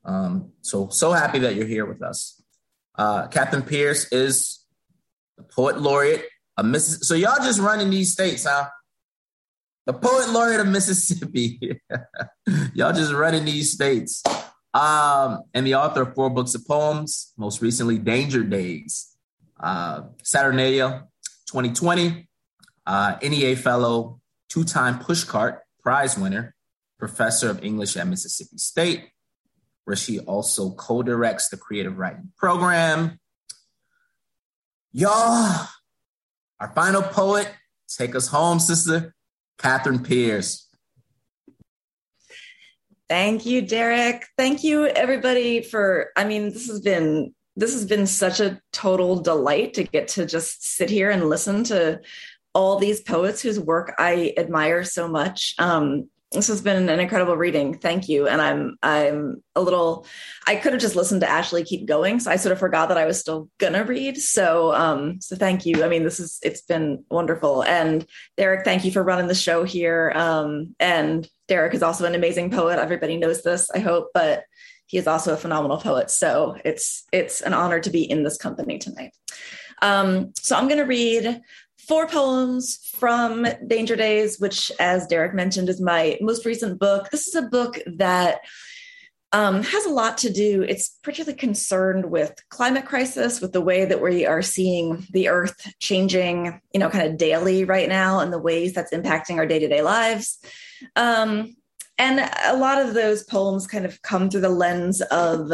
Um, 0.05 0.53
so 0.63 0.89
so 0.91 1.11
happy 1.13 1.41
that 1.41 1.57
you're 1.57 1.67
here 1.67 1.85
with 1.85 2.01
us. 2.01 2.41
Uh, 2.95 3.27
Catherine 3.27 3.63
Pierce 3.65 4.07
is 4.13 4.65
the 5.37 5.43
poet 5.43 5.81
laureate. 5.81 6.25
So 6.79 7.15
y'all 7.15 7.43
just 7.45 7.61
running 7.61 7.91
these 7.91 8.13
states, 8.13 8.47
huh? 8.47 8.69
The 9.87 9.93
poet 9.93 10.31
laureate 10.31 10.61
of 10.61 10.67
Mississippi. 10.67 11.81
y'all 12.75 12.93
just 12.93 13.13
running 13.13 13.45
these 13.45 13.73
states. 13.73 14.23
Um, 14.75 15.45
and 15.55 15.65
the 15.65 15.77
author 15.77 16.03
of 16.03 16.15
four 16.15 16.29
books 16.29 16.57
of 16.57 16.67
poems, 16.67 17.33
most 17.39 17.63
recently 17.63 17.97
Danger 17.97 18.43
Days, 18.43 19.17
uh, 19.61 20.03
Saturnalia 20.25 21.07
2020, 21.47 22.29
uh, 22.85 23.17
NEA 23.23 23.57
Fellow, 23.57 24.21
two 24.49 24.65
time 24.65 24.99
Pushcart 24.99 25.61
Prize 25.83 26.19
winner, 26.19 26.57
professor 26.99 27.49
of 27.49 27.65
English 27.65 27.97
at 27.97 28.09
Mississippi 28.09 28.59
State, 28.59 29.11
where 29.85 29.97
she 29.97 30.19
also 30.19 30.73
co 30.73 31.05
directs 31.05 31.49
the 31.49 31.57
creative 31.57 31.97
writing 31.97 32.33
program. 32.37 33.21
Y'all, 34.93 35.69
our 36.59 36.73
final 36.75 37.03
poet, 37.03 37.49
take 37.89 38.17
us 38.17 38.27
home, 38.29 38.59
sister, 38.59 39.15
Catherine 39.59 40.03
Pierce. 40.03 40.69
Thank 43.09 43.47
you, 43.47 43.63
Derrick. 43.63 44.27
Thank 44.37 44.65
you, 44.65 44.87
everybody, 44.87 45.63
for. 45.63 46.11
I 46.17 46.25
mean, 46.25 46.53
this 46.53 46.69
has 46.69 46.81
been 46.81 47.35
this 47.57 47.73
has 47.73 47.87
been 47.87 48.07
such 48.07 48.41
a 48.41 48.61
total 48.73 49.21
delight 49.21 49.75
to 49.75 49.85
get 49.85 50.09
to 50.09 50.27
just 50.27 50.65
sit 50.65 50.91
here 50.91 51.11
and 51.11 51.29
listen 51.29 51.65
to 51.65 52.01
all 52.55 52.79
these 52.79 53.01
poets 53.01 53.41
whose 53.43 53.61
work 53.61 53.95
I 53.99 54.35
admire 54.37 54.83
so 54.85 55.09
much. 55.09 55.55
Um, 55.59 56.09
this 56.33 56.49
has 56.49 56.61
been 56.61 56.89
an 56.89 57.01
incredible 57.01 57.37
reading. 57.37 57.79
Thank 57.79 58.09
you. 58.09 58.27
And 58.27 58.43
I'm 58.43 58.77
I'm 58.83 59.43
a 59.55 59.61
little 59.61 60.07
I 60.47 60.57
could 60.57 60.73
have 60.73 60.83
just 60.83 60.97
listened 60.97 61.21
to 61.21 61.31
Ashley 61.31 61.63
keep 61.63 61.87
going. 61.87 62.19
So 62.21 62.31
I 62.31 62.37
sort 62.37 62.53
of 62.53 62.59
forgot 62.59 62.89
that 62.89 62.99
I 62.99 63.07
was 63.07 63.21
still 63.21 63.49
gonna 63.59 63.85
read. 63.85 64.17
So 64.17 64.75
um 64.75 65.21
so 65.21 65.37
thank 65.37 65.65
you. 65.65 65.85
I 65.85 65.89
mean, 65.89 66.03
this 66.03 66.19
is 66.19 66.39
it's 66.43 66.63
been 66.63 67.05
wonderful. 67.11 67.63
And 67.63 68.07
Derrick, 68.37 68.65
thank 68.65 68.85
you 68.85 68.91
for 68.91 69.03
running 69.03 69.29
the 69.29 69.35
show 69.35 69.65
here. 69.65 70.13
Um 70.17 70.75
and 70.81 71.29
Derrick 71.49 71.75
is 71.75 71.83
also 71.83 72.05
an 72.05 72.15
amazing 72.17 72.51
poet. 72.51 72.81
Everybody 72.81 73.17
knows 73.17 73.43
this, 73.43 73.71
I 73.71 73.79
hope, 73.79 74.09
but 74.13 74.45
he 74.87 74.99
is 74.99 75.07
also 75.07 75.33
a 75.33 75.37
phenomenal 75.37 75.79
poet. 75.79 76.11
So 76.11 76.57
it's 76.65 77.05
it's 77.13 77.41
an 77.41 77.55
honor 77.55 77.81
to 77.81 77.91
be 77.91 78.03
in 78.03 78.25
this 78.25 78.37
company 78.37 78.79
tonight. 78.79 79.13
Um, 79.83 80.33
so 80.41 80.57
I'm 80.57 80.69
going 80.69 80.79
to 80.79 80.85
read 80.85 81.41
four 81.87 82.07
poems 82.07 82.79
from 82.97 83.47
Danger 83.67 83.97
Days, 83.97 84.41
which, 84.41 84.73
as 84.81 85.07
Derrick 85.07 85.35
mentioned, 85.35 85.69
is 85.69 85.81
my 85.81 86.19
most 86.21 86.45
recent 86.45 86.79
book. 86.79 87.11
This 87.11 87.29
is 87.29 87.35
a 87.35 87.43
book 87.43 87.79
that 87.87 88.41
um, 89.33 89.63
has 89.63 89.87
a 89.87 89.91
lot 89.91 90.19
to 90.19 90.33
do. 90.33 90.63
It's 90.63 90.99
particularly 91.03 91.39
concerned 91.39 92.11
with 92.11 92.41
climate 92.49 92.87
crisis, 92.87 93.41
with 93.41 93.53
the 93.53 93.61
way 93.61 93.85
that 93.85 94.01
we 94.01 94.25
are 94.25 94.43
seeing 94.43 95.07
the 95.11 95.29
Earth 95.29 95.73
changing, 95.79 96.61
you 96.73 96.81
know, 96.81 96.91
kind 96.91 97.09
of 97.09 97.19
daily 97.19 97.65
right 97.65 97.89
now, 97.89 98.21
and 98.21 98.33
the 98.33 98.39
ways 98.39 98.73
that's 98.73 98.93
impacting 98.93 99.37
our 99.37 99.47
day 99.47 99.59
to 99.59 99.69
day 99.69 99.83
lives. 99.83 100.39
Um, 100.95 101.57
and 101.99 102.31
a 102.45 102.57
lot 102.57 102.81
of 102.81 102.95
those 102.95 103.25
poems 103.25 103.67
kind 103.67 103.87
of 103.87 104.01
come 104.03 104.29
through 104.29 104.43
the 104.43 104.49
lens 104.49 105.01
of 105.03 105.51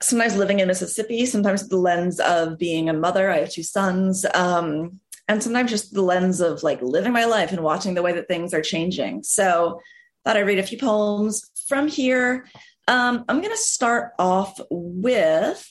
sometimes 0.00 0.36
living 0.36 0.60
in 0.60 0.68
Mississippi, 0.68 1.26
sometimes 1.26 1.68
the 1.68 1.76
lens 1.76 2.20
of 2.20 2.58
being 2.58 2.88
a 2.88 2.92
mother. 2.92 3.30
I 3.30 3.38
have 3.38 3.50
two 3.50 3.62
sons. 3.62 4.24
Um, 4.34 5.00
and 5.28 5.42
sometimes 5.42 5.70
just 5.70 5.92
the 5.92 6.02
lens 6.02 6.40
of 6.40 6.62
like 6.62 6.82
living 6.82 7.12
my 7.12 7.24
life 7.24 7.52
and 7.52 7.62
watching 7.62 7.94
the 7.94 8.02
way 8.02 8.12
that 8.12 8.28
things 8.28 8.52
are 8.52 8.62
changing. 8.62 9.22
So 9.22 9.80
thought 10.24 10.36
I'd 10.36 10.46
read 10.46 10.58
a 10.58 10.62
few 10.62 10.78
poems 10.78 11.50
from 11.66 11.88
here. 11.88 12.46
Um, 12.88 13.24
I'm 13.28 13.40
going 13.40 13.52
to 13.52 13.56
start 13.56 14.12
off 14.18 14.58
with 14.70 15.70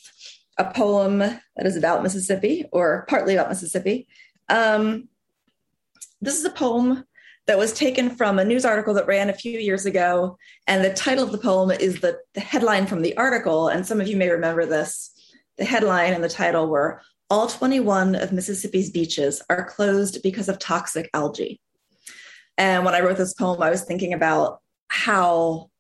a 0.58 0.72
poem 0.72 1.20
that 1.20 1.66
is 1.66 1.78
about 1.78 2.04
Mississippi 2.04 2.66
or 2.72 3.06
partly 3.08 3.34
about 3.34 3.50
Mississippi. 3.50 4.08
Um, 4.50 5.08
this 6.22 6.38
is 6.38 6.46
a 6.46 6.52
poem 6.52 7.06
that 7.46 7.58
was 7.58 7.74
taken 7.74 8.10
from 8.10 8.40
a 8.40 8.46
news 8.46 8.64
article 8.66 8.94
that 8.94 9.08
ran 9.08 9.30
a 9.30 9.34
few 9.34 9.60
years 9.60 9.86
ago. 9.86 10.38
And 10.68 10.84
the 10.84 10.94
title 10.94 11.24
of 11.24 11.32
the 11.32 11.38
poem 11.38 11.72
is 11.72 12.00
the, 12.00 12.20
the 12.34 12.40
headline 12.40 12.88
from 12.88 13.02
the 13.02 13.18
article. 13.18 13.68
And 13.68 13.86
some 13.86 14.00
of 14.00 14.08
you 14.08 14.16
may 14.16 14.30
remember 14.30 14.66
this. 14.66 15.10
The 15.58 15.66
headline 15.66 16.14
and 16.14 16.24
the 16.24 16.30
title 16.30 16.68
were 16.68 17.02
All 17.34 17.48
21 17.48 18.14
of 18.14 18.32
Mississippi's 18.32 18.92
beaches 18.92 19.42
are 19.50 19.66
closed 19.66 20.22
because 20.22 20.50
of 20.50 20.60
toxic 20.60 21.10
algae. 21.16 21.60
And 22.60 22.86
when 22.86 22.94
I 22.94 23.00
wrote 23.00 23.18
this 23.18 23.34
poem, 23.34 23.60
I 23.60 23.72
was 23.72 23.82
thinking 23.82 24.14
about 24.14 24.60
how 24.88 25.72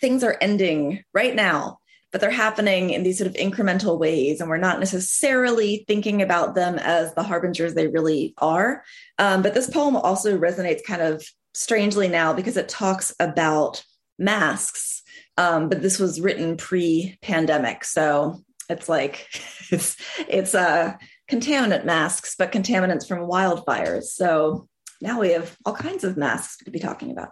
things 0.00 0.24
are 0.24 0.38
ending 0.40 1.04
right 1.12 1.34
now 1.34 1.78
but 2.10 2.20
they're 2.20 2.30
happening 2.30 2.90
in 2.90 3.02
these 3.02 3.18
sort 3.18 3.28
of 3.28 3.34
incremental 3.34 3.98
ways 3.98 4.40
and 4.40 4.48
we're 4.48 4.56
not 4.56 4.78
necessarily 4.78 5.84
thinking 5.86 6.22
about 6.22 6.54
them 6.54 6.78
as 6.78 7.14
the 7.14 7.22
harbingers 7.22 7.74
they 7.74 7.88
really 7.88 8.32
are 8.38 8.82
um, 9.18 9.42
but 9.42 9.52
this 9.52 9.68
poem 9.68 9.94
also 9.94 10.38
resonates 10.38 10.82
kind 10.84 11.02
of 11.02 11.22
strangely 11.52 12.08
now 12.08 12.32
because 12.32 12.56
it 12.56 12.68
talks 12.68 13.14
about 13.20 13.84
masks 14.18 15.02
um, 15.36 15.68
but 15.68 15.82
this 15.82 15.98
was 15.98 16.20
written 16.20 16.56
pre-pandemic 16.56 17.84
so 17.84 18.42
it's 18.72 18.88
like 18.88 19.28
it's 19.70 19.96
it's 20.28 20.54
uh 20.54 20.94
contaminant 21.30 21.84
masks 21.84 22.34
but 22.36 22.52
contaminants 22.52 23.06
from 23.06 23.28
wildfires 23.28 24.04
so 24.04 24.68
now 25.00 25.20
we 25.20 25.30
have 25.30 25.56
all 25.64 25.74
kinds 25.74 26.04
of 26.04 26.16
masks 26.16 26.58
to 26.64 26.70
be 26.70 26.78
talking 26.78 27.10
about 27.10 27.30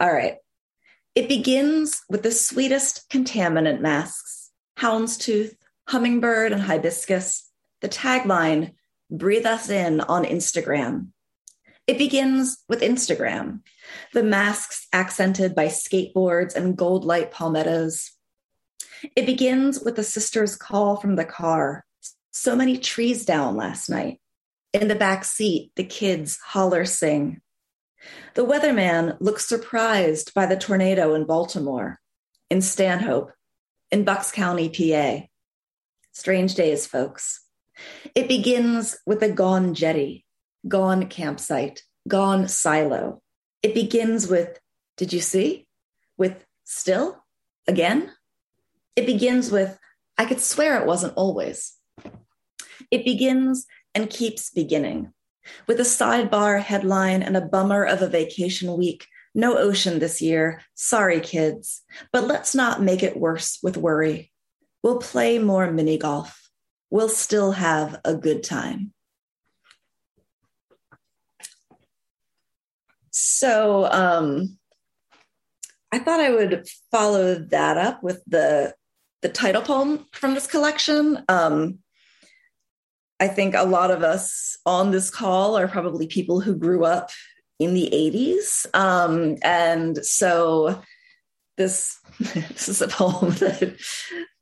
all 0.00 0.12
right 0.12 0.36
it 1.14 1.28
begins 1.28 2.02
with 2.08 2.22
the 2.22 2.30
sweetest 2.30 3.08
contaminant 3.10 3.80
masks 3.80 4.36
houndstooth, 4.78 5.54
hummingbird, 5.88 6.52
and 6.52 6.62
hibiscus. 6.62 7.50
The 7.80 7.88
tagline 7.88 8.74
breathe 9.10 9.46
us 9.46 9.70
in 9.70 10.00
on 10.00 10.24
Instagram. 10.24 11.08
It 11.86 11.98
begins 11.98 12.58
with 12.68 12.80
Instagram, 12.80 13.60
the 14.12 14.24
masks 14.24 14.88
accented 14.92 15.54
by 15.54 15.66
skateboards 15.66 16.56
and 16.56 16.76
gold 16.76 17.04
light 17.04 17.30
palmettos. 17.30 18.10
It 19.14 19.26
begins 19.26 19.80
with 19.80 19.96
the 19.96 20.04
sister's 20.04 20.56
call 20.56 20.96
from 20.96 21.16
the 21.16 21.24
car. 21.24 21.84
So 22.30 22.54
many 22.54 22.78
trees 22.78 23.24
down 23.24 23.56
last 23.56 23.88
night. 23.88 24.20
In 24.72 24.88
the 24.88 24.94
back 24.94 25.24
seat, 25.24 25.72
the 25.76 25.84
kids 25.84 26.38
holler 26.38 26.84
sing. 26.84 27.40
The 28.34 28.44
weatherman 28.44 29.16
looks 29.20 29.48
surprised 29.48 30.34
by 30.34 30.46
the 30.46 30.56
tornado 30.56 31.14
in 31.14 31.24
Baltimore, 31.24 31.98
in 32.50 32.60
Stanhope, 32.60 33.32
in 33.90 34.04
Bucks 34.04 34.30
County, 34.30 34.68
PA. 34.68 35.26
Strange 36.12 36.54
days, 36.54 36.86
folks. 36.86 37.40
It 38.14 38.28
begins 38.28 38.96
with 39.06 39.22
a 39.22 39.30
gone 39.30 39.74
jetty, 39.74 40.24
gone 40.66 41.08
campsite, 41.08 41.82
gone 42.08 42.48
silo. 42.48 43.22
It 43.62 43.74
begins 43.74 44.28
with, 44.28 44.58
did 44.96 45.12
you 45.12 45.20
see? 45.20 45.66
With 46.16 46.44
still? 46.64 47.24
Again? 47.66 48.12
It 48.96 49.06
begins 49.06 49.50
with, 49.50 49.78
I 50.18 50.24
could 50.24 50.40
swear 50.40 50.80
it 50.80 50.86
wasn't 50.86 51.14
always. 51.16 51.74
It 52.90 53.04
begins 53.04 53.66
and 53.94 54.10
keeps 54.10 54.50
beginning 54.50 55.12
with 55.66 55.78
a 55.78 55.84
sidebar 55.84 56.60
headline 56.60 57.22
and 57.22 57.36
a 57.36 57.40
bummer 57.40 57.84
of 57.84 58.02
a 58.02 58.08
vacation 58.08 58.76
week. 58.76 59.06
No 59.34 59.58
ocean 59.58 59.98
this 59.98 60.22
year. 60.22 60.62
Sorry, 60.74 61.20
kids. 61.20 61.82
But 62.12 62.24
let's 62.24 62.54
not 62.54 62.82
make 62.82 63.02
it 63.02 63.18
worse 63.18 63.58
with 63.62 63.76
worry. 63.76 64.32
We'll 64.82 64.98
play 64.98 65.38
more 65.38 65.70
mini 65.70 65.98
golf. 65.98 66.50
We'll 66.90 67.10
still 67.10 67.52
have 67.52 68.00
a 68.04 68.14
good 68.14 68.42
time. 68.42 68.94
So 73.10 73.88
um, 73.90 74.58
I 75.92 75.98
thought 75.98 76.20
I 76.20 76.30
would 76.30 76.66
follow 76.90 77.34
that 77.34 77.76
up 77.76 78.02
with 78.02 78.22
the 78.26 78.74
the 79.26 79.32
title 79.32 79.62
poem 79.62 80.06
from 80.12 80.34
this 80.34 80.46
collection. 80.46 81.20
Um, 81.28 81.80
I 83.18 83.26
think 83.26 83.56
a 83.56 83.64
lot 83.64 83.90
of 83.90 84.04
us 84.04 84.56
on 84.64 84.92
this 84.92 85.10
call 85.10 85.58
are 85.58 85.66
probably 85.66 86.06
people 86.06 86.40
who 86.40 86.54
grew 86.54 86.84
up 86.84 87.10
in 87.58 87.74
the 87.74 87.90
80s. 87.92 88.66
Um, 88.72 89.36
and 89.42 90.04
so 90.06 90.80
this, 91.56 91.98
this 92.20 92.68
is 92.68 92.80
a 92.80 92.86
poem 92.86 93.30
that 93.40 93.76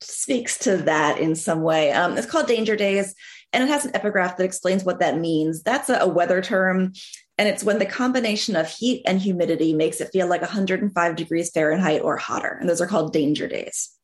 speaks 0.02 0.58
to 0.58 0.76
that 0.76 1.18
in 1.18 1.34
some 1.34 1.62
way. 1.62 1.90
Um, 1.90 2.18
it's 2.18 2.26
called 2.26 2.46
Danger 2.46 2.76
Days, 2.76 3.14
and 3.54 3.64
it 3.64 3.70
has 3.70 3.86
an 3.86 3.96
epigraph 3.96 4.36
that 4.36 4.44
explains 4.44 4.84
what 4.84 5.00
that 5.00 5.18
means. 5.18 5.62
That's 5.62 5.88
a, 5.88 6.00
a 6.00 6.08
weather 6.08 6.42
term, 6.42 6.92
and 7.38 7.48
it's 7.48 7.64
when 7.64 7.78
the 7.78 7.86
combination 7.86 8.54
of 8.54 8.68
heat 8.68 9.02
and 9.06 9.18
humidity 9.18 9.72
makes 9.72 10.02
it 10.02 10.10
feel 10.12 10.28
like 10.28 10.42
105 10.42 11.16
degrees 11.16 11.50
Fahrenheit 11.52 12.02
or 12.02 12.18
hotter. 12.18 12.58
And 12.60 12.68
those 12.68 12.82
are 12.82 12.86
called 12.86 13.14
danger 13.14 13.48
days. 13.48 13.94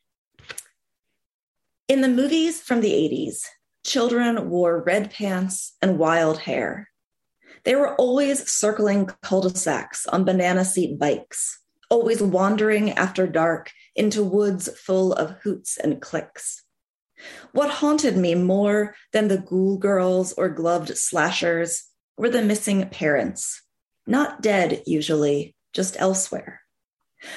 In 1.91 2.03
the 2.03 2.09
movies 2.09 2.61
from 2.61 2.83
the 2.83 2.93
80s, 2.93 3.47
children 3.85 4.49
wore 4.49 4.85
red 4.85 5.11
pants 5.11 5.77
and 5.83 5.99
wild 5.99 6.39
hair. 6.39 6.89
They 7.65 7.75
were 7.75 7.97
always 7.97 8.49
circling 8.49 9.11
cul 9.23 9.41
de 9.41 9.59
sacs 9.59 10.07
on 10.07 10.23
banana 10.23 10.65
seat 10.65 11.01
bikes, 11.01 11.59
always 11.91 12.23
wandering 12.23 12.93
after 12.93 13.27
dark 13.27 13.73
into 13.97 14.23
woods 14.23 14.69
full 14.79 15.15
of 15.15 15.33
hoots 15.43 15.79
and 15.79 16.01
clicks. 16.01 16.63
What 17.51 17.71
haunted 17.71 18.17
me 18.17 18.37
more 18.37 18.95
than 19.13 19.27
the 19.27 19.39
ghoul 19.39 19.77
girls 19.77 20.33
or 20.35 20.49
gloved 20.49 20.97
slashers 20.97 21.89
were 22.17 22.31
the 22.31 22.45
missing 22.45 22.89
parents, 22.91 23.63
not 24.07 24.43
dead 24.43 24.85
usually, 24.87 25.57
just 25.73 25.97
elsewhere. 25.99 26.61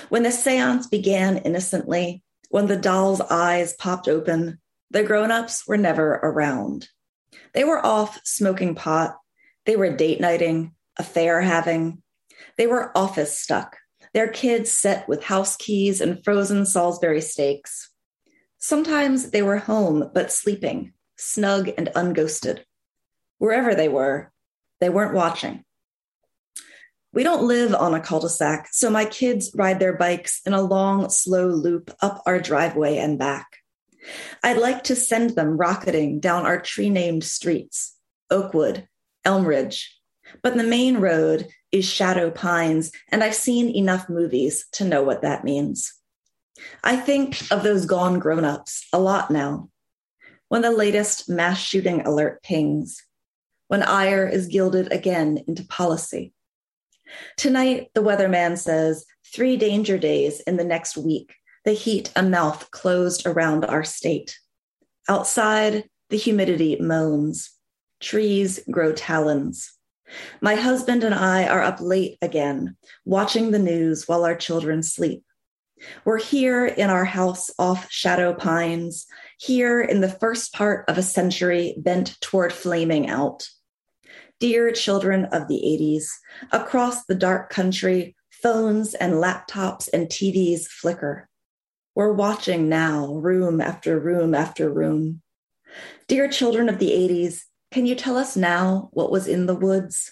When 0.10 0.22
the 0.22 0.32
seance 0.32 0.86
began 0.86 1.38
innocently, 1.38 2.24
when 2.54 2.68
the 2.68 2.78
doll's 2.78 3.20
eyes 3.20 3.74
popped 3.74 4.08
open, 4.08 4.60
the 4.92 5.02
grown 5.02 5.32
ups 5.32 5.68
were 5.68 5.76
never 5.76 6.20
around. 6.22 6.88
They 7.56 7.64
were 7.64 7.84
off 7.84 8.20
smoking 8.26 8.76
pot. 8.76 9.18
They 9.66 9.76
were 9.76 9.98
date 9.98 10.22
nighting, 10.22 10.76
affair 10.96 11.42
having. 11.42 12.04
They 12.56 12.68
were 12.68 12.96
office 12.96 13.36
stuck, 13.36 13.78
their 14.14 14.28
kids 14.28 14.72
set 14.72 15.10
with 15.10 15.24
house 15.24 15.56
keys 15.56 16.00
and 16.00 16.24
frozen 16.24 16.68
Salisbury 16.68 17.22
steaks. 17.22 17.90
Sometimes 18.60 19.32
they 19.32 19.42
were 19.42 19.58
home, 19.58 20.12
but 20.14 20.32
sleeping, 20.32 20.94
snug 21.18 21.72
and 21.76 21.90
unghosted. 21.96 22.66
Wherever 23.40 23.74
they 23.74 23.90
were, 23.90 24.32
they 24.80 24.90
weren't 24.90 25.16
watching. 25.16 25.66
We 27.14 27.22
don't 27.22 27.48
live 27.48 27.76
on 27.76 27.94
a 27.94 28.00
cul 28.00 28.22
de 28.22 28.30
sac, 28.30 28.70
so 28.72 28.90
my 28.90 29.06
kids 29.06 29.52
ride 29.54 29.80
their 29.80 29.96
bikes 29.96 30.42
in 30.48 30.54
a 30.54 30.62
long, 30.62 31.10
slow 31.10 31.48
loop 31.48 31.92
up 32.02 32.24
our 32.26 32.40
driveway 32.40 32.98
and 32.98 33.20
back. 33.20 33.58
I'd 34.44 34.58
like 34.58 34.84
to 34.86 34.96
send 34.96 35.32
them 35.32 35.56
rocketing 35.56 36.20
down 36.20 36.48
our 36.48 36.60
tree 36.60 36.90
named 36.90 37.24
streets 37.24 37.96
Oakwood, 38.32 38.88
Elmridge. 39.26 39.90
But 40.42 40.58
the 40.58 40.64
main 40.64 40.98
road 40.98 41.48
is 41.72 41.86
Shadow 41.86 42.32
Pines, 42.32 42.92
and 43.10 43.24
I've 43.24 43.36
seen 43.36 43.70
enough 43.70 44.10
movies 44.10 44.66
to 44.74 44.84
know 44.84 45.04
what 45.04 45.22
that 45.22 45.44
means. 45.44 45.94
I 46.84 46.96
think 46.96 47.52
of 47.52 47.62
those 47.62 47.86
gone 47.86 48.18
grown 48.18 48.44
ups 48.44 48.88
a 48.92 49.00
lot 49.00 49.30
now. 49.30 49.70
When 50.50 50.64
the 50.64 50.72
latest 50.72 51.30
mass 51.30 51.60
shooting 51.60 52.02
alert 52.02 52.42
pings, 52.42 53.04
when 53.68 53.84
ire 53.84 54.28
is 54.28 54.48
gilded 54.48 54.92
again 54.92 55.44
into 55.48 55.64
policy. 55.66 56.34
Tonight, 57.38 57.90
the 57.94 58.04
weatherman 58.04 58.58
says 58.58 59.06
three 59.34 59.58
danger 59.58 59.98
days 59.98 60.40
in 60.42 60.58
the 60.58 60.64
next 60.64 60.98
week, 60.98 61.36
the 61.66 61.74
heat 61.74 62.12
a 62.16 62.24
mouth 62.24 62.70
closed 62.72 63.26
around 63.26 63.66
our 63.66 63.84
state. 63.84 64.38
Outside, 65.08 65.86
the 66.10 66.18
humidity 66.18 66.78
moans. 66.80 67.52
Trees 68.00 68.60
grow 68.70 68.92
talons. 68.94 69.74
My 70.42 70.56
husband 70.56 71.04
and 71.04 71.16
I 71.16 71.48
are 71.48 71.62
up 71.62 71.80
late 71.80 72.18
again, 72.22 72.76
watching 73.06 73.52
the 73.52 73.60
news 73.60 74.08
while 74.08 74.26
our 74.26 74.36
children 74.36 74.84
sleep. 74.84 75.24
We're 76.06 76.20
here 76.20 76.66
in 76.66 76.90
our 76.90 77.06
house 77.06 77.50
off 77.58 77.92
Shadow 77.92 78.34
Pines, 78.34 79.06
here 79.38 79.82
in 79.82 80.02
the 80.02 80.10
first 80.10 80.54
part 80.54 80.88
of 80.88 80.98
a 80.98 81.04
century 81.04 81.76
bent 81.78 82.20
toward 82.22 82.54
flaming 82.54 83.10
out. 83.10 83.48
Dear 84.40 84.72
children 84.72 85.26
of 85.26 85.48
the 85.48 85.62
80s, 85.64 86.06
across 86.52 87.06
the 87.06 87.16
dark 87.16 87.50
country, 87.50 88.16
phones 88.30 88.94
and 88.94 89.14
laptops 89.14 89.88
and 89.94 90.08
TVs 90.08 90.68
flicker. 90.68 91.30
We're 91.96 92.14
watching 92.14 92.68
now, 92.68 93.14
room 93.14 93.62
after 93.62 94.00
room 94.00 94.36
after 94.36 94.70
room. 94.72 95.22
Dear 96.08 96.28
children 96.28 96.68
of 96.68 96.80
the 96.80 96.90
80s, 96.90 97.42
can 97.72 97.86
you 97.86 97.96
tell 97.96 98.18
us 98.18 98.36
now 98.36 98.90
what 98.92 99.12
was 99.12 99.28
in 99.28 99.46
the 99.46 99.56
woods? 99.56 100.12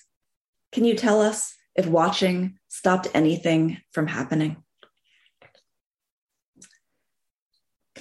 Can 0.72 0.86
you 0.86 0.96
tell 0.96 1.22
us 1.22 1.54
if 1.76 1.88
watching 1.88 2.58
stopped 2.70 3.08
anything 3.14 3.80
from 3.92 4.08
happening? 4.08 4.58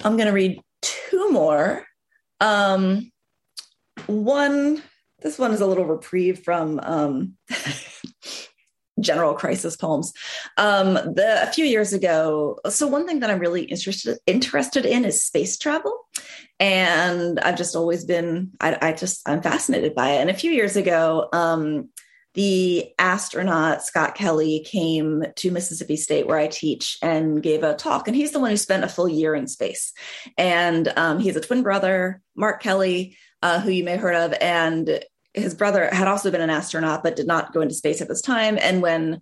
I'm 0.03 0.15
going 0.15 0.27
to 0.27 0.33
read 0.33 0.61
two 0.81 1.31
more. 1.31 1.85
Um, 2.39 3.11
one, 4.07 4.81
this 5.21 5.37
one 5.37 5.51
is 5.51 5.61
a 5.61 5.67
little 5.67 5.85
reprieve 5.85 6.43
from 6.43 6.79
um, 6.81 7.37
general 8.99 9.33
crisis 9.33 9.75
poems. 9.75 10.13
Um, 10.57 10.93
the, 10.93 11.39
a 11.43 11.51
few 11.51 11.65
years 11.65 11.93
ago, 11.93 12.59
so 12.69 12.87
one 12.87 13.07
thing 13.07 13.19
that 13.19 13.29
I'm 13.29 13.39
really 13.39 13.63
interested 13.63 14.17
interested 14.25 14.85
in 14.85 15.05
is 15.05 15.23
space 15.23 15.57
travel, 15.57 15.97
and 16.59 17.39
I've 17.39 17.57
just 17.57 17.75
always 17.75 18.05
been 18.05 18.51
I, 18.59 18.77
I 18.81 18.93
just 18.93 19.27
I'm 19.27 19.41
fascinated 19.41 19.95
by 19.95 20.11
it. 20.11 20.21
And 20.21 20.29
a 20.29 20.35
few 20.35 20.51
years 20.51 20.75
ago, 20.75 21.29
um, 21.33 21.89
the 22.33 22.93
astronaut 22.97 23.83
Scott 23.83 24.15
Kelly 24.15 24.65
came 24.65 25.23
to 25.35 25.51
Mississippi 25.51 25.97
State, 25.97 26.27
where 26.27 26.37
I 26.37 26.47
teach, 26.47 26.97
and 27.01 27.43
gave 27.43 27.63
a 27.63 27.75
talk. 27.75 28.07
And 28.07 28.15
he's 28.15 28.31
the 28.31 28.39
one 28.39 28.51
who 28.51 28.57
spent 28.57 28.85
a 28.85 28.89
full 28.89 29.09
year 29.09 29.35
in 29.35 29.47
space. 29.47 29.91
And 30.37 30.91
um, 30.95 31.19
he's 31.19 31.35
a 31.35 31.41
twin 31.41 31.61
brother, 31.61 32.21
Mark 32.35 32.61
Kelly, 32.61 33.17
uh, 33.41 33.59
who 33.59 33.71
you 33.71 33.83
may 33.83 33.91
have 33.91 34.01
heard 34.01 34.15
of, 34.15 34.33
and 34.39 35.03
his 35.33 35.55
brother 35.55 35.89
had 35.91 36.07
also 36.07 36.31
been 36.31 36.41
an 36.41 36.49
astronaut 36.49 37.03
but 37.03 37.15
did 37.15 37.27
not 37.27 37.53
go 37.53 37.61
into 37.61 37.73
space 37.73 38.01
at 38.01 38.07
this 38.07 38.21
time. 38.21 38.57
And 38.61 38.81
when 38.81 39.21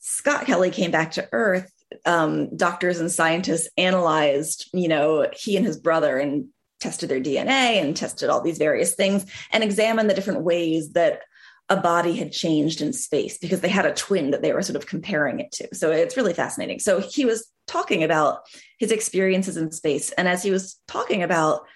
Scott 0.00 0.46
Kelly 0.46 0.70
came 0.70 0.90
back 0.90 1.12
to 1.12 1.28
Earth, 1.32 1.70
um, 2.04 2.56
doctors 2.56 3.00
and 3.00 3.10
scientists 3.10 3.68
analyzed, 3.76 4.68
you 4.72 4.88
know, 4.88 5.28
he 5.32 5.56
and 5.56 5.64
his 5.64 5.78
brother 5.78 6.18
and 6.18 6.48
tested 6.80 7.08
their 7.08 7.20
DNA 7.20 7.80
and 7.80 7.96
tested 7.96 8.30
all 8.30 8.40
these 8.40 8.58
various 8.58 8.94
things 8.94 9.26
and 9.52 9.64
examined 9.64 10.08
the 10.08 10.14
different 10.14 10.42
ways 10.42 10.92
that 10.92 11.22
a 11.68 11.76
body 11.76 12.14
had 12.14 12.32
changed 12.32 12.80
in 12.80 12.92
space 12.92 13.38
because 13.38 13.60
they 13.60 13.68
had 13.68 13.84
a 13.84 13.92
twin 13.92 14.30
that 14.30 14.42
they 14.42 14.52
were 14.52 14.62
sort 14.62 14.76
of 14.76 14.86
comparing 14.86 15.40
it 15.40 15.52
to. 15.52 15.68
So 15.74 15.90
it's 15.90 16.16
really 16.16 16.32
fascinating. 16.32 16.78
So 16.78 17.00
he 17.00 17.24
was 17.24 17.46
talking 17.66 18.02
about 18.02 18.40
his 18.78 18.90
experiences 18.90 19.56
in 19.56 19.70
space. 19.70 20.10
And 20.12 20.28
as 20.28 20.42
he 20.42 20.50
was 20.50 20.80
talking 20.86 21.22
about 21.22 21.66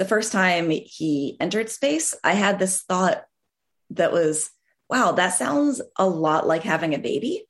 the 0.00 0.06
first 0.06 0.32
time 0.32 0.70
he 0.70 1.36
entered 1.40 1.68
space, 1.68 2.14
I 2.24 2.32
had 2.32 2.58
this 2.58 2.80
thought 2.80 3.22
that 3.90 4.12
was, 4.12 4.48
wow, 4.88 5.12
that 5.12 5.34
sounds 5.34 5.82
a 5.98 6.08
lot 6.08 6.46
like 6.46 6.62
having 6.62 6.94
a 6.94 6.98
baby, 6.98 7.44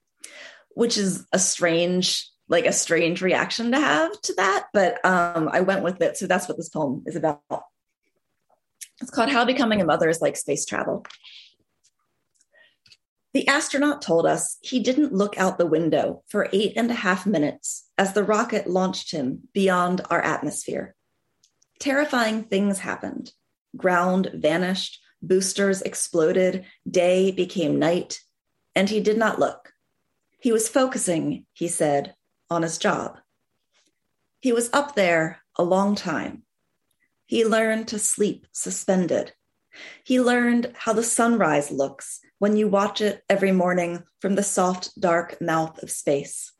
which 0.70 0.98
is 0.98 1.24
a 1.32 1.38
strange, 1.38 2.28
like 2.48 2.66
a 2.66 2.72
strange 2.72 3.22
reaction 3.22 3.70
to 3.70 3.78
have 3.78 4.20
to 4.22 4.34
that. 4.34 4.66
But 4.74 4.98
um, 5.06 5.48
I 5.52 5.60
went 5.60 5.84
with 5.84 6.02
it. 6.02 6.16
So 6.16 6.26
that's 6.26 6.48
what 6.48 6.56
this 6.56 6.70
poem 6.70 7.04
is 7.06 7.14
about. 7.14 7.40
It's 9.00 9.12
called 9.12 9.30
How 9.30 9.44
Becoming 9.44 9.80
a 9.80 9.84
Mother 9.84 10.08
is 10.08 10.20
Like 10.20 10.36
Space 10.36 10.66
Travel. 10.66 11.06
The 13.32 13.46
astronaut 13.46 14.02
told 14.02 14.26
us 14.26 14.58
he 14.60 14.80
didn't 14.80 15.14
look 15.14 15.38
out 15.38 15.56
the 15.56 15.66
window 15.66 16.24
for 16.26 16.48
eight 16.52 16.72
and 16.74 16.90
a 16.90 16.94
half 16.94 17.26
minutes 17.26 17.88
as 17.96 18.12
the 18.12 18.24
rocket 18.24 18.66
launched 18.68 19.12
him 19.12 19.48
beyond 19.54 20.00
our 20.10 20.20
atmosphere. 20.20 20.96
Terrifying 21.80 22.44
things 22.44 22.78
happened. 22.78 23.32
Ground 23.74 24.30
vanished, 24.34 25.00
boosters 25.22 25.80
exploded, 25.80 26.66
day 26.88 27.32
became 27.32 27.78
night, 27.78 28.20
and 28.74 28.88
he 28.88 29.00
did 29.00 29.16
not 29.16 29.38
look. 29.38 29.72
He 30.38 30.52
was 30.52 30.68
focusing, 30.68 31.46
he 31.54 31.68
said, 31.68 32.14
on 32.50 32.62
his 32.62 32.76
job. 32.76 33.18
He 34.40 34.52
was 34.52 34.70
up 34.72 34.94
there 34.94 35.40
a 35.56 35.64
long 35.64 35.94
time. 35.94 36.42
He 37.24 37.44
learned 37.44 37.88
to 37.88 37.98
sleep 37.98 38.46
suspended. 38.52 39.32
He 40.04 40.20
learned 40.20 40.72
how 40.74 40.92
the 40.92 41.02
sunrise 41.02 41.70
looks 41.70 42.20
when 42.38 42.56
you 42.56 42.68
watch 42.68 43.00
it 43.00 43.22
every 43.28 43.52
morning 43.52 44.02
from 44.20 44.34
the 44.34 44.42
soft, 44.42 45.00
dark 45.00 45.40
mouth 45.40 45.82
of 45.82 45.90
space. 45.90 46.52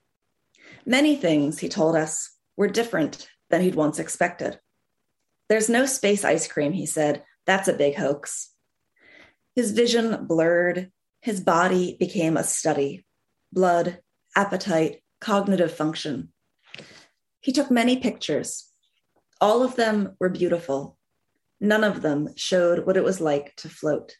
Many 0.86 1.16
things, 1.16 1.58
he 1.58 1.68
told 1.68 1.96
us, 1.96 2.36
were 2.56 2.68
different 2.68 3.28
than 3.50 3.60
he'd 3.62 3.74
once 3.74 3.98
expected. 3.98 4.58
There's 5.51 5.68
no 5.68 5.84
space 5.84 6.24
ice 6.24 6.46
cream, 6.46 6.72
he 6.72 6.86
said. 6.86 7.24
That's 7.44 7.66
a 7.66 7.72
big 7.72 7.96
hoax. 7.96 8.53
His 9.57 9.72
vision 9.72 10.26
blurred. 10.26 10.92
His 11.22 11.40
body 11.40 11.96
became 11.98 12.36
a 12.36 12.44
study 12.44 13.05
blood, 13.53 13.98
appetite, 14.36 15.03
cognitive 15.20 15.72
function. 15.72 16.32
He 17.40 17.51
took 17.51 17.68
many 17.68 17.96
pictures. 17.96 18.68
All 19.40 19.64
of 19.64 19.74
them 19.74 20.14
were 20.20 20.28
beautiful. 20.28 20.96
None 21.61 21.82
of 21.82 22.01
them 22.01 22.28
showed 22.36 22.86
what 22.86 22.96
it 22.96 23.03
was 23.03 23.20
like 23.20 23.57
to 23.57 23.68
float. 23.68 24.18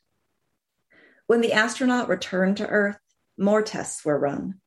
When 1.28 1.43
the 1.43 1.53
astronaut 1.53 2.09
returned 2.09 2.57
to 2.57 2.66
Earth, 2.66 2.99
more 3.39 3.62
tests 3.62 4.05
were 4.05 4.18
run. 4.18 4.61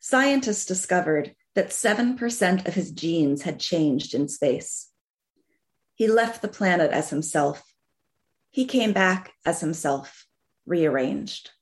Scientists 0.00 0.64
discovered 0.64 1.34
that 1.54 1.68
7% 1.68 2.66
of 2.66 2.72
his 2.72 2.92
genes 2.92 3.42
had 3.42 3.60
changed 3.60 4.14
in 4.14 4.26
space. 4.26 4.88
He 6.02 6.08
left 6.08 6.42
the 6.42 6.48
planet 6.48 6.90
as 6.90 7.10
himself. 7.10 7.62
He 8.50 8.64
came 8.64 8.92
back 8.92 9.34
as 9.46 9.60
himself, 9.60 10.26
rearranged. 10.66 11.52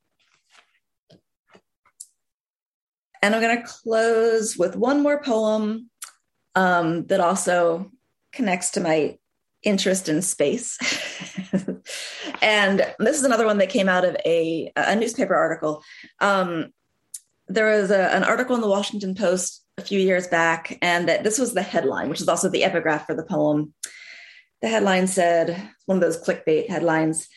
And 3.20 3.34
I'm 3.34 3.43
going 3.43 3.59
to 3.59 3.68
close 3.68 4.57
with 4.57 4.76
one 4.76 5.03
more 5.03 5.22
poem 5.22 5.91
um, 6.55 7.05
that 7.09 7.20
also 7.20 7.91
connects 8.32 8.70
to 8.70 8.80
my 8.80 9.18
interest 9.62 10.09
in 10.09 10.22
space. 10.22 10.78
and 12.41 12.95
this 12.99 13.18
is 13.18 13.24
another 13.24 13.45
one 13.45 13.59
that 13.59 13.68
came 13.68 13.91
out 13.91 14.07
of 14.07 14.16
a, 14.24 14.72
a 14.74 14.97
newspaper 14.97 15.34
article. 15.34 15.82
Um, 16.18 16.72
there 17.47 17.78
was 17.78 17.91
a, 17.91 18.14
an 18.14 18.24
article 18.24 18.55
in 18.55 18.62
the 18.62 18.68
Washington 18.68 19.14
Post 19.14 19.66
a 19.76 19.82
few 19.82 20.01
years 20.01 20.28
back, 20.28 20.78
and 20.80 21.09
that 21.11 21.24
this 21.24 21.38
was 21.38 21.53
the 21.53 21.61
headline, 21.61 22.09
which 22.09 22.22
is 22.22 22.28
also 22.28 22.49
the 22.49 22.64
epigraph 22.64 23.05
for 23.05 23.14
the 23.14 23.22
poem. 23.22 23.74
The 24.63 24.69
headline 24.69 25.07
said, 25.07 25.71
one 25.87 25.97
of 25.97 26.03
those 26.03 26.23
clickbait 26.23 26.69
headlines 26.69 27.29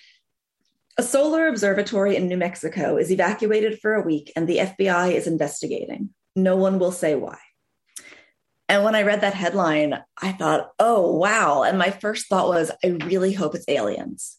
A 0.98 1.04
solar 1.04 1.48
observatory 1.48 2.16
in 2.16 2.28
New 2.28 2.38
Mexico 2.38 2.98
is 2.98 3.12
evacuated 3.12 3.80
for 3.80 3.96
a 3.96 4.06
week, 4.06 4.32
and 4.36 4.48
the 4.48 4.58
FBI 4.58 5.14
is 5.14 5.26
investigating. 5.26 6.10
No 6.36 6.56
one 6.56 6.80
will 6.80 6.92
say 6.92 7.16
why. 7.16 7.38
And 8.70 8.84
when 8.84 8.96
I 8.96 9.04
read 9.04 9.22
that 9.22 9.34
headline, 9.34 10.00
I 10.22 10.32
thought, 10.32 10.72
oh, 10.80 11.16
wow. 11.16 11.64
And 11.64 11.78
my 11.78 11.92
first 11.92 12.28
thought 12.28 12.48
was, 12.48 12.72
I 12.84 12.88
really 12.88 13.34
hope 13.34 13.56
it's 13.56 13.68
aliens. 13.68 14.38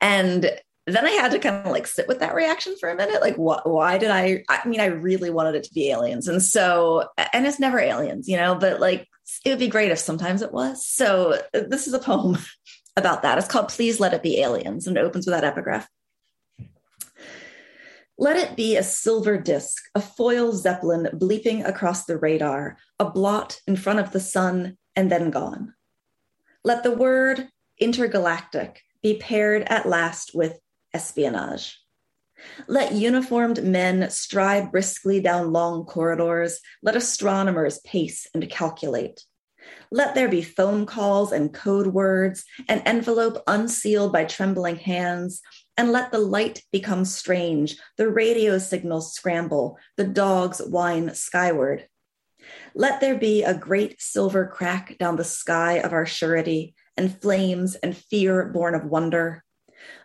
And 0.00 0.50
then 0.86 1.06
I 1.06 1.10
had 1.10 1.30
to 1.32 1.38
kind 1.38 1.66
of 1.66 1.72
like 1.72 1.86
sit 1.86 2.08
with 2.08 2.20
that 2.20 2.34
reaction 2.34 2.76
for 2.78 2.90
a 2.90 2.96
minute. 2.96 3.22
Like, 3.22 3.36
why 3.36 3.96
did 3.96 4.10
I? 4.10 4.44
I 4.50 4.66
mean, 4.68 4.80
I 4.80 4.86
really 4.86 5.30
wanted 5.30 5.54
it 5.54 5.64
to 5.64 5.74
be 5.74 5.90
aliens. 5.90 6.28
And 6.28 6.42
so, 6.42 7.08
and 7.32 7.46
it's 7.46 7.58
never 7.58 7.78
aliens, 7.78 8.28
you 8.28 8.36
know, 8.36 8.54
but 8.54 8.80
like, 8.80 9.08
it 9.44 9.50
would 9.50 9.58
be 9.58 9.68
great 9.68 9.90
if 9.90 9.98
sometimes 9.98 10.42
it 10.42 10.52
was. 10.52 10.86
So, 10.86 11.40
this 11.52 11.86
is 11.86 11.94
a 11.94 11.98
poem 11.98 12.36
about 12.96 13.22
that. 13.22 13.38
It's 13.38 13.48
called 13.48 13.68
Please 13.68 13.98
Let 13.98 14.12
It 14.12 14.22
Be 14.22 14.40
Aliens, 14.40 14.86
and 14.86 14.98
it 14.98 15.04
opens 15.04 15.26
with 15.26 15.34
that 15.34 15.44
epigraph. 15.44 15.88
Let 18.18 18.36
it 18.36 18.56
be 18.56 18.76
a 18.76 18.82
silver 18.82 19.38
disk, 19.38 19.82
a 19.94 20.00
foil 20.00 20.52
zeppelin 20.52 21.08
bleeping 21.14 21.66
across 21.66 22.04
the 22.04 22.16
radar, 22.16 22.76
a 23.00 23.10
blot 23.10 23.60
in 23.66 23.74
front 23.74 23.98
of 23.98 24.12
the 24.12 24.20
sun, 24.20 24.76
and 24.94 25.10
then 25.10 25.30
gone. 25.30 25.74
Let 26.62 26.84
the 26.84 26.94
word 26.94 27.48
intergalactic 27.80 28.82
be 29.02 29.16
paired 29.16 29.62
at 29.62 29.88
last 29.88 30.30
with 30.34 30.60
espionage. 30.94 31.78
Let 32.66 32.92
uniformed 32.92 33.62
men 33.64 34.10
stride 34.10 34.72
briskly 34.72 35.20
down 35.20 35.52
long 35.52 35.84
corridors. 35.84 36.60
Let 36.82 36.96
astronomers 36.96 37.80
pace 37.80 38.26
and 38.34 38.48
calculate. 38.48 39.22
Let 39.90 40.14
there 40.14 40.28
be 40.28 40.42
phone 40.42 40.86
calls 40.86 41.32
and 41.32 41.52
code 41.52 41.88
words, 41.88 42.44
an 42.68 42.80
envelope 42.80 43.42
unsealed 43.46 44.12
by 44.12 44.24
trembling 44.24 44.76
hands, 44.76 45.40
and 45.76 45.90
let 45.90 46.12
the 46.12 46.18
light 46.18 46.62
become 46.70 47.04
strange, 47.04 47.76
the 47.96 48.08
radio 48.08 48.58
signals 48.58 49.14
scramble, 49.14 49.78
the 49.96 50.04
dogs 50.04 50.58
whine 50.58 51.14
skyward. 51.14 51.88
Let 52.74 53.00
there 53.00 53.18
be 53.18 53.42
a 53.42 53.54
great 53.54 54.00
silver 54.00 54.46
crack 54.46 54.98
down 54.98 55.16
the 55.16 55.24
sky 55.24 55.74
of 55.74 55.92
our 55.92 56.06
surety, 56.06 56.74
and 56.96 57.20
flames 57.20 57.74
and 57.76 57.96
fear 57.96 58.46
born 58.46 58.74
of 58.74 58.84
wonder. 58.84 59.44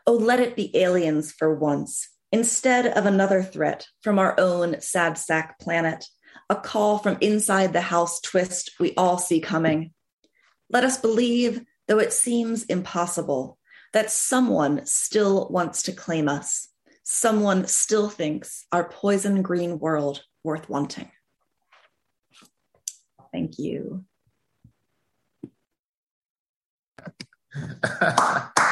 Oh, 0.06 0.14
let 0.14 0.40
it 0.40 0.56
be 0.56 0.76
aliens 0.76 1.32
for 1.32 1.54
once, 1.54 2.10
instead 2.32 2.88
of 2.88 3.06
another 3.06 3.44
threat 3.44 3.88
from 4.02 4.20
our 4.20 4.40
own 4.40 4.82
sad 4.82 5.18
sack 5.18 5.60
planet, 5.60 6.06
a 6.50 6.56
call 6.56 6.98
from 6.98 7.18
inside 7.22 7.74
the 7.74 7.82
house 7.82 8.20
twist 8.22 8.72
we 8.80 8.94
all 8.96 9.18
see 9.18 9.40
coming. 9.40 9.94
Let 10.70 10.84
us 10.84 10.98
believe, 10.98 11.62
though 11.88 12.00
it 12.00 12.14
seems 12.14 12.64
impossible, 12.66 13.58
that 13.94 14.12
someone 14.12 14.86
still 14.86 15.48
wants 15.50 15.84
to 15.84 15.92
claim 15.92 16.28
us. 16.30 16.70
Someone 17.04 17.66
still 17.66 18.10
thinks 18.10 18.66
our 18.72 18.88
poison 18.88 19.42
green 19.42 19.80
world 19.80 20.24
worth 20.44 20.70
wanting. 20.70 21.12
Thank 23.32 23.58
you. 23.58 24.06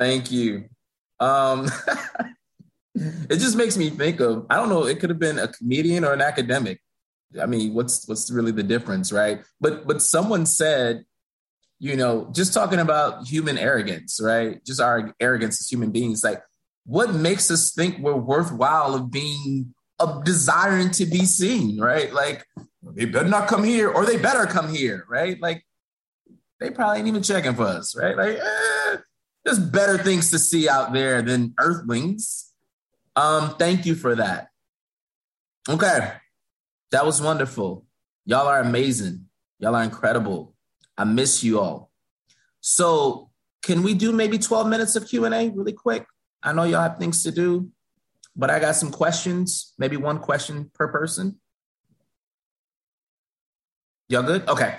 Thank 0.00 0.32
you. 0.32 0.64
Um, 1.20 1.68
it 2.96 3.36
just 3.36 3.56
makes 3.56 3.76
me 3.76 3.90
think 3.90 4.18
of 4.18 4.46
I 4.50 4.56
don't 4.56 4.68
know. 4.68 4.86
It 4.86 4.98
could 4.98 5.10
have 5.10 5.20
been 5.20 5.38
a 5.38 5.46
comedian 5.46 6.04
or 6.04 6.12
an 6.12 6.20
academic 6.20 6.80
I 7.40 7.46
mean, 7.46 7.74
what's 7.74 8.08
what's 8.08 8.30
really 8.30 8.52
the 8.52 8.62
difference, 8.62 9.12
right? 9.12 9.42
But 9.60 9.86
but 9.86 10.02
someone 10.02 10.46
said, 10.46 11.04
you 11.78 11.96
know, 11.96 12.30
just 12.32 12.52
talking 12.52 12.80
about 12.80 13.26
human 13.26 13.58
arrogance, 13.58 14.20
right? 14.22 14.64
Just 14.64 14.80
our 14.80 15.14
arrogance 15.20 15.60
as 15.60 15.68
human 15.68 15.90
beings, 15.90 16.24
like 16.24 16.42
what 16.84 17.14
makes 17.14 17.50
us 17.50 17.72
think 17.72 17.98
we're 17.98 18.16
worthwhile 18.16 18.94
of 18.94 19.10
being 19.10 19.74
of 19.98 20.24
desiring 20.24 20.90
to 20.92 21.06
be 21.06 21.24
seen, 21.24 21.78
right? 21.78 22.12
Like 22.12 22.44
they 22.82 23.04
better 23.04 23.28
not 23.28 23.48
come 23.48 23.62
here 23.62 23.90
or 23.90 24.04
they 24.04 24.16
better 24.16 24.46
come 24.46 24.72
here, 24.74 25.04
right? 25.08 25.40
Like 25.40 25.64
they 26.58 26.70
probably 26.70 26.98
ain't 26.98 27.08
even 27.08 27.22
checking 27.22 27.54
for 27.54 27.64
us, 27.64 27.94
right? 27.96 28.16
Like 28.16 28.38
eh, 28.38 28.96
there's 29.44 29.58
better 29.58 29.98
things 29.98 30.30
to 30.30 30.38
see 30.38 30.68
out 30.68 30.92
there 30.92 31.22
than 31.22 31.54
earthlings. 31.58 32.52
Um, 33.16 33.56
thank 33.56 33.86
you 33.86 33.94
for 33.94 34.14
that. 34.16 34.48
Okay. 35.68 36.12
That 36.90 37.06
was 37.06 37.22
wonderful. 37.22 37.86
Y'all 38.24 38.48
are 38.48 38.60
amazing. 38.60 39.26
Y'all 39.58 39.74
are 39.74 39.82
incredible. 39.82 40.54
I 40.96 41.04
miss 41.04 41.42
you 41.42 41.60
all. 41.60 41.90
So, 42.60 43.30
can 43.62 43.82
we 43.82 43.94
do 43.94 44.12
maybe 44.12 44.38
12 44.38 44.68
minutes 44.68 44.96
of 44.96 45.06
Q&A 45.06 45.50
really 45.50 45.72
quick? 45.72 46.06
I 46.42 46.52
know 46.52 46.64
y'all 46.64 46.82
have 46.82 46.98
things 46.98 47.22
to 47.24 47.30
do, 47.30 47.70
but 48.34 48.50
I 48.50 48.58
got 48.58 48.76
some 48.76 48.90
questions, 48.90 49.74
maybe 49.78 49.96
one 49.96 50.18
question 50.18 50.70
per 50.74 50.88
person. 50.88 51.38
Y'all 54.08 54.22
good? 54.22 54.48
Okay. 54.48 54.78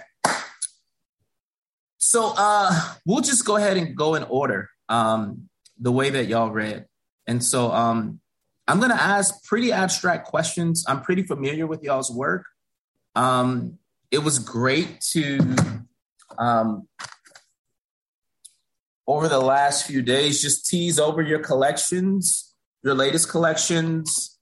So, 2.04 2.34
uh 2.36 2.96
we'll 3.06 3.22
just 3.22 3.46
go 3.46 3.56
ahead 3.56 3.78
and 3.78 3.96
go 3.96 4.16
in 4.16 4.24
order 4.24 4.70
um 4.90 5.50
the 5.80 5.92
way 5.92 6.10
that 6.10 6.26
y'all 6.26 6.50
read. 6.50 6.86
And 7.28 7.44
so 7.44 7.72
um 7.72 8.20
I'm 8.68 8.80
going 8.80 8.92
to 8.92 9.02
ask 9.02 9.44
pretty 9.44 9.74
abstract 9.74 10.28
questions. 10.28 10.86
I'm 10.88 11.02
pretty 11.02 11.24
familiar 11.24 11.68
with 11.68 11.84
y'all's 11.84 12.10
work. 12.10 12.46
Um, 13.16 13.80
it 14.12 14.20
was 14.20 14.40
great 14.40 15.02
to, 15.12 15.56
um, 16.38 16.88
over 19.08 19.28
the 19.28 19.40
last 19.40 19.86
few 19.86 20.02
days, 20.02 20.42
just 20.42 20.68
tease 20.68 21.00
over 21.00 21.22
your 21.22 21.40
collections, 21.40 22.54
your 22.82 22.94
latest 22.94 23.30
collections, 23.30 24.40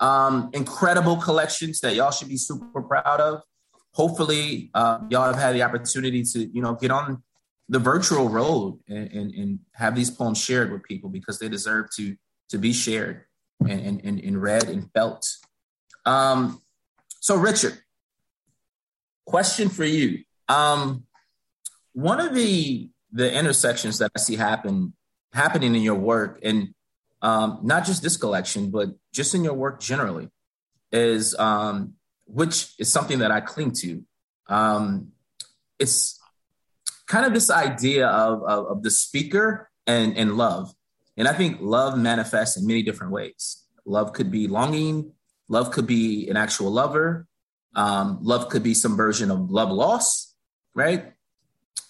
um, 0.00 0.50
incredible 0.52 1.16
collections 1.16 1.78
that 1.80 1.94
y'all 1.94 2.10
should 2.10 2.28
be 2.28 2.36
super 2.36 2.82
proud 2.82 3.20
of. 3.20 3.42
Hopefully, 3.98 4.70
uh, 4.74 5.00
y'all 5.10 5.26
have 5.26 5.34
had 5.36 5.56
the 5.56 5.62
opportunity 5.64 6.22
to, 6.22 6.46
you 6.54 6.62
know, 6.62 6.74
get 6.74 6.92
on 6.92 7.20
the 7.68 7.80
virtual 7.80 8.28
road 8.28 8.78
and, 8.88 9.10
and, 9.10 9.34
and 9.34 9.58
have 9.72 9.96
these 9.96 10.08
poems 10.08 10.38
shared 10.38 10.70
with 10.70 10.84
people 10.84 11.10
because 11.10 11.40
they 11.40 11.48
deserve 11.48 11.86
to 11.96 12.16
to 12.50 12.58
be 12.58 12.72
shared 12.72 13.24
and, 13.60 14.00
and, 14.04 14.20
and 14.20 14.40
read 14.40 14.68
and 14.68 14.90
felt. 14.92 15.28
Um, 16.06 16.62
so, 17.20 17.36
Richard, 17.36 17.76
question 19.26 19.68
for 19.68 19.84
you. 19.84 20.22
Um, 20.48 21.04
one 21.92 22.20
of 22.20 22.34
the 22.36 22.90
the 23.10 23.36
intersections 23.36 23.98
that 23.98 24.12
I 24.14 24.20
see 24.20 24.36
happen 24.36 24.94
happening 25.32 25.74
in 25.74 25.82
your 25.82 25.96
work, 25.96 26.38
and 26.44 26.72
um, 27.20 27.58
not 27.64 27.84
just 27.84 28.04
this 28.04 28.16
collection, 28.16 28.70
but 28.70 28.90
just 29.12 29.34
in 29.34 29.42
your 29.42 29.54
work 29.54 29.80
generally, 29.80 30.28
is 30.92 31.34
um, 31.36 31.94
which 32.28 32.74
is 32.78 32.92
something 32.92 33.20
that 33.20 33.30
I 33.30 33.40
cling 33.40 33.72
to. 33.80 34.04
Um, 34.48 35.12
it's 35.78 36.20
kind 37.06 37.26
of 37.26 37.32
this 37.32 37.50
idea 37.50 38.06
of, 38.06 38.42
of, 38.42 38.66
of 38.66 38.82
the 38.82 38.90
speaker 38.90 39.70
and, 39.86 40.16
and 40.16 40.36
love. 40.36 40.72
And 41.16 41.26
I 41.26 41.32
think 41.32 41.58
love 41.60 41.98
manifests 41.98 42.56
in 42.56 42.66
many 42.66 42.82
different 42.82 43.12
ways. 43.12 43.64
Love 43.84 44.12
could 44.12 44.30
be 44.30 44.46
longing, 44.46 45.12
love 45.48 45.72
could 45.72 45.86
be 45.86 46.28
an 46.28 46.36
actual 46.36 46.70
lover, 46.70 47.26
um, 47.74 48.18
love 48.22 48.48
could 48.48 48.62
be 48.62 48.74
some 48.74 48.96
version 48.96 49.30
of 49.30 49.50
love 49.50 49.70
loss, 49.70 50.34
right? 50.74 51.12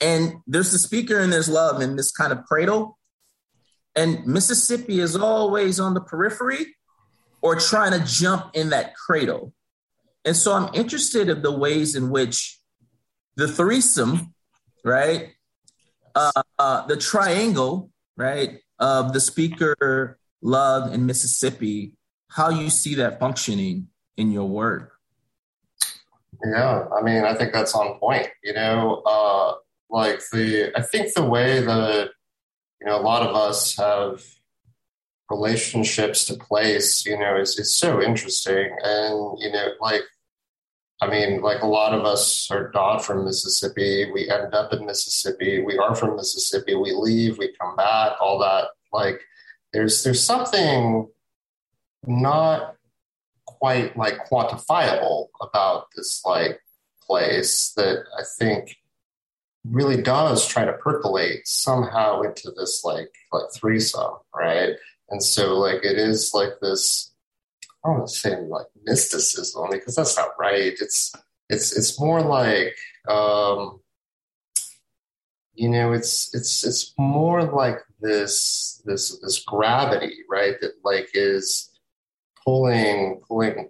And 0.00 0.36
there's 0.46 0.70
the 0.70 0.78
speaker 0.78 1.18
and 1.18 1.32
there's 1.32 1.48
love 1.48 1.82
in 1.82 1.96
this 1.96 2.12
kind 2.12 2.32
of 2.32 2.44
cradle. 2.44 2.98
And 3.96 4.24
Mississippi 4.26 5.00
is 5.00 5.16
always 5.16 5.80
on 5.80 5.94
the 5.94 6.00
periphery 6.00 6.76
or 7.42 7.56
trying 7.56 7.92
to 7.92 8.06
jump 8.06 8.50
in 8.54 8.70
that 8.70 8.94
cradle. 8.94 9.52
And 10.24 10.36
so 10.36 10.52
I'm 10.52 10.74
interested 10.74 11.28
in 11.28 11.42
the 11.42 11.52
ways 11.52 11.94
in 11.94 12.10
which 12.10 12.58
the 13.36 13.48
threesome, 13.48 14.34
right? 14.84 15.32
Uh, 16.14 16.42
uh, 16.58 16.86
the 16.86 16.96
triangle, 16.96 17.90
right? 18.16 18.60
of 18.78 19.12
the 19.12 19.20
speaker, 19.20 20.18
love, 20.40 20.92
and 20.92 21.06
Mississippi, 21.06 21.94
how 22.28 22.50
you 22.50 22.70
see 22.70 22.94
that 22.96 23.18
functioning 23.18 23.88
in 24.16 24.30
your 24.30 24.48
work. 24.48 24.92
Yeah, 26.44 26.84
I 26.96 27.02
mean, 27.02 27.24
I 27.24 27.34
think 27.34 27.52
that's 27.52 27.74
on 27.74 27.98
point. 27.98 28.28
You 28.44 28.52
know, 28.52 29.02
uh, 29.04 29.54
like 29.90 30.20
the, 30.32 30.70
I 30.76 30.82
think 30.82 31.12
the 31.14 31.24
way 31.24 31.60
that, 31.60 32.10
you 32.80 32.86
know, 32.86 33.00
a 33.00 33.02
lot 33.02 33.26
of 33.26 33.34
us 33.34 33.76
have 33.76 34.22
relationships 35.30 36.24
to 36.26 36.34
place, 36.34 37.04
you 37.04 37.18
know, 37.18 37.36
is, 37.36 37.58
is 37.58 37.76
so 37.76 38.02
interesting. 38.02 38.70
And, 38.82 39.38
you 39.40 39.52
know, 39.52 39.68
like, 39.80 40.02
I 41.00 41.08
mean, 41.08 41.42
like 41.42 41.62
a 41.62 41.66
lot 41.66 41.94
of 41.94 42.04
us 42.04 42.50
are 42.50 42.70
not 42.74 43.04
from 43.04 43.24
Mississippi. 43.24 44.10
We 44.12 44.28
end 44.28 44.54
up 44.54 44.72
in 44.72 44.84
Mississippi. 44.84 45.62
We 45.62 45.78
are 45.78 45.94
from 45.94 46.16
Mississippi. 46.16 46.74
We 46.74 46.92
leave, 46.92 47.38
we 47.38 47.54
come 47.60 47.76
back, 47.76 48.12
all 48.20 48.38
that. 48.40 48.68
Like, 48.92 49.20
there's 49.72 50.02
there's 50.02 50.22
something 50.22 51.08
not 52.06 52.74
quite 53.46 53.96
like 53.96 54.26
quantifiable 54.28 55.28
about 55.40 55.86
this 55.94 56.22
like 56.24 56.60
place 57.02 57.72
that 57.76 58.04
I 58.18 58.22
think 58.38 58.76
really 59.64 60.00
does 60.00 60.46
try 60.46 60.64
to 60.64 60.72
percolate 60.74 61.46
somehow 61.46 62.22
into 62.22 62.50
this 62.56 62.82
like 62.84 63.12
like 63.32 63.52
threesome, 63.54 64.14
right? 64.34 64.74
And 65.10 65.22
so 65.22 65.58
like 65.58 65.84
it 65.84 65.98
is 65.98 66.32
like 66.34 66.60
this 66.60 67.12
I 67.84 67.88
don't 67.88 67.98
want 67.98 68.10
to 68.10 68.14
say 68.14 68.40
like 68.40 68.66
mysticism 68.84 69.68
because 69.70 69.94
that's 69.94 70.16
not 70.16 70.30
right. 70.38 70.74
It's 70.80 71.12
it's 71.48 71.76
it's 71.76 71.98
more 72.00 72.20
like 72.20 72.76
um 73.08 73.80
you 75.54 75.68
know 75.68 75.92
it's 75.92 76.34
it's 76.34 76.64
it's 76.64 76.94
more 76.98 77.42
like 77.42 77.78
this 78.00 78.80
this 78.84 79.18
this 79.20 79.40
gravity 79.40 80.18
right 80.30 80.60
that 80.60 80.72
like 80.84 81.08
is 81.14 81.70
pulling 82.44 83.20
pulling 83.26 83.68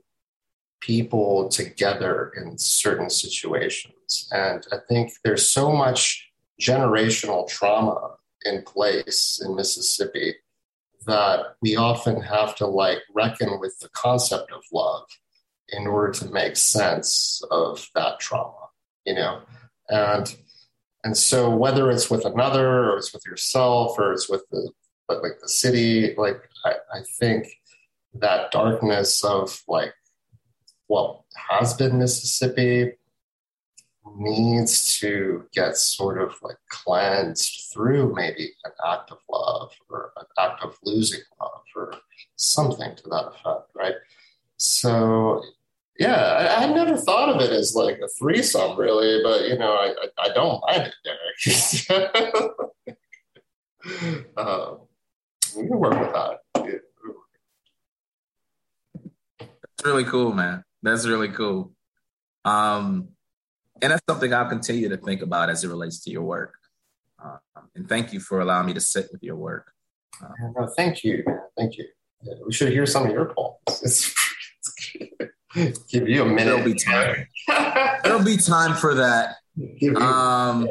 people 0.80 1.48
together 1.48 2.32
in 2.36 2.58
certain 2.58 3.08
situations 3.08 4.28
and 4.32 4.66
i 4.70 4.76
think 4.88 5.12
there's 5.24 5.48
so 5.48 5.72
much 5.72 6.30
generational 6.60 7.48
trauma 7.48 8.16
in 8.44 8.62
place 8.62 9.40
in 9.44 9.56
mississippi 9.56 10.34
that 11.08 11.56
we 11.60 11.74
often 11.74 12.22
have 12.22 12.54
to 12.56 12.66
like 12.66 13.00
reckon 13.14 13.58
with 13.60 13.78
the 13.80 13.88
concept 13.90 14.52
of 14.52 14.62
love 14.72 15.06
in 15.70 15.86
order 15.86 16.12
to 16.12 16.30
make 16.30 16.56
sense 16.56 17.42
of 17.50 17.88
that 17.94 18.20
trauma 18.20 18.68
you 19.08 19.14
know? 19.14 19.40
And 19.88 20.36
and 21.02 21.16
so 21.16 21.48
whether 21.48 21.90
it's 21.90 22.10
with 22.10 22.24
another 22.26 22.90
or 22.90 22.98
it's 22.98 23.12
with 23.12 23.24
yourself 23.26 23.98
or 23.98 24.12
it's 24.12 24.28
with 24.28 24.44
the 24.50 24.70
like 25.08 25.40
the 25.40 25.48
city, 25.48 26.14
like 26.16 26.36
I, 26.64 26.72
I 26.92 27.00
think 27.18 27.48
that 28.14 28.50
darkness 28.50 29.24
of 29.24 29.62
like 29.66 29.94
what 30.86 31.22
has 31.50 31.72
been 31.74 31.98
Mississippi 31.98 32.92
needs 34.16 34.98
to 34.98 35.44
get 35.52 35.76
sort 35.76 36.20
of 36.20 36.34
like 36.42 36.56
cleansed 36.68 37.70
through 37.72 38.14
maybe 38.14 38.52
an 38.64 38.72
act 38.86 39.10
of 39.10 39.18
love 39.30 39.72
or 39.88 40.12
an 40.16 40.26
act 40.38 40.62
of 40.62 40.76
losing 40.84 41.20
love 41.40 41.62
or 41.74 41.94
something 42.36 42.94
to 42.96 43.02
that 43.10 43.26
effect, 43.28 43.70
right? 43.74 43.94
So 44.56 45.42
yeah, 45.98 46.56
I, 46.60 46.64
I 46.64 46.72
never 46.72 46.96
thought 46.96 47.28
of 47.28 47.40
it 47.40 47.50
as 47.50 47.74
like 47.74 47.98
a 47.98 48.08
threesome, 48.08 48.78
really, 48.78 49.20
but 49.22 49.48
you 49.48 49.58
know, 49.58 49.72
I 49.72 49.94
I, 50.18 50.30
I 50.30 50.34
don't 50.34 50.62
mind 50.66 50.92
it, 50.92 50.94
Derrick. 51.04 52.28
uh, 54.36 54.74
we 55.56 55.66
can 55.66 55.78
work 55.78 55.98
with 55.98 56.12
that. 56.12 56.38
That's 59.40 59.84
really 59.84 60.04
cool, 60.04 60.32
man. 60.32 60.64
That's 60.82 61.06
really 61.06 61.28
cool. 61.28 61.72
Um, 62.44 63.08
and 63.82 63.92
that's 63.92 64.02
something 64.08 64.32
I'll 64.32 64.48
continue 64.48 64.88
to 64.88 64.96
think 64.96 65.22
about 65.22 65.50
as 65.50 65.64
it 65.64 65.68
relates 65.68 66.00
to 66.04 66.10
your 66.10 66.22
work. 66.22 66.54
Um, 67.22 67.38
and 67.74 67.88
thank 67.88 68.12
you 68.12 68.20
for 68.20 68.40
allowing 68.40 68.66
me 68.66 68.74
to 68.74 68.80
sit 68.80 69.08
with 69.12 69.22
your 69.22 69.36
work. 69.36 69.72
Um, 70.22 70.54
no, 70.56 70.68
thank 70.76 71.04
you, 71.04 71.24
thank 71.56 71.76
you. 71.78 71.86
We 72.46 72.52
should 72.52 72.72
hear 72.72 72.86
some 72.86 73.06
of 73.06 73.12
your 73.12 73.32
poems. 73.34 74.14
Give 75.90 76.08
you 76.08 76.22
a 76.22 76.26
minute. 76.26 76.44
There'll 76.44 76.64
be 76.64 76.74
time. 76.74 77.26
There'll 78.04 78.24
be 78.24 78.36
time 78.36 78.74
for 78.74 78.94
that. 78.94 79.36
Um, 79.96 80.68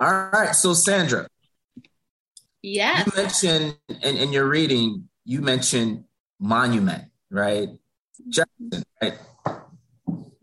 all 0.00 0.30
right. 0.32 0.54
So, 0.54 0.74
Sandra. 0.74 1.28
Yeah. 2.62 3.04
You 3.04 3.12
mentioned 3.16 3.76
in, 4.02 4.16
in 4.16 4.32
your 4.32 4.48
reading, 4.48 5.08
you 5.24 5.42
mentioned 5.42 6.04
monument, 6.40 7.04
right? 7.30 7.68
Jefferson, 8.28 8.82
right? 9.02 9.18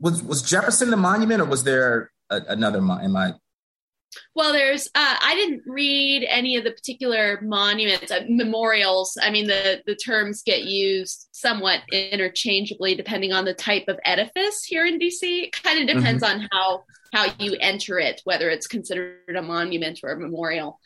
Was 0.02 0.22
was 0.24 0.42
Jefferson 0.42 0.90
the 0.90 0.98
monument, 0.98 1.42
or 1.42 1.46
was 1.46 1.64
there 1.64 2.12
a, 2.30 2.42
another? 2.50 2.80
Am 2.80 3.16
I 3.16 3.36
well, 4.36 4.52
there's. 4.52 4.88
Uh, 4.88 5.16
I 5.22 5.36
didn't 5.36 5.64
read 5.66 6.26
any 6.28 6.58
of 6.58 6.64
the 6.64 6.72
particular 6.72 7.40
monuments, 7.42 8.12
uh, 8.12 8.22
memorials. 8.28 9.18
I 9.22 9.30
mean, 9.32 9.48
the 9.48 9.82
the 9.86 9.96
terms 9.96 10.44
get 10.44 10.64
used 10.64 11.28
somewhat 11.32 11.82
interchangeably 11.92 12.96
depending 12.96 13.32
on 13.32 13.46
the 13.46 13.54
type 13.54 13.86
of 13.88 14.00
edifice 14.06 14.64
here 14.64 14.86
in 14.86 15.00
DC. 15.00 15.22
It 15.22 15.64
kind 15.64 15.80
of 15.80 15.96
depends 15.96 16.24
mm-hmm. 16.24 16.42
on 16.42 16.50
how 16.52 16.84
how 17.14 17.34
you 17.40 17.56
enter 17.60 18.00
it, 18.00 18.22
whether 18.24 18.50
it's 18.50 18.68
considered 18.68 19.36
a 19.36 19.42
monument 19.42 20.00
or 20.04 20.12
a 20.12 20.20
memorial. 20.20 20.80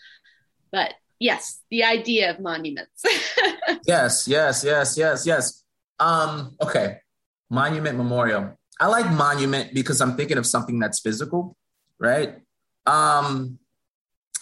But 0.71 0.93
yes, 1.19 1.61
the 1.69 1.83
idea 1.83 2.31
of 2.31 2.39
monuments. 2.39 3.03
yes, 3.87 4.27
yes, 4.27 4.63
yes, 4.63 4.97
yes, 4.97 5.25
yes. 5.25 5.63
Um, 5.99 6.55
okay, 6.61 6.97
monument, 7.49 7.97
memorial. 7.97 8.57
I 8.79 8.87
like 8.87 9.09
monument 9.11 9.73
because 9.73 10.01
I'm 10.01 10.15
thinking 10.15 10.37
of 10.37 10.45
something 10.45 10.79
that's 10.79 10.99
physical, 10.99 11.55
right? 11.99 12.35
Um, 12.85 13.59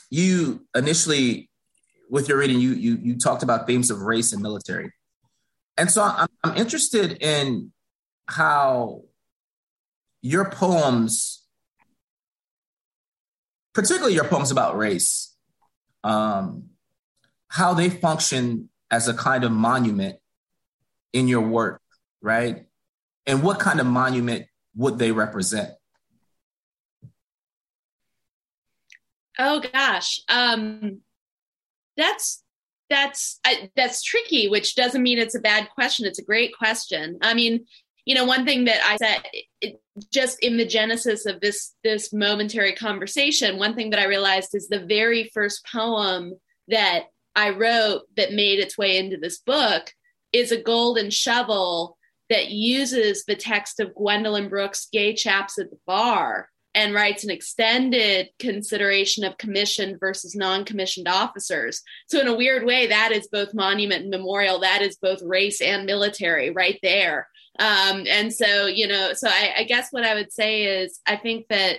you 0.09 0.65
initially, 0.75 1.49
with 2.09 2.27
your 2.27 2.39
reading, 2.39 2.59
you 2.59 2.71
you 2.73 2.97
you 3.01 3.17
talked 3.17 3.43
about 3.43 3.67
themes 3.67 3.91
of 3.91 4.01
race 4.01 4.33
and 4.33 4.41
military, 4.41 4.91
and 5.77 5.89
so 5.89 6.03
I'm, 6.03 6.27
I'm 6.43 6.57
interested 6.57 7.21
in 7.21 7.71
how 8.27 9.03
your 10.21 10.49
poems, 10.49 11.45
particularly 13.73 14.15
your 14.15 14.25
poems 14.25 14.51
about 14.51 14.77
race, 14.77 15.35
um, 16.03 16.69
how 17.49 17.73
they 17.73 17.89
function 17.89 18.69
as 18.89 19.07
a 19.07 19.13
kind 19.13 19.43
of 19.43 19.51
monument 19.51 20.17
in 21.11 21.27
your 21.27 21.41
work, 21.41 21.81
right? 22.21 22.65
And 23.25 23.41
what 23.41 23.59
kind 23.59 23.79
of 23.79 23.85
monument 23.85 24.45
would 24.75 24.97
they 24.97 25.11
represent? 25.11 25.71
Oh 29.39 29.61
gosh, 29.61 30.21
um, 30.29 31.01
that's 31.97 32.43
that's 32.89 33.39
I, 33.45 33.71
that's 33.75 34.03
tricky. 34.03 34.47
Which 34.47 34.75
doesn't 34.75 35.01
mean 35.01 35.17
it's 35.17 35.35
a 35.35 35.39
bad 35.39 35.69
question. 35.73 36.05
It's 36.05 36.19
a 36.19 36.23
great 36.23 36.55
question. 36.55 37.17
I 37.21 37.33
mean, 37.33 37.65
you 38.05 38.13
know, 38.13 38.25
one 38.25 38.45
thing 38.45 38.65
that 38.65 38.81
I 38.85 38.97
said 38.97 39.23
it, 39.61 39.81
just 40.11 40.39
in 40.43 40.57
the 40.57 40.65
genesis 40.65 41.25
of 41.25 41.39
this 41.39 41.73
this 41.83 42.13
momentary 42.13 42.73
conversation, 42.73 43.57
one 43.57 43.75
thing 43.75 43.89
that 43.91 43.99
I 43.99 44.05
realized 44.05 44.53
is 44.53 44.67
the 44.67 44.85
very 44.85 45.31
first 45.33 45.65
poem 45.65 46.33
that 46.67 47.05
I 47.35 47.49
wrote 47.51 48.03
that 48.17 48.33
made 48.33 48.59
its 48.59 48.77
way 48.77 48.97
into 48.97 49.17
this 49.17 49.39
book 49.39 49.91
is 50.31 50.51
a 50.51 50.61
golden 50.61 51.09
shovel 51.09 51.97
that 52.29 52.49
uses 52.49 53.25
the 53.25 53.35
text 53.35 53.79
of 53.79 53.95
Gwendolyn 53.95 54.49
Brooks' 54.49 54.87
Gay 54.91 55.13
Chaps 55.13 55.59
at 55.59 55.69
the 55.69 55.77
Bar 55.85 56.49
and 56.75 56.93
writes 56.93 57.23
an 57.23 57.29
extended 57.29 58.29
consideration 58.39 59.23
of 59.23 59.37
commissioned 59.37 59.99
versus 59.99 60.35
non-commissioned 60.35 61.07
officers. 61.07 61.81
So 62.07 62.19
in 62.19 62.27
a 62.27 62.35
weird 62.35 62.65
way, 62.65 62.87
that 62.87 63.11
is 63.11 63.27
both 63.31 63.53
monument 63.53 64.01
and 64.01 64.09
memorial. 64.09 64.59
That 64.59 64.81
is 64.81 64.97
both 64.97 65.21
race 65.21 65.61
and 65.61 65.85
military 65.85 66.49
right 66.49 66.79
there. 66.81 67.27
Um, 67.59 68.05
and 68.09 68.33
so, 68.33 68.65
you 68.65 68.87
know, 68.87 69.13
so 69.13 69.27
I, 69.29 69.53
I 69.59 69.63
guess 69.65 69.89
what 69.91 70.03
I 70.03 70.15
would 70.15 70.31
say 70.31 70.81
is 70.81 70.99
I 71.05 71.17
think 71.17 71.45
that 71.49 71.77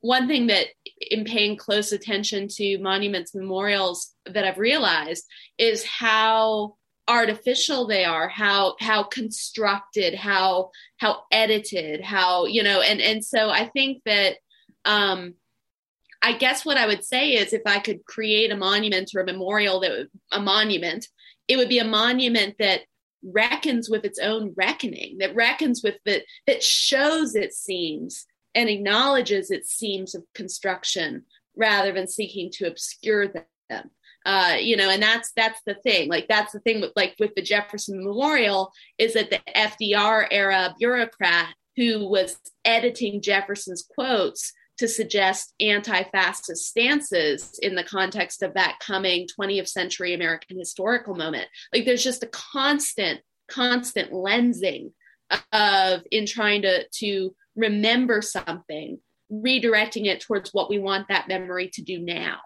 one 0.00 0.26
thing 0.26 0.46
that 0.46 0.68
in 1.10 1.24
paying 1.24 1.58
close 1.58 1.92
attention 1.92 2.48
to 2.48 2.78
monuments 2.78 3.34
memorials 3.34 4.14
that 4.24 4.46
I've 4.46 4.56
realized 4.56 5.26
is 5.58 5.84
how 5.84 6.76
artificial 7.10 7.88
they 7.88 8.04
are 8.04 8.28
how 8.28 8.76
how 8.78 9.02
constructed 9.02 10.14
how 10.14 10.70
how 10.98 11.22
edited 11.32 12.00
how 12.00 12.46
you 12.46 12.62
know 12.62 12.80
and 12.80 13.00
and 13.00 13.24
so 13.24 13.50
i 13.50 13.66
think 13.66 14.00
that 14.04 14.36
um 14.84 15.34
i 16.22 16.32
guess 16.32 16.64
what 16.64 16.76
i 16.76 16.86
would 16.86 17.04
say 17.04 17.32
is 17.32 17.52
if 17.52 17.62
i 17.66 17.80
could 17.80 18.04
create 18.04 18.52
a 18.52 18.56
monument 18.56 19.10
or 19.12 19.22
a 19.22 19.26
memorial 19.26 19.80
that 19.80 19.90
would, 19.90 20.10
a 20.30 20.40
monument 20.40 21.08
it 21.48 21.56
would 21.56 21.68
be 21.68 21.80
a 21.80 21.84
monument 21.84 22.54
that 22.60 22.82
reckons 23.24 23.90
with 23.90 24.04
its 24.04 24.20
own 24.20 24.54
reckoning 24.56 25.18
that 25.18 25.34
reckons 25.34 25.82
with 25.82 25.96
the 26.04 26.22
that 26.46 26.62
shows 26.62 27.34
its 27.34 27.58
seams 27.58 28.24
and 28.54 28.68
acknowledges 28.68 29.50
its 29.50 29.72
seams 29.72 30.14
of 30.14 30.22
construction 30.32 31.24
rather 31.56 31.92
than 31.92 32.06
seeking 32.06 32.50
to 32.52 32.68
obscure 32.68 33.26
them 33.26 33.90
uh, 34.26 34.56
you 34.60 34.76
know, 34.76 34.90
and 34.90 35.02
that's 35.02 35.32
that's 35.34 35.60
the 35.66 35.74
thing. 35.74 36.08
Like 36.08 36.28
that's 36.28 36.52
the 36.52 36.60
thing 36.60 36.80
with 36.80 36.92
like 36.96 37.14
with 37.18 37.34
the 37.34 37.42
Jefferson 37.42 38.04
Memorial 38.04 38.70
is 38.98 39.14
that 39.14 39.30
the 39.30 39.40
FDR 39.56 40.26
era 40.30 40.74
bureaucrat 40.78 41.54
who 41.76 42.08
was 42.08 42.38
editing 42.64 43.22
Jefferson's 43.22 43.86
quotes 43.94 44.52
to 44.78 44.88
suggest 44.88 45.54
anti-fascist 45.60 46.66
stances 46.66 47.58
in 47.62 47.74
the 47.74 47.84
context 47.84 48.42
of 48.42 48.54
that 48.54 48.78
coming 48.80 49.26
20th 49.38 49.68
century 49.68 50.14
American 50.14 50.58
historical 50.58 51.14
moment. 51.14 51.46
Like 51.72 51.84
there's 51.84 52.04
just 52.04 52.22
a 52.22 52.28
constant, 52.28 53.20
constant 53.50 54.10
lensing 54.10 54.92
of 55.52 56.02
in 56.10 56.26
trying 56.26 56.62
to 56.62 56.86
to 56.88 57.34
remember 57.56 58.20
something, 58.20 58.98
redirecting 59.32 60.06
it 60.06 60.20
towards 60.20 60.52
what 60.52 60.68
we 60.68 60.78
want 60.78 61.08
that 61.08 61.28
memory 61.28 61.70
to 61.74 61.82
do 61.82 61.98
now 61.98 62.40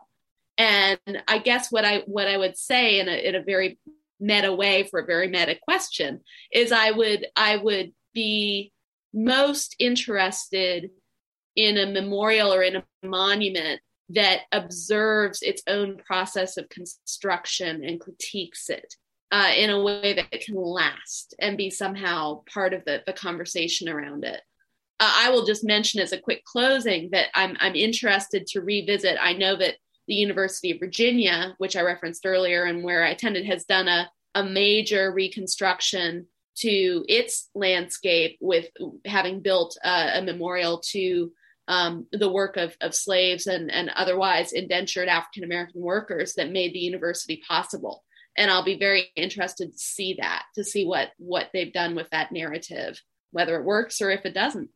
And 0.57 0.99
I 1.27 1.39
guess 1.39 1.71
what 1.71 1.85
I 1.85 2.03
what 2.07 2.29
I 2.29 2.37
would 2.37 2.57
say 2.57 3.01
in 3.01 3.09
a, 3.09 3.29
in 3.29 3.35
a 3.35 3.43
very 3.43 3.79
meta 4.21 4.53
way 4.53 4.85
for 4.85 5.01
a 5.01 5.07
very 5.07 5.29
meta 5.29 5.57
question 5.61 6.21
is 6.53 6.73
I 6.73 6.91
would 6.91 7.27
I 7.37 7.57
would 7.57 7.93
be 8.13 8.73
most 9.13 9.77
interested 9.79 10.91
in 11.57 11.79
a 11.79 11.87
memorial 11.87 12.53
or 12.53 12.63
in 12.63 12.77
a 12.77 12.85
monument 13.07 13.81
that 14.11 14.41
observes 14.53 15.43
its 15.43 15.63
own 15.67 15.97
process 15.99 16.57
of 16.57 16.69
construction 16.69 17.85
and 17.85 18.01
critiques 18.01 18.69
it 18.69 18.95
uh, 19.31 19.51
in 19.57 19.71
a 19.71 19.83
way 19.83 20.15
that 20.15 20.27
it 20.31 20.45
can 20.45 20.57
last 20.57 21.35
and 21.39 21.57
be 21.57 21.71
somehow 21.71 22.43
part 22.53 22.75
of 22.75 22.85
the, 22.85 23.03
the 23.07 23.13
conversation 23.13 23.89
around 23.89 24.25
it. 24.25 24.41
Uh, 25.01 25.13
I 25.13 25.31
will 25.31 25.45
just 25.45 25.65
mention 25.65 26.01
as 26.01 26.13
a 26.13 26.21
quick 26.21 26.45
closing 26.45 27.11
that 27.11 27.29
I'm, 27.35 27.57
I'm 27.61 27.75
interested 27.75 28.47
to 28.49 28.61
revisit. 28.61 29.17
I 29.21 29.33
know 29.33 29.57
that 29.57 29.77
the 30.07 30.15
University 30.15 30.71
of 30.71 30.81
Virginia, 30.81 31.55
which 31.59 31.77
I 31.77 31.83
referenced 31.83 32.27
earlier 32.27 32.65
and 32.65 32.85
where 32.85 33.05
I 33.05 33.11
attended, 33.11 33.47
has 33.47 33.65
done 33.65 33.89
a, 33.89 34.11
a 34.35 34.45
major 34.45 35.13
reconstruction 35.13 36.27
to 36.57 37.05
its 37.09 37.49
landscape 37.55 38.39
with 38.41 38.69
having 39.05 39.41
built 39.41 39.77
a 39.83 40.23
memorial 40.23 40.81
to 40.93 41.33
um, 41.67 42.07
the 42.13 42.31
work 42.31 42.57
of, 42.57 42.77
of 42.81 42.95
slaves 42.95 43.47
and, 43.47 43.71
and 43.71 43.91
otherwise 43.91 44.53
indentured 44.53 45.09
African 45.09 45.45
American 45.45 45.81
workers 45.81 46.35
that 46.35 46.53
made 46.53 46.75
the 46.75 46.79
university 46.81 47.43
possible. 47.49 48.05
And 48.37 48.51
I'll 48.51 48.65
be 48.65 48.79
very 48.79 49.11
interested 49.17 49.73
to 49.73 49.79
see 49.79 50.17
that, 50.21 50.45
to 50.57 50.65
see 50.65 50.85
what 50.85 51.11
what 51.19 51.51
they've 51.53 51.73
done 51.73 51.95
with 51.95 52.11
that 52.11 52.33
narrative, 52.33 53.01
whether 53.31 53.57
it 53.57 53.65
works 53.65 54.01
or 54.01 54.11
if 54.11 54.25
it 54.27 54.35
doesn't. 54.35 54.71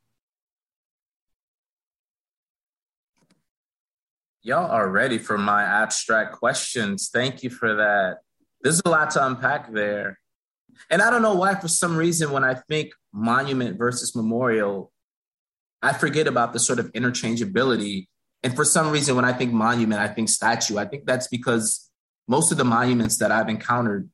Y'all 4.43 4.71
are 4.71 4.89
ready 4.89 5.19
for 5.19 5.37
my 5.37 5.63
abstract 5.63 6.33
questions. 6.33 7.11
Thank 7.13 7.43
you 7.43 7.51
for 7.51 7.75
that. 7.75 8.19
There's 8.63 8.81
a 8.85 8.89
lot 8.89 9.11
to 9.13 9.27
unpack 9.27 9.73
there. 9.73 10.21
And 10.91 11.03
I 11.03 11.11
don't 11.11 11.23
know 11.23 11.35
why, 11.35 11.57
for 11.57 11.67
some 11.67 11.97
reason, 11.97 12.31
when 12.31 12.45
I 12.45 12.55
think 12.55 12.93
monument 13.13 13.77
versus 13.77 14.15
memorial, 14.15 14.93
I 15.83 15.93
forget 15.93 16.29
about 16.29 16.53
the 16.53 16.61
sort 16.61 16.79
of 16.79 16.93
interchangeability. 16.93 18.07
And 18.45 18.55
for 18.55 18.65
some 18.65 18.91
reason, 18.91 19.17
when 19.17 19.25
I 19.25 19.33
think 19.33 19.53
monument, 19.53 20.01
I 20.01 20.07
think 20.07 20.29
statue. 20.29 20.79
I 20.79 20.85
think 20.85 21.05
that's 21.05 21.27
because 21.27 21.91
most 22.29 22.53
of 22.53 22.59
the 22.59 22.65
monuments 22.65 23.19
that 23.19 23.33
I've 23.33 23.49
encountered 23.49 24.09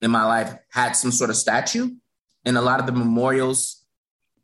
in 0.00 0.10
my 0.10 0.24
life 0.24 0.54
had 0.70 0.92
some 0.92 1.10
sort 1.10 1.28
of 1.28 1.36
statue. 1.36 1.90
And 2.46 2.56
a 2.56 2.62
lot 2.62 2.80
of 2.80 2.86
the 2.86 2.92
memorials, 2.92 3.84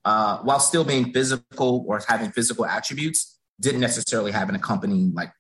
uh, 0.05 0.39
while 0.39 0.61
still 0.61 0.85
being 0.85 1.13
physical 1.13 1.85
or 1.89 2.03
having 2.07 2.33
physical 2.33 2.67
attributes, 2.67 3.32
didn't 3.63 3.81
necessarily 3.81 4.33
have 4.33 4.49
an 4.49 4.55
accompanying 4.55 5.15
like 5.15 5.33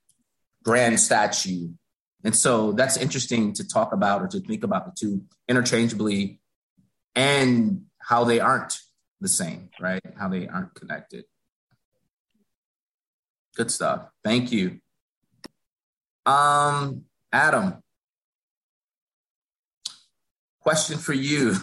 grand 0.64 0.98
statue. 0.98 1.68
And 2.24 2.34
so 2.34 2.72
that's 2.72 2.96
interesting 2.96 3.52
to 3.54 3.66
talk 3.66 3.92
about 3.92 4.22
or 4.22 4.28
to 4.28 4.40
think 4.40 4.62
about 4.62 4.86
the 4.86 4.92
two 4.98 5.24
interchangeably 5.48 6.40
and 7.16 7.82
how 7.98 8.24
they 8.24 8.38
aren't 8.40 8.78
the 9.20 9.28
same, 9.28 9.70
right? 9.80 10.02
How 10.18 10.28
they 10.28 10.46
aren't 10.46 10.74
connected. 10.74 11.24
Good 13.56 13.70
stuff. 13.70 14.08
Thank 14.24 14.52
you. 14.52 14.78
Um, 16.24 17.04
Adam, 17.32 17.82
question 20.60 20.98
for 20.98 21.12
you. 21.12 21.56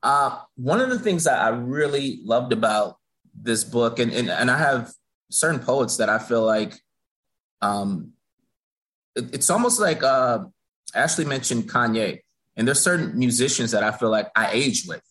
Uh, 0.00 0.38
one 0.54 0.80
of 0.80 0.90
the 0.90 0.98
things 0.98 1.24
that 1.24 1.40
I 1.40 1.48
really 1.48 2.20
loved 2.24 2.52
about 2.52 2.98
this 3.34 3.64
book, 3.64 3.98
and, 3.98 4.12
and, 4.12 4.30
and 4.30 4.50
I 4.50 4.56
have 4.56 4.92
certain 5.30 5.60
poets 5.60 5.96
that 5.98 6.08
I 6.08 6.18
feel 6.18 6.44
like 6.44 6.80
um, 7.60 8.12
it, 9.14 9.34
it's 9.34 9.50
almost 9.50 9.80
like 9.80 10.02
uh, 10.02 10.44
Ashley 10.94 11.24
mentioned 11.24 11.70
Kanye, 11.70 12.20
and 12.56 12.66
there's 12.66 12.80
certain 12.80 13.18
musicians 13.18 13.72
that 13.72 13.82
I 13.82 13.92
feel 13.92 14.10
like 14.10 14.28
I 14.34 14.50
age 14.52 14.86
with. 14.86 15.02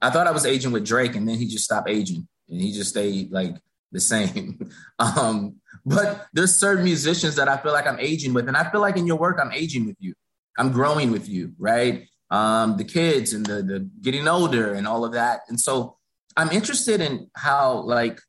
I 0.00 0.10
thought 0.10 0.26
I 0.26 0.30
was 0.30 0.46
aging 0.46 0.72
with 0.72 0.86
Drake, 0.86 1.16
and 1.16 1.28
then 1.28 1.36
he 1.36 1.46
just 1.46 1.64
stopped 1.64 1.88
aging, 1.88 2.26
and 2.48 2.60
he 2.60 2.72
just 2.72 2.90
stayed 2.90 3.32
like 3.32 3.56
the 3.92 4.00
same. 4.00 4.70
um, 4.98 5.56
but 5.84 6.26
there's 6.32 6.54
certain 6.54 6.84
musicians 6.84 7.36
that 7.36 7.48
I 7.48 7.56
feel 7.56 7.72
like 7.72 7.86
I'm 7.86 7.98
aging 7.98 8.34
with, 8.34 8.48
and 8.48 8.56
I 8.56 8.70
feel 8.70 8.80
like 8.80 8.96
in 8.96 9.06
your 9.06 9.18
work 9.18 9.38
I'm 9.40 9.52
aging 9.52 9.86
with 9.86 9.96
you. 9.98 10.14
I'm 10.56 10.72
growing 10.72 11.12
with 11.12 11.28
you, 11.28 11.52
right? 11.58 12.08
Um, 12.30 12.76
the 12.76 12.84
kids 12.84 13.32
and 13.32 13.46
the 13.46 13.62
the 13.62 13.88
getting 14.02 14.28
older 14.28 14.74
and 14.74 14.86
all 14.86 15.04
of 15.04 15.12
that, 15.12 15.40
and 15.48 15.58
so 15.58 15.96
I'm 16.36 16.50
interested 16.50 17.00
in 17.00 17.30
how 17.34 17.80
like 17.80 18.20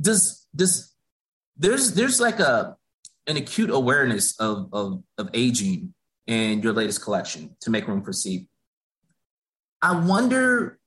does 0.00 0.46
does 0.54 0.94
there's 1.56 1.92
there's 1.92 2.20
like 2.20 2.40
a 2.40 2.76
an 3.26 3.36
acute 3.36 3.70
awareness 3.70 4.38
of 4.40 4.68
of, 4.72 5.02
of 5.18 5.30
aging 5.34 5.94
in 6.26 6.62
your 6.62 6.72
latest 6.72 7.02
collection 7.02 7.56
to 7.60 7.70
make 7.70 7.88
room 7.88 8.02
for 8.02 8.10
the 8.10 8.16
Sea. 8.16 8.48
I 9.82 9.98
wonder, 9.98 10.78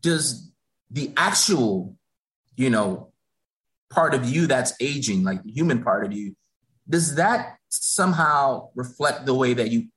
does 0.00 0.52
the 0.90 1.12
actual, 1.16 1.96
you 2.56 2.70
know, 2.70 3.12
part 3.90 4.14
of 4.14 4.28
you 4.28 4.46
that's 4.46 4.72
aging, 4.80 5.24
like 5.24 5.42
the 5.42 5.50
human 5.50 5.82
part 5.82 6.04
of 6.04 6.12
you, 6.12 6.36
does 6.88 7.16
that 7.16 7.56
somehow 7.68 8.68
reflect 8.74 9.26
the 9.26 9.34
way 9.34 9.54
that 9.54 9.70
you? 9.70 9.88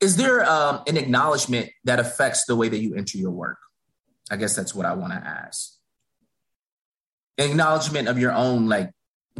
Is 0.00 0.16
there 0.16 0.48
um, 0.48 0.82
an 0.86 0.96
acknowledgement 0.96 1.70
that 1.84 1.98
affects 1.98 2.44
the 2.44 2.54
way 2.54 2.68
that 2.68 2.78
you 2.78 2.94
enter 2.94 3.18
your 3.18 3.32
work? 3.32 3.58
I 4.30 4.36
guess 4.36 4.54
that's 4.54 4.74
what 4.74 4.86
I 4.86 4.94
want 4.94 5.12
to 5.12 5.18
ask. 5.18 5.77
Acknowledgement 7.38 8.08
of 8.08 8.18
your 8.18 8.32
own, 8.32 8.68
like 8.68 8.90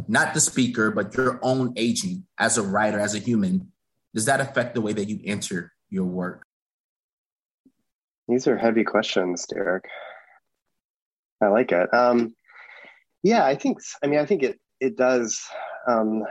not 0.07 0.33
the 0.33 0.39
speaker, 0.39 0.91
but 0.91 1.13
your 1.15 1.39
own 1.41 1.73
aging 1.75 2.25
as 2.37 2.57
a 2.57 2.63
writer, 2.63 2.99
as 2.99 3.15
a 3.15 3.19
human. 3.19 3.71
Does 4.13 4.25
that 4.25 4.39
affect 4.39 4.73
the 4.73 4.81
way 4.81 4.93
that 4.93 5.07
you 5.09 5.19
enter 5.25 5.73
your 5.89 6.05
work? 6.05 6.45
These 8.27 8.47
are 8.47 8.57
heavy 8.57 8.83
questions, 8.83 9.45
Derrick. 9.47 9.85
I 11.41 11.47
like 11.47 11.71
it. 11.71 11.93
Um, 11.93 12.35
yeah, 13.23 13.45
I 13.45 13.55
think. 13.55 13.79
I 14.03 14.07
mean, 14.07 14.19
I 14.19 14.25
think 14.25 14.43
it 14.43 14.59
it 14.79 14.97
does. 14.97 15.41
Um, 15.87 16.23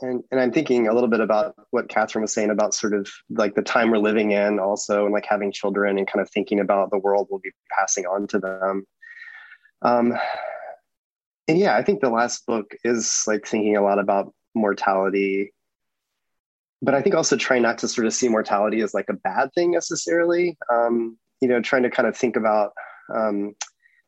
and 0.00 0.22
and 0.30 0.40
I'm 0.40 0.52
thinking 0.52 0.88
a 0.88 0.92
little 0.92 1.08
bit 1.08 1.20
about 1.20 1.54
what 1.70 1.88
Catherine 1.88 2.22
was 2.22 2.34
saying 2.34 2.50
about 2.50 2.74
sort 2.74 2.92
of 2.92 3.08
like 3.30 3.54
the 3.54 3.62
time 3.62 3.90
we're 3.90 3.98
living 3.98 4.32
in, 4.32 4.58
also, 4.58 5.04
and 5.04 5.12
like 5.12 5.26
having 5.26 5.52
children 5.52 5.98
and 5.98 6.06
kind 6.06 6.20
of 6.20 6.30
thinking 6.30 6.60
about 6.60 6.90
the 6.90 6.98
world 6.98 7.28
we'll 7.30 7.40
be 7.40 7.52
passing 7.76 8.04
on 8.04 8.26
to 8.28 8.38
them. 8.38 8.86
Um, 9.82 10.14
yeah, 11.48 11.76
I 11.76 11.82
think 11.82 12.00
the 12.00 12.10
last 12.10 12.46
book 12.46 12.74
is 12.84 13.24
like 13.26 13.46
thinking 13.46 13.76
a 13.76 13.82
lot 13.82 13.98
about 13.98 14.32
mortality 14.54 15.52
but 16.82 16.94
I 16.94 17.02
think 17.02 17.14
also 17.14 17.36
trying 17.36 17.62
not 17.62 17.78
to 17.78 17.88
sort 17.88 18.06
of 18.06 18.12
see 18.12 18.28
mortality 18.28 18.80
as 18.80 18.94
like 18.94 19.08
a 19.08 19.14
bad 19.14 19.52
thing 19.54 19.70
necessarily. 19.70 20.56
Um, 20.72 21.18
you 21.40 21.48
know, 21.48 21.60
trying 21.60 21.82
to 21.82 21.90
kind 21.90 22.08
of 22.08 22.16
think 22.16 22.36
about 22.36 22.72
um, 23.14 23.54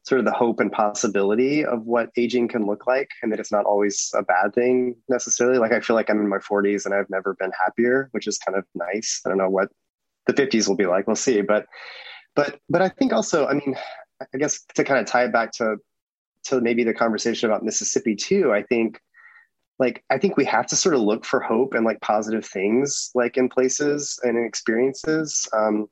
sort 0.05 0.19
of 0.19 0.25
the 0.25 0.33
hope 0.33 0.61
and 0.61 0.73
possibility 0.73 1.65
of 1.65 1.85
what 1.85 2.11
aging 2.17 2.49
can 2.49 2.67
look 2.67 2.87
like, 2.87 3.09
and 3.23 3.33
that 3.33 3.41
it's 3.41 3.53
not 3.53 3.65
always 3.65 4.11
a 4.15 4.23
bad 4.23 4.55
thing 4.55 4.97
necessarily. 5.09 5.59
Like 5.59 5.73
I 5.73 5.81
feel 5.81 5.97
like 5.97 6.11
I'm 6.11 6.21
in 6.21 6.29
my 6.29 6.39
40s 6.39 6.85
and 6.85 6.95
I've 6.95 7.11
never 7.11 7.35
been 7.39 7.53
happier, 7.59 8.09
which 8.13 8.27
is 8.27 8.39
kind 8.39 8.57
of 8.57 8.65
nice. 8.75 9.21
I 9.25 9.29
don't 9.29 9.39
know 9.39 9.51
what 9.51 9.69
the 10.27 10.35
50s 10.35 10.69
will 10.69 10.77
be 10.77 10.87
like. 10.87 11.07
We'll 11.07 11.17
see. 11.17 11.41
But 11.41 11.67
but 12.35 12.61
but 12.69 12.83
I 12.83 12.89
think 12.91 13.13
also, 13.13 13.47
I 13.47 13.55
mean, 13.55 13.77
I 14.21 14.39
guess 14.39 14.61
to 14.75 14.85
kind 14.85 15.01
of 15.01 15.07
tie 15.07 15.25
it 15.25 15.33
back 15.33 15.53
to 15.53 15.77
to 16.49 16.61
maybe 16.61 16.85
the 16.85 16.95
conversation 16.95 17.49
about 17.49 17.65
Mississippi 17.65 18.15
too. 18.15 18.53
I 18.53 18.63
think 18.63 19.01
like 19.79 20.05
i 20.11 20.19
think 20.19 20.37
we 20.37 20.45
have 20.45 20.67
to 20.67 20.77
sort 20.77 20.95
of 20.95 21.01
look 21.01 21.25
for 21.25 21.41
hope 21.41 21.75
and 21.75 21.85
like 21.85 22.01
positive 22.01 22.45
things 22.45 23.11
like 23.15 23.37
in 23.37 23.49
places 23.49 24.19
and 24.23 24.37
in 24.37 24.45
experiences. 24.45 25.49
Um, 25.57 25.89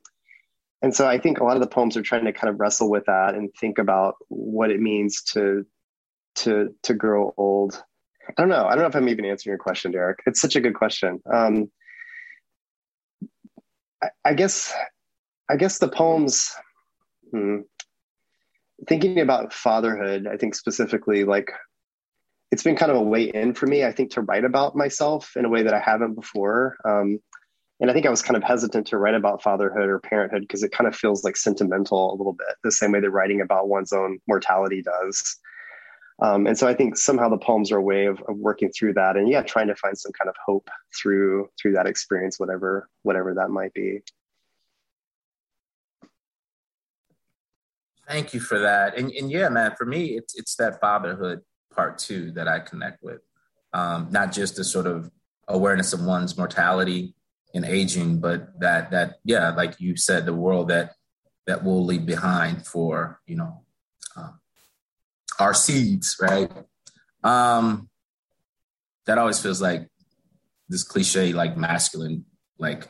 and 0.81 0.95
so 0.95 1.07
i 1.07 1.17
think 1.17 1.39
a 1.39 1.43
lot 1.43 1.57
of 1.57 1.61
the 1.61 1.67
poems 1.67 1.97
are 1.97 2.01
trying 2.01 2.25
to 2.25 2.33
kind 2.33 2.53
of 2.53 2.59
wrestle 2.59 2.89
with 2.89 3.05
that 3.05 3.35
and 3.35 3.53
think 3.59 3.77
about 3.77 4.15
what 4.27 4.71
it 4.71 4.79
means 4.79 5.23
to 5.23 5.65
to 6.35 6.75
to 6.83 6.93
grow 6.93 7.33
old. 7.37 7.83
I 8.29 8.33
don't 8.41 8.49
know. 8.49 8.65
I 8.65 8.71
don't 8.71 8.79
know 8.79 8.89
if 8.89 8.95
i'm 8.95 9.09
even 9.09 9.25
answering 9.25 9.51
your 9.51 9.57
question 9.57 9.91
derrick. 9.91 10.19
It's 10.25 10.41
such 10.41 10.55
a 10.55 10.61
good 10.61 10.75
question. 10.75 11.19
Um, 11.31 11.71
I, 14.03 14.09
I, 14.23 14.33
guess 14.35 14.73
i 15.49 15.55
guess 15.55 15.79
the 15.79 15.87
poems 15.87 16.53
hmm, 17.31 17.61
thinking 18.87 19.19
about 19.19 19.53
fatherhood 19.53 20.27
i 20.27 20.37
think 20.37 20.53
specifically 20.53 21.23
like 21.23 21.51
it's 22.51 22.63
been 22.63 22.75
kind 22.75 22.91
of 22.91 22.97
a 22.97 23.01
way 23.01 23.23
in 23.23 23.53
for 23.53 23.67
me, 23.67 23.83
I 23.83 23.91
think, 23.91 24.11
to 24.11 24.21
write 24.21 24.45
about 24.45 24.75
myself 24.75 25.35
in 25.35 25.45
a 25.45 25.49
way 25.49 25.63
that 25.63 25.73
I 25.73 25.79
haven't 25.79 26.15
before. 26.15 26.77
Um, 26.85 27.19
and 27.79 27.91
I 27.91 27.93
think 27.93 28.05
I 28.05 28.09
was 28.09 28.21
kind 28.21 28.37
of 28.37 28.43
hesitant 28.43 28.87
to 28.87 28.97
write 28.97 29.13
about 29.13 29.43
fatherhood 29.43 29.89
or 29.89 29.99
parenthood 29.99 30.41
because 30.41 30.63
it 30.63 30.71
kind 30.71 30.87
of 30.87 30.95
feels 30.95 31.23
like 31.23 31.37
sentimental 31.37 32.11
a 32.11 32.15
little 32.15 32.33
bit, 32.33 32.55
the 32.63 32.71
same 32.71 32.91
way 32.91 33.01
that 33.01 33.11
writing 33.11 33.41
about 33.41 33.67
one's 33.67 33.93
own 33.93 34.19
mortality 34.27 34.81
does. 34.81 35.37
Um, 36.19 36.47
and 36.47 36.57
so 36.57 36.67
I 36.67 36.73
think 36.73 36.97
somehow 36.97 37.29
the 37.29 37.37
poems 37.37 37.71
are 37.71 37.77
a 37.77 37.83
way 37.83 38.05
of, 38.05 38.19
of, 38.27 38.37
working 38.37 38.71
through 38.71 38.93
that, 38.93 39.17
and 39.17 39.29
yeah, 39.29 39.43
trying 39.43 39.67
to 39.67 39.75
find 39.75 39.95
some 39.95 40.11
kind 40.13 40.29
of 40.29 40.35
hope 40.43 40.67
through 40.99 41.47
through 41.61 41.73
that 41.73 41.85
experience, 41.85 42.39
whatever 42.39 42.89
whatever 43.03 43.35
that 43.35 43.51
might 43.51 43.71
be. 43.75 43.99
Thank 48.07 48.33
you 48.33 48.39
for 48.39 48.59
that, 48.59 48.97
and 48.97 49.11
and 49.11 49.29
yeah, 49.31 49.49
man, 49.49 49.73
for 49.77 49.85
me, 49.85 50.17
it's 50.17 50.35
it's 50.35 50.55
that 50.55 50.79
fatherhood 50.79 51.41
part 51.75 51.97
two 51.97 52.31
that 52.31 52.47
I 52.47 52.59
connect 52.59 53.03
with. 53.03 53.21
um, 53.73 54.07
not 54.11 54.31
just 54.31 54.55
the 54.55 54.63
sort 54.63 54.87
of 54.87 55.11
awareness 55.47 55.93
of 55.93 56.03
one's 56.03 56.37
mortality 56.37 57.15
and 57.53 57.65
aging, 57.65 58.19
but 58.19 58.59
that 58.59 58.91
that 58.91 59.15
yeah, 59.23 59.51
like 59.51 59.79
you 59.79 59.95
said, 59.97 60.25
the 60.25 60.33
world 60.33 60.69
that 60.69 60.93
that 61.45 61.63
we'll 61.63 61.85
leave 61.85 62.05
behind 62.05 62.65
for 62.65 63.19
you 63.27 63.35
know 63.35 63.63
uh, 64.15 64.31
our 65.39 65.53
seeds, 65.53 66.17
right? 66.21 66.51
Um, 67.23 67.89
that 69.05 69.17
always 69.17 69.39
feels 69.39 69.61
like 69.61 69.89
this 70.69 70.83
cliche, 70.83 71.33
like 71.33 71.57
masculine, 71.57 72.25
like 72.57 72.87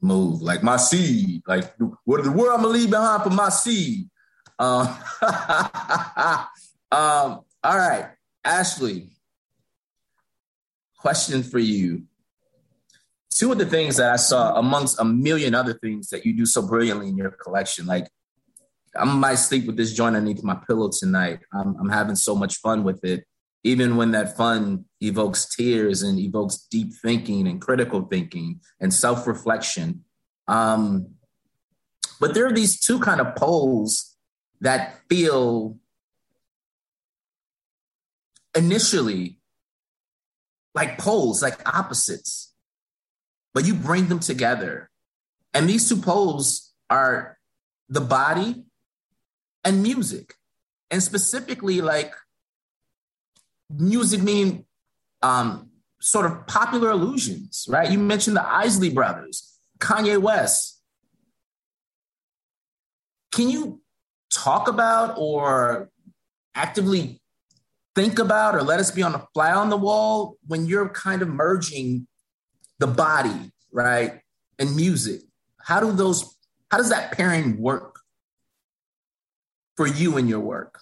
move, 0.00 0.42
like 0.42 0.62
my 0.62 0.76
seed, 0.76 1.42
like 1.46 1.74
what 2.04 2.22
the 2.24 2.30
world 2.32 2.52
I'm 2.54 2.62
gonna 2.62 2.68
leave 2.68 2.90
behind 2.90 3.22
for 3.22 3.30
my 3.30 3.48
seed. 3.48 4.08
Um, 4.58 4.86
um, 6.90 7.40
all 7.62 7.78
right, 7.78 8.10
Ashley. 8.44 9.10
Question 10.98 11.42
for 11.42 11.58
you. 11.58 12.04
Two 13.30 13.52
of 13.52 13.58
the 13.58 13.66
things 13.66 13.96
that 13.96 14.12
I 14.12 14.16
saw 14.16 14.54
amongst 14.54 14.98
a 14.98 15.04
million 15.04 15.54
other 15.54 15.74
things 15.74 16.08
that 16.08 16.24
you 16.24 16.32
do 16.34 16.46
so 16.46 16.62
brilliantly 16.62 17.08
in 17.08 17.16
your 17.16 17.30
collection, 17.30 17.86
like 17.86 18.08
I 18.98 19.04
might 19.04 19.34
sleep 19.34 19.66
with 19.66 19.76
this 19.76 19.92
joint 19.92 20.16
underneath 20.16 20.42
my 20.42 20.56
pillow 20.66 20.90
tonight. 20.96 21.40
I'm, 21.52 21.76
I'm 21.78 21.90
having 21.90 22.16
so 22.16 22.34
much 22.34 22.56
fun 22.56 22.82
with 22.82 23.04
it, 23.04 23.26
even 23.62 23.96
when 23.96 24.12
that 24.12 24.36
fun 24.36 24.86
evokes 25.00 25.54
tears 25.54 26.02
and 26.02 26.18
evokes 26.18 26.66
deep 26.70 26.92
thinking 27.02 27.46
and 27.46 27.60
critical 27.60 28.02
thinking 28.02 28.60
and 28.80 28.92
self 28.92 29.26
reflection. 29.26 30.04
Um, 30.48 31.08
but 32.20 32.32
there 32.32 32.46
are 32.46 32.52
these 32.52 32.80
two 32.80 32.98
kind 32.98 33.20
of 33.20 33.36
poles 33.36 34.15
that 34.60 34.98
feel 35.08 35.76
initially 38.54 39.38
like 40.74 40.98
poles, 40.98 41.42
like 41.42 41.66
opposites, 41.66 42.52
but 43.54 43.64
you 43.64 43.74
bring 43.74 44.08
them 44.08 44.20
together. 44.20 44.90
And 45.54 45.68
these 45.68 45.88
two 45.88 45.96
poles 45.96 46.72
are 46.90 47.38
the 47.88 48.00
body 48.00 48.64
and 49.64 49.82
music. 49.82 50.34
And 50.90 51.02
specifically, 51.02 51.80
like 51.80 52.14
music 53.70 54.22
meaning 54.22 54.66
um, 55.22 55.70
sort 56.00 56.26
of 56.26 56.46
popular 56.46 56.90
illusions, 56.90 57.66
right? 57.68 57.90
You 57.90 57.98
mentioned 57.98 58.36
the 58.36 58.46
Isley 58.46 58.90
brothers, 58.90 59.58
Kanye 59.78 60.20
West. 60.20 60.80
Can 63.32 63.50
you 63.50 63.80
talk 64.36 64.68
about 64.68 65.14
or 65.16 65.88
actively 66.54 67.20
think 67.94 68.18
about 68.18 68.54
or 68.54 68.62
let 68.62 68.78
us 68.78 68.90
be 68.90 69.02
on 69.02 69.14
a 69.14 69.26
fly 69.32 69.52
on 69.52 69.70
the 69.70 69.76
wall 69.76 70.36
when 70.46 70.66
you're 70.66 70.88
kind 70.90 71.22
of 71.22 71.28
merging 71.28 72.06
the 72.78 72.86
body, 72.86 73.50
right, 73.72 74.20
and 74.58 74.76
music? 74.76 75.22
How 75.58 75.80
do 75.80 75.90
those 75.92 76.36
how 76.70 76.78
does 76.78 76.90
that 76.90 77.12
pairing 77.12 77.60
work 77.60 78.00
for 79.76 79.86
you 79.86 80.18
in 80.18 80.28
your 80.28 80.40
work? 80.40 80.80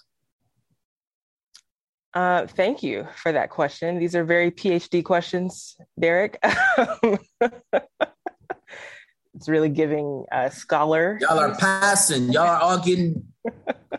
Uh, 2.13 2.47
thank 2.47 2.81
you 2.81 3.07
for 3.17 3.31
that 3.31 3.49
question. 3.49 3.99
These 3.99 4.15
are 4.15 4.23
very 4.23 4.49
PhD 4.49 5.03
questions, 5.03 5.75
Derrick. 5.99 6.39
it's 9.35 9.47
really 9.47 9.69
giving 9.69 10.25
a 10.31 10.49
scholar. 10.49 11.17
Y'all 11.21 11.37
are 11.39 11.55
passing. 11.55 12.31
Y'all 12.31 12.47
are 12.47 12.61
all 12.61 12.79
getting 12.79 13.27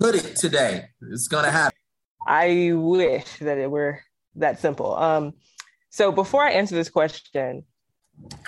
hooded 0.01 0.37
today. 0.37 0.89
It's 1.11 1.29
gonna 1.29 1.51
happen. 1.51 1.79
I 2.27 2.73
wish 2.75 3.39
that 3.41 3.59
it 3.59 3.71
were 3.71 4.01
that 4.37 4.61
simple. 4.61 4.97
Um, 4.97 5.33
so 5.91 6.13
before 6.13 6.43
I 6.43 6.53
answer 6.53 6.75
this 6.75 6.91
question, 6.91 7.65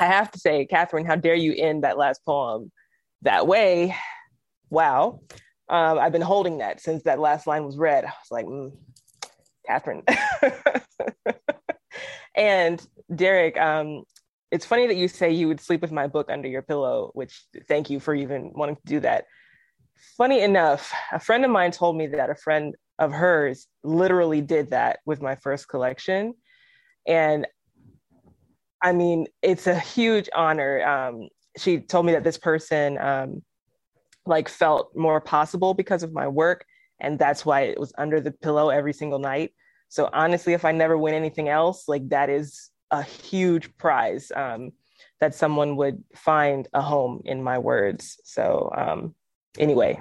I 0.01 0.07
have 0.07 0.31
to 0.33 0.39
say, 0.39 0.67
Catherine, 0.67 1.07
how 1.07 1.17
dare 1.17 1.35
you 1.35 1.55
end 1.55 1.85
that 1.85 1.99
last 1.99 2.25
poem 2.25 2.73
that 3.23 3.47
way? 3.47 3.95
Wow. 4.71 5.21
Um, 5.69 5.99
I've 5.99 6.13
been 6.13 6.23
holding 6.23 6.59
that 6.59 6.81
since 6.81 7.03
that 7.05 7.19
last 7.19 7.47
line 7.47 7.65
was 7.65 7.77
read. 7.77 8.05
I 8.05 8.09
was 8.09 8.31
like, 8.31 8.47
mm, 8.47 8.73
Catherine. 9.67 10.03
and 12.35 12.85
Derrick, 13.15 13.59
um, 13.59 14.05
it's 14.51 14.65
funny 14.65 14.87
that 14.87 14.97
you 14.97 15.09
say 15.09 15.31
you 15.31 15.49
would 15.49 15.61
sleep 15.61 15.83
with 15.83 15.93
my 15.93 16.07
book 16.07 16.31
under 16.31 16.49
your 16.49 16.63
pillow, 16.63 17.11
which 17.13 17.45
thank 17.69 17.91
you 17.91 18.01
for 18.01 18.15
even 18.15 18.53
wanting 18.55 18.77
to 18.77 18.83
do 18.87 19.01
that. 19.01 19.27
Funny 20.17 20.41
enough, 20.41 20.93
a 21.13 21.21
friend 21.21 21.45
of 21.45 21.51
mine 21.51 21.71
told 21.71 21.97
me 21.97 22.07
that 22.09 22.31
a 22.31 22.35
friend 22.35 22.75
of 22.99 23.13
hers 23.13 23.67
literally 23.85 24.41
did 24.41 24.71
that 24.71 25.01
with 25.07 25.23
my 25.23 25.37
first 25.37 25.69
collection. 25.69 26.35
And 27.07 27.47
I 28.83 28.93
mean, 28.93 29.27
it's 29.43 29.67
a 29.67 29.79
huge 29.79 30.29
honor. 30.35 30.85
Um, 30.87 31.29
she 31.57 31.81
told 31.81 32.07
me 32.07 32.13
that 32.13 32.25
this 32.25 32.39
person 32.39 32.99
um, 32.99 33.43
like 34.29 34.49
felt 34.49 34.95
more 34.95 35.21
possible 35.21 35.75
because 35.75 36.03
of 36.03 36.13
my 36.13 36.29
work 36.29 36.65
and 37.01 37.19
that's 37.19 37.45
why 37.45 37.63
it 37.63 37.79
was 37.79 37.93
under 37.99 38.21
the 38.21 38.31
pillow 38.31 38.69
every 38.69 38.93
single 38.93 39.19
night 39.19 39.53
so 39.89 40.09
honestly 40.13 40.53
if 40.53 40.65
i 40.65 40.71
never 40.71 40.97
win 40.97 41.15
anything 41.15 41.49
else 41.49 41.89
like 41.89 42.07
that 42.11 42.29
is 42.29 42.71
a 42.91 43.03
huge 43.03 43.77
prize 43.77 44.31
um, 44.37 44.71
that 45.21 45.35
someone 45.35 45.77
would 45.77 46.03
find 46.15 46.69
a 46.73 46.81
home 46.81 47.21
in 47.25 47.43
my 47.43 47.59
words 47.59 48.21
so 48.25 48.71
um, 48.77 49.15
anyway 49.59 50.01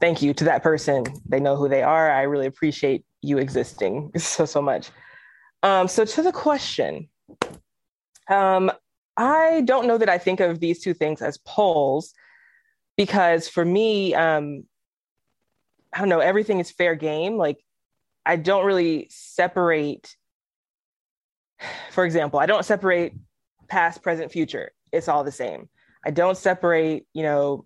thank 0.00 0.22
you 0.22 0.34
to 0.34 0.44
that 0.44 0.62
person 0.62 1.04
they 1.28 1.40
know 1.40 1.56
who 1.56 1.68
they 1.68 1.82
are 1.82 2.10
i 2.10 2.22
really 2.22 2.46
appreciate 2.46 3.04
you 3.20 3.38
existing 3.38 4.10
so 4.16 4.44
so 4.44 4.60
much 4.60 4.90
um, 5.64 5.86
so 5.86 6.04
to 6.04 6.22
the 6.22 6.32
question 6.32 7.08
um, 8.28 8.70
i 9.16 9.62
don't 9.64 9.86
know 9.86 9.98
that 9.98 10.08
i 10.08 10.18
think 10.18 10.40
of 10.40 10.60
these 10.60 10.80
two 10.80 10.94
things 10.94 11.22
as 11.22 11.38
poles 11.38 12.14
because 12.96 13.48
for 13.48 13.64
me, 13.64 14.14
um, 14.14 14.64
I 15.92 15.98
don't 15.98 16.08
know, 16.08 16.20
everything 16.20 16.60
is 16.60 16.70
fair 16.70 16.94
game. 16.94 17.36
Like 17.36 17.62
I 18.24 18.36
don't 18.36 18.64
really 18.64 19.08
separate, 19.10 20.16
for 21.90 22.04
example, 22.04 22.38
I 22.38 22.46
don't 22.46 22.64
separate 22.64 23.14
past, 23.68 24.02
present, 24.02 24.32
future. 24.32 24.72
It's 24.92 25.08
all 25.08 25.24
the 25.24 25.32
same. 25.32 25.68
I 26.04 26.10
don't 26.10 26.36
separate, 26.36 27.06
you 27.14 27.22
know, 27.22 27.64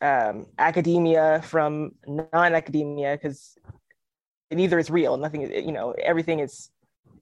um, 0.00 0.46
academia 0.58 1.42
from 1.44 1.92
non-academia 2.06 3.16
because 3.16 3.56
neither 4.50 4.78
is 4.78 4.90
real. 4.90 5.16
Nothing, 5.16 5.42
you 5.52 5.72
know, 5.72 5.92
everything 5.92 6.40
is 6.40 6.70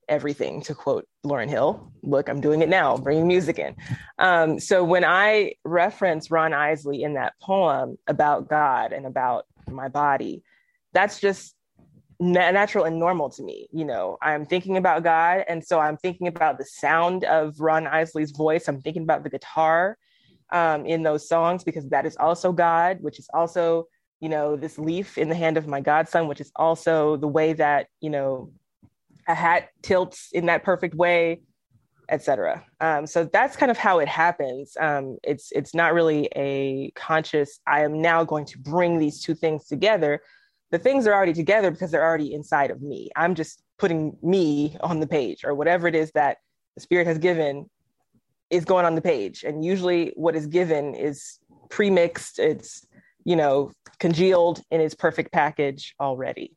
everything 0.08 0.60
to 0.62 0.74
quote 0.74 1.06
Lauryn 1.24 1.48
Hill. 1.48 1.92
Look, 2.02 2.28
I'm 2.28 2.40
doing 2.40 2.62
it 2.62 2.68
now, 2.68 2.96
bringing 2.96 3.26
music 3.26 3.58
in. 3.58 3.74
Um, 4.18 4.60
so 4.60 4.84
when 4.84 5.04
I 5.04 5.54
reference 5.64 6.30
Ron 6.30 6.54
Isley 6.54 7.02
in 7.02 7.14
that 7.14 7.34
poem 7.40 7.98
about 8.06 8.48
God 8.48 8.92
and 8.92 9.06
about 9.06 9.46
my 9.68 9.88
body, 9.88 10.42
that's 10.92 11.18
just 11.20 11.54
natural 12.18 12.84
and 12.84 12.98
normal 12.98 13.30
to 13.30 13.42
me. 13.42 13.68
You 13.72 13.84
know, 13.84 14.16
I'm 14.22 14.46
thinking 14.46 14.76
about 14.76 15.02
God. 15.02 15.44
And 15.48 15.64
so 15.64 15.80
I'm 15.80 15.96
thinking 15.96 16.28
about 16.28 16.58
the 16.58 16.64
sound 16.64 17.24
of 17.24 17.60
Ron 17.60 17.86
Isley's 17.86 18.30
voice. 18.30 18.68
I'm 18.68 18.80
thinking 18.80 19.02
about 19.02 19.22
the 19.22 19.30
guitar 19.30 19.98
um, 20.52 20.86
in 20.86 21.02
those 21.02 21.28
songs 21.28 21.64
because 21.64 21.88
that 21.88 22.06
is 22.06 22.16
also 22.16 22.52
God, 22.52 22.98
which 23.00 23.18
is 23.18 23.28
also, 23.34 23.86
you 24.20 24.28
know, 24.28 24.56
this 24.56 24.78
leaf 24.78 25.18
in 25.18 25.28
the 25.28 25.34
hand 25.34 25.56
of 25.56 25.66
my 25.66 25.80
godson, 25.80 26.28
which 26.28 26.40
is 26.40 26.52
also 26.56 27.16
the 27.16 27.28
way 27.28 27.52
that, 27.54 27.88
you 28.00 28.10
know, 28.10 28.50
a 29.28 29.34
hat 29.34 29.70
tilts 29.82 30.30
in 30.32 30.46
that 30.46 30.62
perfect 30.62 30.94
way 30.94 31.40
etc 32.08 32.64
um, 32.80 33.06
so 33.06 33.24
that's 33.24 33.56
kind 33.56 33.70
of 33.70 33.78
how 33.78 33.98
it 33.98 34.08
happens. 34.08 34.76
Um, 34.78 35.18
it's 35.22 35.50
it's 35.52 35.74
not 35.74 35.94
really 35.94 36.28
a 36.36 36.90
conscious 36.94 37.60
i 37.66 37.82
am 37.82 38.02
now 38.02 38.24
going 38.24 38.44
to 38.46 38.58
bring 38.58 38.98
these 38.98 39.22
two 39.22 39.34
things 39.34 39.66
together. 39.66 40.20
The 40.72 40.78
things 40.78 41.06
are 41.06 41.14
already 41.14 41.32
together 41.32 41.70
because 41.70 41.90
they're 41.90 42.04
already 42.04 42.34
inside 42.34 42.70
of 42.70 42.82
me. 42.82 43.10
I'm 43.16 43.34
just 43.34 43.62
putting 43.78 44.16
me 44.22 44.76
on 44.80 45.00
the 45.00 45.06
page 45.06 45.44
or 45.44 45.54
whatever 45.54 45.86
it 45.86 45.94
is 45.94 46.10
that 46.12 46.38
the 46.74 46.80
spirit 46.80 47.06
has 47.06 47.18
given 47.18 47.70
is 48.50 48.64
going 48.64 48.84
on 48.84 48.94
the 48.94 49.02
page. 49.02 49.44
And 49.44 49.64
usually 49.64 50.12
what 50.16 50.36
is 50.36 50.46
given 50.46 50.94
is 50.94 51.38
pre-mixed 51.68 52.38
it's 52.38 52.86
you 53.24 53.34
know 53.34 53.72
congealed 53.98 54.62
in 54.70 54.80
its 54.80 54.94
perfect 54.94 55.32
package 55.32 55.94
already. 56.00 56.56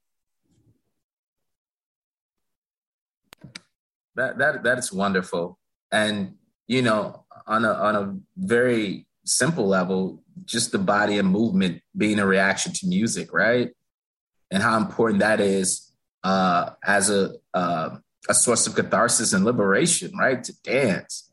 That 4.16 4.38
that 4.38 4.64
that 4.64 4.78
is 4.78 4.92
wonderful. 4.92 5.58
And 5.92 6.36
you 6.68 6.82
know 6.82 7.26
on 7.48 7.66
a 7.66 7.74
on 7.74 7.96
a 7.96 8.18
very 8.38 9.08
simple 9.26 9.68
level 9.68 10.24
just 10.46 10.72
the 10.72 10.80
body 10.80 11.18
and 11.18 11.28
movement 11.28 11.82
being 11.96 12.20
a 12.20 12.26
reaction 12.26 12.72
to 12.74 12.88
music 12.88 13.34
right? 13.34 13.72
And 14.52 14.62
how 14.64 14.78
important 14.78 15.20
that 15.20 15.40
is 15.40 15.92
uh 16.24 16.72
as 16.84 17.10
a 17.10 17.34
uh, 17.54 17.98
a 18.28 18.34
source 18.34 18.68
of 18.68 18.76
catharsis 18.76 19.34
and 19.34 19.46
liberation 19.46 20.16
right? 20.18 20.44
To 20.44 20.54
dance 20.62 21.29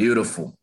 beautiful 0.00 0.56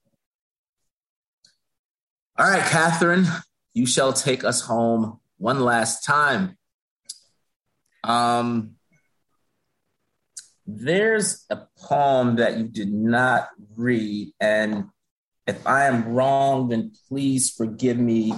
all 2.40 2.50
right 2.50 2.64
catherine 2.64 3.26
you 3.74 3.86
shall 3.86 4.12
take 4.12 4.44
us 4.44 4.62
home 4.62 5.20
one 5.38 5.60
last 5.60 6.04
time 6.04 6.58
um 8.04 8.78
there's 10.68 11.46
a 11.50 11.62
poem 11.78 12.36
that 12.36 12.58
you 12.58 12.66
did 12.68 12.92
not 12.92 13.48
read, 13.78 14.34
and 14.40 14.90
if 15.48 15.66
I 15.66 15.86
am 15.86 16.10
wrong, 16.10 16.68
then 16.68 16.92
please 17.08 17.50
forgive 17.50 17.98
me. 17.98 18.34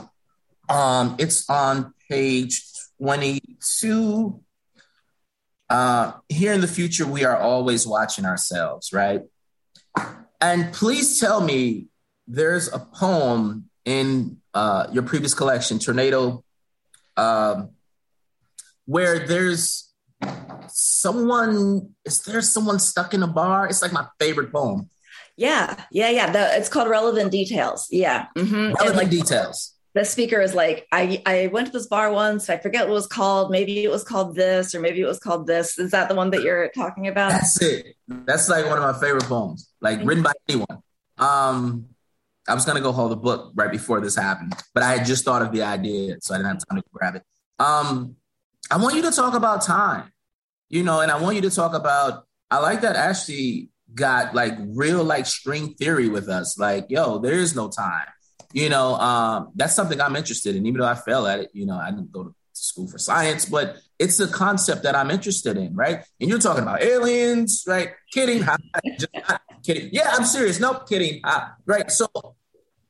Um, 0.70 1.16
it's 1.18 1.50
on 1.50 1.92
page 2.08 2.64
22. 3.02 4.40
Uh, 5.72 6.12
here 6.30 6.54
in 6.54 6.62
the 6.62 6.68
future, 6.68 7.08
we 7.08 7.26
are 7.26 7.38
always 7.38 7.88
watching 7.88 8.26
ourselves, 8.26 8.94
right? 8.94 9.22
And 10.42 10.72
please 10.74 11.20
tell 11.20 11.42
me 11.42 11.88
there's 12.28 12.72
a 12.72 12.80
poem 12.80 13.70
in 13.86 14.38
uh, 14.54 14.88
your 14.92 15.04
previous 15.04 15.34
collection, 15.34 15.80
Tornado, 15.80 16.44
um, 17.18 17.72
where 18.86 19.28
there's 19.28 19.92
someone, 20.68 21.96
is 22.06 22.22
there 22.24 22.42
someone 22.42 22.80
stuck 22.80 23.14
in 23.14 23.24
a 23.24 23.28
bar? 23.28 23.68
It's 23.68 23.82
like 23.82 23.92
my 23.92 24.08
favorite 24.20 24.52
poem. 24.52 24.90
Yeah, 25.36 25.84
yeah, 25.92 26.10
yeah. 26.10 26.32
The, 26.32 26.58
it's 26.58 26.70
called 26.70 26.90
Relevant 26.90 27.32
Details. 27.32 27.88
Yeah. 27.90 28.28
Mm-hmm. 28.38 28.74
Relevant 28.74 28.96
like, 28.96 29.10
Details. 29.10 29.74
The 30.00 30.06
speaker 30.06 30.40
is 30.40 30.56
like, 30.56 30.88
I, 30.94 31.22
I 31.26 31.48
went 31.48 31.68
to 31.68 31.74
this 31.74 31.88
bar 31.88 32.10
once. 32.14 32.50
I 32.50 32.58
forget 32.58 32.86
what 32.86 32.92
it 32.92 32.94
was 32.94 33.06
called. 33.06 33.52
Maybe 33.52 33.84
it 33.84 33.92
was 33.92 34.06
called 34.06 34.34
this, 34.34 34.74
or 34.74 34.80
maybe 34.80 35.02
it 35.02 35.06
was 35.06 35.20
called 35.20 35.46
this. 35.46 35.78
Is 35.78 35.92
that 35.92 36.08
the 36.08 36.16
one 36.16 36.30
that 36.30 36.42
you're 36.42 36.70
talking 36.70 37.10
about? 37.10 37.32
That's 37.32 37.62
it. 37.62 37.98
That's 38.08 38.48
like 38.48 38.66
one 38.66 38.78
of 38.78 38.84
my 38.96 38.98
favorite 38.98 39.26
poems, 39.26 39.70
like 39.82 40.00
written 40.06 40.24
by 40.24 40.32
anyone. 40.48 40.82
Um, 41.18 41.88
I 42.48 42.54
was 42.54 42.64
gonna 42.64 42.80
go 42.80 42.94
hold 42.94 43.12
the 43.12 43.18
book 43.18 43.52
right 43.56 43.70
before 43.70 44.00
this 44.00 44.16
happened, 44.16 44.54
but 44.74 44.84
I 44.84 44.96
had 44.96 45.06
just 45.06 45.26
thought 45.26 45.42
of 45.42 45.52
the 45.52 45.64
idea, 45.64 46.16
so 46.22 46.34
I 46.34 46.38
didn't 46.38 46.48
have 46.48 46.62
time 46.70 46.78
to 46.78 46.84
grab 46.94 47.16
it. 47.16 47.24
Um, 47.62 48.16
I 48.72 48.78
want 48.78 48.96
you 48.96 49.02
to 49.02 49.12
talk 49.12 49.34
about 49.34 49.64
time, 49.64 50.14
you 50.70 50.84
know, 50.84 51.02
and 51.02 51.12
I 51.12 51.20
want 51.20 51.36
you 51.36 51.42
to 51.42 51.52
talk 51.52 51.74
about. 51.74 52.24
I 52.50 52.60
like 52.60 52.80
that 52.82 52.96
Ashley 52.96 53.68
got 53.94 54.34
like 54.34 54.54
real 54.60 55.04
like 55.04 55.26
string 55.26 55.74
theory 55.74 56.08
with 56.08 56.30
us. 56.30 56.58
Like, 56.58 56.86
yo, 56.88 57.18
there 57.18 57.34
is 57.34 57.54
no 57.54 57.68
time. 57.68 58.08
You 58.54 58.70
know, 58.70 58.96
um, 58.96 59.52
that's 59.56 59.76
something 59.76 60.02
I'm 60.02 60.16
interested 60.16 60.56
in, 60.56 60.66
even 60.66 60.82
though 60.82 60.88
I 60.88 60.96
fell 60.96 61.28
at 61.28 61.40
it. 61.40 61.52
You 61.54 61.66
know, 61.66 61.78
I 61.78 61.92
didn't 61.92 62.12
go 62.12 62.24
to 62.24 62.36
school 62.54 62.88
for 62.88 62.98
science, 62.98 63.46
but 63.46 63.78
it's 64.00 64.20
a 64.20 64.28
concept 64.28 64.84
that 64.84 64.96
I'm 64.96 65.12
interested 65.12 65.58
in, 65.58 65.76
right? 65.76 66.04
And 66.20 66.30
you're 66.30 66.40
talking 66.40 66.64
about 66.64 66.82
aliens, 66.82 67.64
right? 67.68 67.92
Kidding, 68.12 68.44
Just 68.98 69.08
kidding. 69.66 69.90
Yeah, 69.92 70.12
I'm 70.14 70.26
serious. 70.26 70.60
Nope, 70.60 70.88
kidding. 70.90 71.22
right. 71.66 71.92
So 71.92 72.08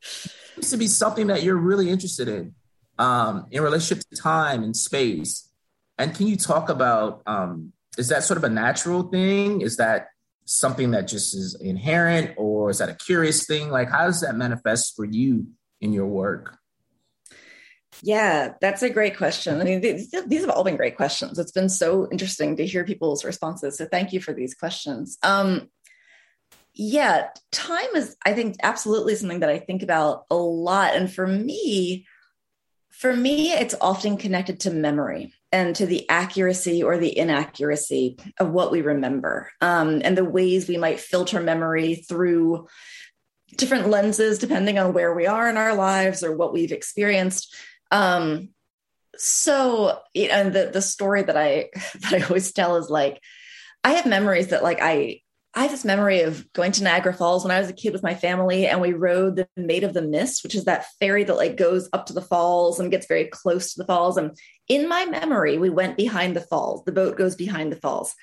seems 0.02 0.72
to 0.72 0.77
be 0.77 0.88
something 0.88 1.27
that 1.27 1.44
you're 1.44 1.57
really 1.57 1.90
interested 1.90 2.27
in 2.27 2.53
um, 2.98 3.48
in 3.52 3.64
relationship 3.64 4.03
to 4.10 4.15
time 4.15 4.64
and 4.64 4.76
space. 4.76 5.49
And 5.98 6.15
can 6.15 6.27
you 6.27 6.38
talk 6.38 6.69
about 6.69 7.22
um, 7.26 7.73
is 7.98 8.10
that 8.10 8.23
sort 8.23 8.38
of 8.38 8.44
a 8.44 8.49
natural 8.49 9.03
thing? 9.03 9.61
Is 9.61 9.77
that 9.77 10.07
something 10.49 10.91
that 10.91 11.07
just 11.07 11.35
is 11.35 11.55
inherent, 11.61 12.31
or 12.38 12.69
is 12.69 12.80
that 12.80 12.89
a 12.89 12.95
curious 12.95 13.45
thing? 13.45 13.69
Like, 13.69 13.89
how 13.89 14.05
does 14.05 14.21
that 14.21 14.35
manifest 14.35 14.95
for 14.95 15.05
you 15.05 15.47
in 15.80 15.93
your 15.93 16.07
work? 16.07 16.57
Yeah, 18.01 18.53
that's 18.59 18.81
a 18.81 18.89
great 18.89 19.17
question. 19.17 19.61
I 19.61 19.63
mean, 19.63 19.81
these, 19.81 20.11
have 20.13 20.49
all 20.49 20.63
been 20.63 20.77
great 20.77 20.95
questions. 20.95 21.38
It's 21.38 21.51
been 21.51 21.69
so 21.69 22.07
interesting 22.11 22.55
to 22.55 22.65
hear 22.65 22.84
people's 22.84 23.23
responses. 23.23 23.77
So, 23.77 23.85
thank 23.85 24.11
you 24.11 24.19
for 24.19 24.34
these 24.34 24.55
questions. 24.55 25.17
Um, 25.21 25.69
yeah, 26.73 27.27
time 27.51 27.95
is, 27.95 28.15
I 28.26 28.34
think, 28.34 28.55
absolutely 28.63 29.15
something 29.15 29.41
that 29.41 29.49
I 29.49 29.59
think 29.59 29.84
about 29.84 30.23
a 30.31 30.35
lot. 30.35 30.95
And 30.95 31.11
for 31.11 31.27
me, 31.27 32.07
for 32.89 33.15
me, 33.15 33.51
it's 33.51 33.76
often 33.81 34.17
connected 34.17 34.61
to 34.61 34.71
memory 34.71 35.34
and 35.51 35.76
to 35.76 35.85
the 35.85 36.07
accuracy 36.09 36.84
or 36.84 36.97
the 36.97 37.17
inaccuracy 37.17 38.17
of 38.39 38.51
what 38.51 38.71
we 38.71 38.81
remember 38.81 39.51
um, 39.61 40.01
and 40.03 40.17
the 40.17 40.26
ways 40.26 40.67
we 40.67 40.77
might 40.77 40.99
filter 40.99 41.41
memory 41.41 41.95
through 41.95 42.67
different 43.55 43.89
lenses 43.89 44.38
depending 44.38 44.77
on 44.77 44.93
where 44.93 45.13
we 45.13 45.26
are 45.26 45.49
in 45.49 45.57
our 45.57 45.76
lives 45.76 46.23
or 46.23 46.35
what 46.35 46.53
we've 46.53 46.71
experienced. 46.71 47.55
Um, 47.91 48.49
so 49.19 49.99
know, 50.15 50.49
the 50.49 50.69
the 50.71 50.81
story 50.81 51.21
that 51.21 51.38
i 51.38 51.69
that 51.99 52.13
i 52.13 52.21
always 52.21 52.51
tell 52.51 52.77
is 52.77 52.89
like 52.89 53.21
i 53.84 53.91
have 53.93 54.05
memories 54.05 54.47
that 54.47 54.63
like 54.63 54.80
i 54.81 55.19
I 55.55 55.63
have 55.63 55.71
this 55.71 55.85
memory 55.85 56.21
of 56.21 56.51
going 56.53 56.71
to 56.73 56.84
Niagara 56.84 57.13
Falls 57.13 57.43
when 57.43 57.51
I 57.51 57.59
was 57.59 57.69
a 57.69 57.73
kid 57.73 57.91
with 57.91 58.03
my 58.03 58.13
family, 58.13 58.67
and 58.67 58.80
we 58.80 58.93
rode 58.93 59.35
the 59.35 59.47
Maid 59.57 59.84
of 59.84 59.93
the 59.93 60.01
Mist, 60.01 60.43
which 60.43 60.53
is 60.53 60.65
that 60.65 60.85
ferry 60.99 61.23
that 61.23 61.35
like 61.35 61.57
goes 61.57 61.89
up 61.91 62.05
to 62.05 62.13
the 62.13 62.21
falls 62.21 62.80
and 62.80 62.91
gets 62.91 63.07
very 63.07 63.26
close 63.26 63.73
to 63.73 63.80
the 63.80 63.88
falls. 63.88 64.17
And 64.17 64.38
in 64.67 64.88
my 64.88 65.05
memory, 65.05 65.57
we 65.57 65.71
went 65.71 65.97
behind 65.97 66.35
the 66.35 66.41
falls. 66.41 66.84
The 66.85 66.91
boat 66.91 67.17
goes 67.17 67.35
behind 67.35 67.71
the 67.71 67.77
falls. 67.77 68.13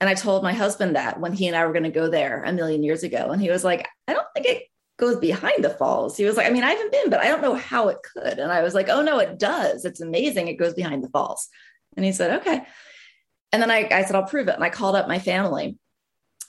And 0.00 0.10
I 0.10 0.14
told 0.14 0.42
my 0.42 0.52
husband 0.52 0.96
that 0.96 1.20
when 1.20 1.32
he 1.32 1.46
and 1.46 1.56
I 1.56 1.64
were 1.64 1.72
going 1.72 1.84
to 1.84 1.90
go 1.90 2.10
there 2.10 2.42
a 2.42 2.52
million 2.52 2.82
years 2.82 3.04
ago, 3.04 3.30
and 3.30 3.40
he 3.40 3.48
was 3.48 3.62
like, 3.62 3.86
"I 4.08 4.12
don't 4.12 4.26
think 4.34 4.46
it 4.46 4.64
goes 4.98 5.16
behind 5.16 5.64
the 5.64 5.70
falls." 5.70 6.16
He 6.16 6.24
was 6.24 6.36
like, 6.36 6.46
"I 6.48 6.50
mean, 6.50 6.64
I 6.64 6.70
haven't 6.70 6.92
been, 6.92 7.10
but 7.10 7.20
I 7.20 7.28
don't 7.28 7.42
know 7.42 7.54
how 7.54 7.88
it 7.88 7.98
could." 8.12 8.38
And 8.40 8.50
I 8.50 8.62
was 8.62 8.74
like, 8.74 8.88
"Oh 8.88 9.02
no, 9.02 9.20
it 9.20 9.38
does. 9.38 9.84
It's 9.84 10.00
amazing. 10.00 10.48
It 10.48 10.58
goes 10.58 10.74
behind 10.74 11.04
the 11.04 11.10
falls." 11.10 11.48
And 11.96 12.04
he 12.04 12.12
said, 12.12 12.40
"Okay." 12.40 12.62
And 13.52 13.62
then 13.62 13.70
I, 13.70 13.88
I 13.90 14.04
said, 14.04 14.16
"I'll 14.16 14.24
prove 14.24 14.48
it." 14.48 14.56
And 14.56 14.64
I 14.64 14.68
called 14.68 14.96
up 14.96 15.06
my 15.06 15.20
family 15.20 15.78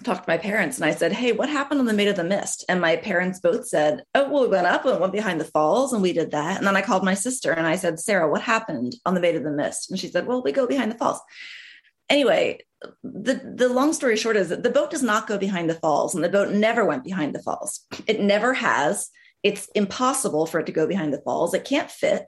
talked 0.03 0.25
to 0.25 0.29
my 0.31 0.37
parents 0.37 0.77
and 0.77 0.85
I 0.85 0.91
said, 0.91 1.11
Hey, 1.11 1.31
what 1.31 1.49
happened 1.49 1.79
on 1.79 1.85
the 1.85 1.93
Maid 1.93 2.07
of 2.07 2.15
the 2.15 2.23
Mist? 2.23 2.65
And 2.69 2.79
my 2.79 2.95
parents 2.95 3.39
both 3.39 3.67
said, 3.67 4.03
Oh, 4.13 4.29
well, 4.29 4.43
we 4.43 4.49
went 4.49 4.67
up 4.67 4.85
and 4.85 4.99
went 4.99 5.13
behind 5.13 5.39
the 5.39 5.45
falls 5.45 5.93
and 5.93 6.01
we 6.01 6.13
did 6.13 6.31
that. 6.31 6.57
And 6.57 6.67
then 6.67 6.77
I 6.77 6.81
called 6.81 7.03
my 7.03 7.13
sister 7.13 7.51
and 7.51 7.65
I 7.65 7.75
said, 7.75 7.99
Sarah, 7.99 8.29
what 8.29 8.41
happened 8.41 8.95
on 9.05 9.13
the 9.13 9.19
Maid 9.19 9.35
of 9.35 9.43
the 9.43 9.51
Mist? 9.51 9.89
And 9.89 9.99
she 9.99 10.07
said, 10.07 10.27
Well, 10.27 10.43
we 10.43 10.51
go 10.51 10.67
behind 10.67 10.91
the 10.91 10.97
falls. 10.97 11.19
Anyway, 12.09 12.59
the, 13.03 13.53
the 13.55 13.69
long 13.69 13.91
story 13.91 14.15
short 14.15 14.37
is 14.37 14.49
that 14.49 14.63
the 14.63 14.69
boat 14.69 14.91
does 14.91 15.03
not 15.03 15.27
go 15.27 15.37
behind 15.37 15.69
the 15.69 15.75
falls 15.75 16.15
and 16.15 16.23
the 16.23 16.29
boat 16.29 16.53
never 16.53 16.85
went 16.85 17.03
behind 17.03 17.33
the 17.33 17.41
falls. 17.41 17.85
It 18.05 18.21
never 18.21 18.53
has. 18.53 19.09
It's 19.43 19.67
impossible 19.75 20.45
for 20.45 20.59
it 20.59 20.65
to 20.67 20.71
go 20.71 20.87
behind 20.87 21.13
the 21.13 21.21
falls. 21.21 21.53
It 21.53 21.65
can't 21.65 21.91
fit 21.91 22.27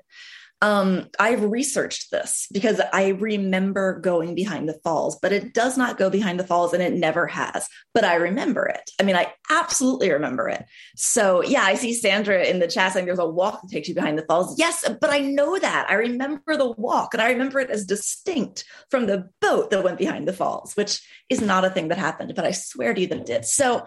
um, 0.62 1.08
I've 1.18 1.44
researched 1.44 2.12
this 2.12 2.48
because 2.52 2.82
I 2.92 3.10
remember 3.10 4.00
going 4.00 4.36
behind 4.36 4.68
the 4.68 4.80
falls, 4.84 5.18
but 5.22 5.32
it 5.32 5.54
does 5.54 5.78
not 5.78 5.98
go 5.98 6.10
behind 6.10 6.38
the 6.40 6.48
falls 6.48 6.74
and 6.74 6.84
it 6.84 6.94
never 6.94 7.28
has. 7.28 7.68
But 7.94 8.04
I 8.04 8.16
remember 8.16 8.66
it. 8.66 8.92
I 9.00 9.04
mean, 9.04 9.16
I 9.16 9.34
absolutely 9.50 10.12
remember 10.12 10.50
it. 10.50 10.66
So, 10.98 11.42
yeah, 11.44 11.64
I 11.64 11.76
see 11.76 11.94
Sandra 11.94 12.44
in 12.44 12.60
the 12.60 12.68
chat 12.68 12.92
saying 12.92 13.06
there's 13.06 13.20
a 13.20 13.26
walk 13.26 13.62
that 13.62 13.72
takes 13.72 13.88
you 13.88 13.96
behind 13.96 14.18
the 14.18 14.26
falls. 14.26 14.60
Yes, 14.60 14.84
but 15.00 15.10
I 15.10 15.20
know 15.20 15.58
that. 15.58 15.90
I 15.90 15.94
remember 15.94 16.58
the 16.58 16.72
walk 16.72 17.14
and 17.14 17.22
I 17.22 17.32
remember 17.32 17.62
it 17.62 17.70
as 17.70 17.86
distinct 17.86 18.66
from 18.90 19.08
the 19.08 19.30
boat 19.40 19.70
that 19.70 19.84
went 19.84 19.98
behind 19.98 20.28
the 20.28 20.34
falls, 20.34 20.76
which 20.76 21.02
is 21.30 21.40
not 21.40 21.64
a 21.64 21.70
thing 21.70 21.88
that 21.88 21.98
happened, 21.98 22.34
but 22.36 22.46
I 22.46 22.52
swear 22.52 22.94
to 22.94 23.00
you 23.00 23.08
that 23.08 23.20
it 23.20 23.26
did. 23.26 23.46
So, 23.46 23.86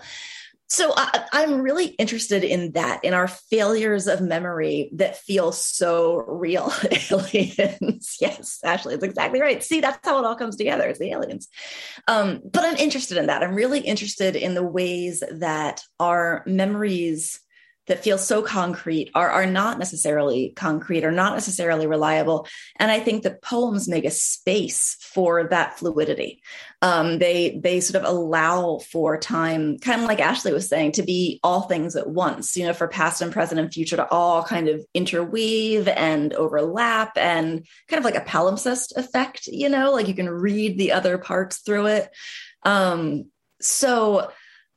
so 0.73 0.95
I, 0.97 1.27
am 1.35 1.61
really 1.61 1.89
interested 1.89 2.45
in 2.45 2.73
that, 2.73 3.05
in 3.05 3.13
our 3.13 3.29
failures 3.29 4.07
of 4.07 4.23
memory 4.23 4.89
that 4.95 5.19
feel 5.19 5.53
so 5.53 6.25
real. 6.27 6.73
aliens, 7.11 8.17
yes, 8.23 8.59
Ashley, 8.65 8.95
it's 8.95 9.05
exactly 9.05 9.43
right. 9.43 9.63
See, 9.63 9.83
that's 9.83 9.99
how 10.03 10.19
it 10.19 10.25
all 10.25 10.35
comes 10.35 10.57
together. 10.57 10.89
It's 10.89 10.99
the 10.99 11.11
aliens. 11.11 11.49
Um, 12.09 12.41
but 12.51 12.65
I'm 12.65 12.77
interested 12.77 13.19
in 13.19 13.27
that. 13.27 13.43
I'm 13.43 13.55
really 13.55 13.81
interested 13.81 14.35
in 14.35 14.55
the 14.55 14.63
ways 14.63 15.23
that 15.31 15.83
our 16.01 16.43
memories 16.47 17.39
that 17.89 18.05
feel 18.05 18.17
so 18.17 18.43
concrete 18.43 19.11
are, 19.15 19.29
are 19.29 19.47
not 19.47 19.79
necessarily 19.79 20.53
concrete 20.55 21.05
or 21.05 21.11
not 21.11 21.35
necessarily 21.35 21.87
reliable. 21.87 22.47
And 22.77 22.91
I 22.91 23.01
think 23.01 23.25
that 23.25 23.43
poems 23.43 23.89
make 23.89 24.05
a 24.05 24.11
space 24.11 24.97
for 25.01 25.49
that 25.49 25.79
fluidity. 25.79 26.43
Um, 26.81 27.19
they 27.19 27.61
they 27.63 27.81
sort 27.81 28.05
of 28.05 28.09
allow 28.09 28.79
for 28.79 29.19
time, 29.19 29.79
kind 29.79 30.01
of 30.01 30.07
like 30.07 30.21
Ashley 30.21 30.53
was 30.53 30.69
saying, 30.69 30.93
to 30.93 31.03
be 31.03 31.41
all 31.43 31.63
things 31.63 31.97
at 31.97 32.09
once. 32.09 32.57
You 32.57 32.67
know, 32.67 32.73
for 32.73 32.89
past 32.89 33.21
and 33.21 33.33
present 33.33 33.61
and 33.61 33.73
future 33.73 33.97
to 33.97 34.09
all 34.11 34.43
kind 34.45 34.69
of 34.69 34.85
interweave 34.95 35.89
and 35.89 36.33
overlap, 36.35 37.17
and 37.17 37.67
kind 37.89 37.99
of 37.99 38.05
like 38.05 38.17
a 38.17 38.25
palimpsest 38.25 38.97
effect. 38.97 39.49
You 39.49 39.69
know, 39.69 39.93
like 39.93 40.09
you 40.09 40.15
can 40.15 40.31
read 40.31 40.79
the 40.79 40.93
other 40.93 41.19
parts 41.19 41.59
through 41.59 41.87
it. 41.87 42.11
Um, 42.65 43.27
so 43.61 44.31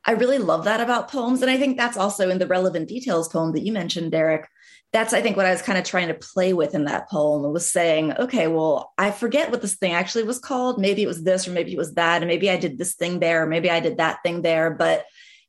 I 0.05 0.11
really 0.11 0.37
love 0.37 0.65
that 0.65 0.81
about 0.81 1.09
poems. 1.09 1.41
And 1.41 1.49
I 1.49 1.57
think 1.57 1.77
that's 1.77 1.97
also 1.97 2.29
in 2.29 2.37
the 2.37 2.47
relevant 2.47 2.87
details 2.87 3.27
poem 3.27 3.53
that 3.53 3.63
you 3.63 3.71
mentioned, 3.71 4.11
Derrick. 4.11 4.47
That's, 4.93 5.13
I 5.13 5.21
think, 5.21 5.35
what 5.35 5.47
I 5.47 5.51
was 5.51 5.61
kind 5.61 5.77
of 5.77 5.83
trying 5.83 6.07
to 6.07 6.13
play 6.13 6.53
with 6.53 6.75
in 6.75 6.85
that 6.85 7.09
poem 7.09 7.51
was 7.51 7.69
saying, 7.69 8.13
okay, 8.13 8.47
well, 8.47 8.93
I 8.97 9.11
forget 9.11 9.51
what 9.51 9.61
this 9.61 9.75
thing 9.75 9.93
actually 9.93 10.23
was 10.23 10.39
called. 10.39 10.79
Maybe 10.79 11.03
it 11.03 11.07
was 11.07 11.23
this, 11.23 11.47
or 11.47 11.51
maybe 11.51 11.73
it 11.73 11.77
was 11.77 11.95
that. 11.95 12.21
And 12.21 12.29
maybe 12.29 12.49
I 12.49 12.57
did 12.57 12.77
this 12.77 12.95
thing 12.95 13.19
there, 13.19 13.43
or 13.43 13.47
maybe 13.47 13.69
I 13.69 13.79
did 13.79 13.97
that 13.97 14.19
thing 14.23 14.41
there. 14.41 14.69
But 14.71 15.03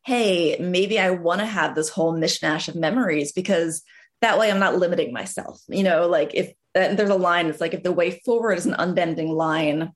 hey, 0.04 0.56
maybe 0.58 0.98
I 0.98 1.10
want 1.10 1.40
to 1.40 1.46
have 1.46 1.74
this 1.74 1.90
whole 1.90 2.14
mishmash 2.14 2.68
of 2.68 2.76
memories 2.76 3.32
because 3.32 3.82
that 4.20 4.38
way 4.38 4.50
I'm 4.50 4.58
not 4.58 4.78
limiting 4.78 5.12
myself. 5.12 5.60
You 5.68 5.82
know, 5.82 6.08
like 6.08 6.34
if 6.34 6.52
there's 6.74 7.10
a 7.10 7.14
line, 7.14 7.46
it's 7.46 7.60
like 7.60 7.74
if 7.74 7.82
the 7.82 7.92
way 7.92 8.22
forward 8.24 8.58
is 8.58 8.66
an 8.66 8.74
unbending 8.74 9.28
line, 9.28 9.92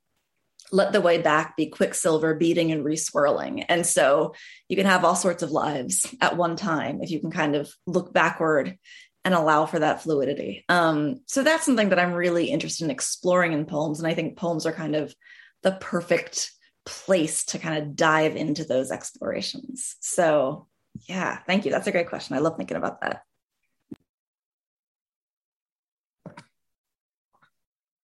let 0.72 0.92
the 0.92 1.00
way 1.00 1.18
back 1.18 1.56
be 1.56 1.66
quicksilver 1.66 2.34
beating 2.34 2.70
and 2.72 2.84
reswirling. 2.84 3.64
And 3.68 3.86
so 3.86 4.34
you 4.68 4.76
can 4.76 4.86
have 4.86 5.04
all 5.04 5.16
sorts 5.16 5.42
of 5.42 5.50
lives 5.50 6.14
at 6.20 6.36
one 6.36 6.56
time 6.56 7.02
if 7.02 7.10
you 7.10 7.20
can 7.20 7.30
kind 7.30 7.56
of 7.56 7.70
look 7.86 8.12
backward 8.12 8.78
and 9.24 9.34
allow 9.34 9.66
for 9.66 9.78
that 9.78 10.02
fluidity. 10.02 10.64
Um, 10.68 11.20
so 11.26 11.42
that's 11.42 11.66
something 11.66 11.90
that 11.90 11.98
I'm 11.98 12.12
really 12.12 12.46
interested 12.46 12.84
in 12.84 12.90
exploring 12.90 13.52
in 13.52 13.66
poems. 13.66 13.98
And 13.98 14.06
I 14.06 14.14
think 14.14 14.38
poems 14.38 14.64
are 14.64 14.72
kind 14.72 14.96
of 14.96 15.14
the 15.62 15.72
perfect 15.72 16.52
place 16.86 17.44
to 17.46 17.58
kind 17.58 17.82
of 17.82 17.96
dive 17.96 18.36
into 18.36 18.64
those 18.64 18.90
explorations. 18.90 19.96
So, 20.00 20.68
yeah, 21.08 21.38
thank 21.46 21.64
you. 21.64 21.70
That's 21.70 21.86
a 21.86 21.92
great 21.92 22.08
question. 22.08 22.36
I 22.36 22.40
love 22.40 22.56
thinking 22.56 22.76
about 22.76 23.02
that. 23.02 23.22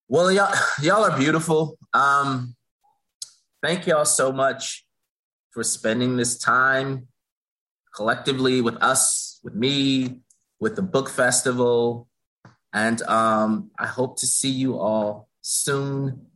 Well, 0.08 0.30
y'all, 0.30 0.54
y'all 0.82 1.04
are 1.04 1.16
beautiful. 1.18 1.78
Um, 1.92 2.55
thank 3.62 3.86
y'all 3.86 4.04
so 4.04 4.32
much 4.32 4.84
for 5.50 5.62
spending 5.64 6.16
this 6.16 6.38
time 6.38 7.08
collectively 7.94 8.60
with 8.60 8.76
us, 8.82 9.40
with 9.42 9.54
me, 9.54 10.20
with 10.60 10.76
the 10.76 10.82
book 10.82 11.08
festival. 11.08 12.08
And 12.72 13.00
um, 13.02 13.70
I 13.78 13.86
hope 13.86 14.18
to 14.20 14.26
see 14.26 14.50
you 14.50 14.78
all 14.78 15.28
soon 15.40 16.26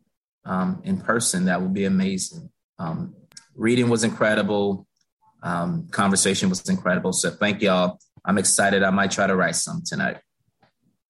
um, 0.44 0.80
in 0.84 0.98
person. 1.01 1.44
That 1.44 1.60
would 1.60 1.74
be 1.74 1.84
amazing. 1.84 2.51
Um, 2.78 3.14
reading 3.55 3.90
was 3.90 4.05
incredible. 4.05 4.86
Um, 5.42 5.88
conversation 5.90 6.48
was 6.48 6.66
incredible. 6.68 7.12
So 7.12 7.30
thank 7.30 7.60
y'all. 7.60 7.98
I'm 8.24 8.38
excited. 8.38 8.82
I 8.82 8.90
might 8.90 9.10
try 9.10 9.26
to 9.26 9.36
write 9.36 9.56
some 9.56 9.82
tonight. 9.84 10.18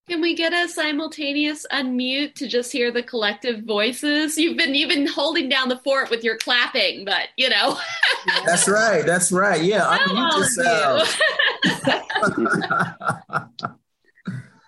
Can 0.09 0.21
we 0.21 0.35
get 0.35 0.53
a 0.53 0.69
simultaneous 0.69 1.65
unmute 1.73 2.35
to 2.35 2.49
just 2.49 2.73
hear 2.73 2.91
the 2.91 3.03
collective 3.03 3.63
voices? 3.63 4.37
You've 4.37 4.57
been 4.57 4.75
you've 4.75 4.89
been 4.89 5.07
holding 5.07 5.49
down 5.49 5.69
the 5.69 5.77
fort 5.79 6.11
with 6.11 6.25
your 6.25 6.37
clapping, 6.37 7.05
but 7.05 7.29
you 7.37 7.49
know. 7.49 7.79
that's 8.45 8.69
right. 8.69 9.07
That's 9.07 9.31
right. 9.31 9.63
Yeah, 9.63 9.99
unmute 9.99 10.39
yourself. 10.39 11.21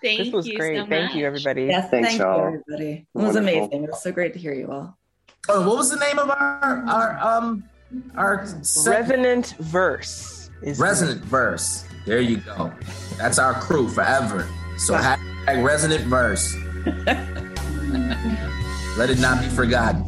thank 0.01 0.19
this 0.19 0.31
was 0.31 0.47
you 0.47 0.57
great. 0.57 0.77
so 0.77 0.85
thank 0.85 1.09
much. 1.09 1.15
you, 1.15 1.25
everybody. 1.25 1.65
Yes, 1.65 1.89
Thanks, 1.89 2.09
thank 2.09 2.21
y'all. 2.21 2.39
you, 2.39 2.45
everybody. 2.69 2.91
It 2.91 3.05
was 3.13 3.35
Wonderful. 3.35 3.39
amazing. 3.65 3.83
It 3.83 3.89
was 3.89 4.01
so 4.01 4.11
great 4.13 4.31
to 4.33 4.39
hear 4.39 4.53
you 4.53 4.71
all. 4.71 4.97
Oh, 5.49 5.67
what 5.67 5.75
was 5.77 5.89
the 5.89 5.97
name 5.97 6.19
of 6.19 6.29
our 6.29 6.85
our 6.87 7.17
um 7.19 7.65
our 8.15 8.45
sec- 8.61 8.93
Resonant 8.93 9.55
verse 9.59 10.49
is 10.61 10.79
resonant 10.79 11.19
verse? 11.25 11.83
There 12.05 12.21
you 12.21 12.37
go. 12.37 12.71
That's 13.17 13.39
our 13.39 13.53
crew 13.55 13.89
forever. 13.89 14.47
So 14.85 14.93
Wow. 14.93 15.17
hashtag 15.47 15.63
resonant 15.63 16.03
verse. 16.05 16.55
Let 18.97 19.09
it 19.09 19.19
not 19.19 19.41
be 19.41 19.47
forgotten. 19.49 20.05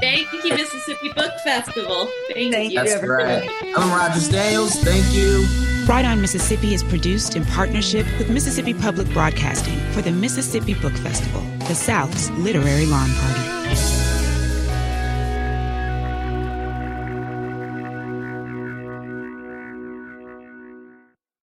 Thank 0.00 0.32
you, 0.32 0.54
Mississippi 0.54 1.12
Book 1.14 1.32
Festival. 1.44 2.08
Thank, 2.32 2.52
Thank 2.52 2.72
you. 2.72 2.78
you. 2.80 2.86
That's 2.86 2.92
everybody. 2.92 3.46
right. 3.48 3.74
I'm 3.76 3.90
Rogers 3.90 4.28
Daniels. 4.28 4.74
Thank 4.82 5.12
you. 5.14 5.46
Write 5.86 6.04
on 6.04 6.20
Mississippi 6.20 6.74
is 6.74 6.82
produced 6.82 7.36
in 7.36 7.44
partnership 7.44 8.06
with 8.18 8.30
Mississippi 8.30 8.74
Public 8.74 9.08
Broadcasting 9.12 9.78
for 9.92 10.02
the 10.02 10.10
Mississippi 10.12 10.74
Book 10.74 10.92
Festival, 10.94 11.42
the 11.68 11.74
South's 11.74 12.30
literary 12.30 12.86
lawn 12.86 13.10
party. 13.14 13.74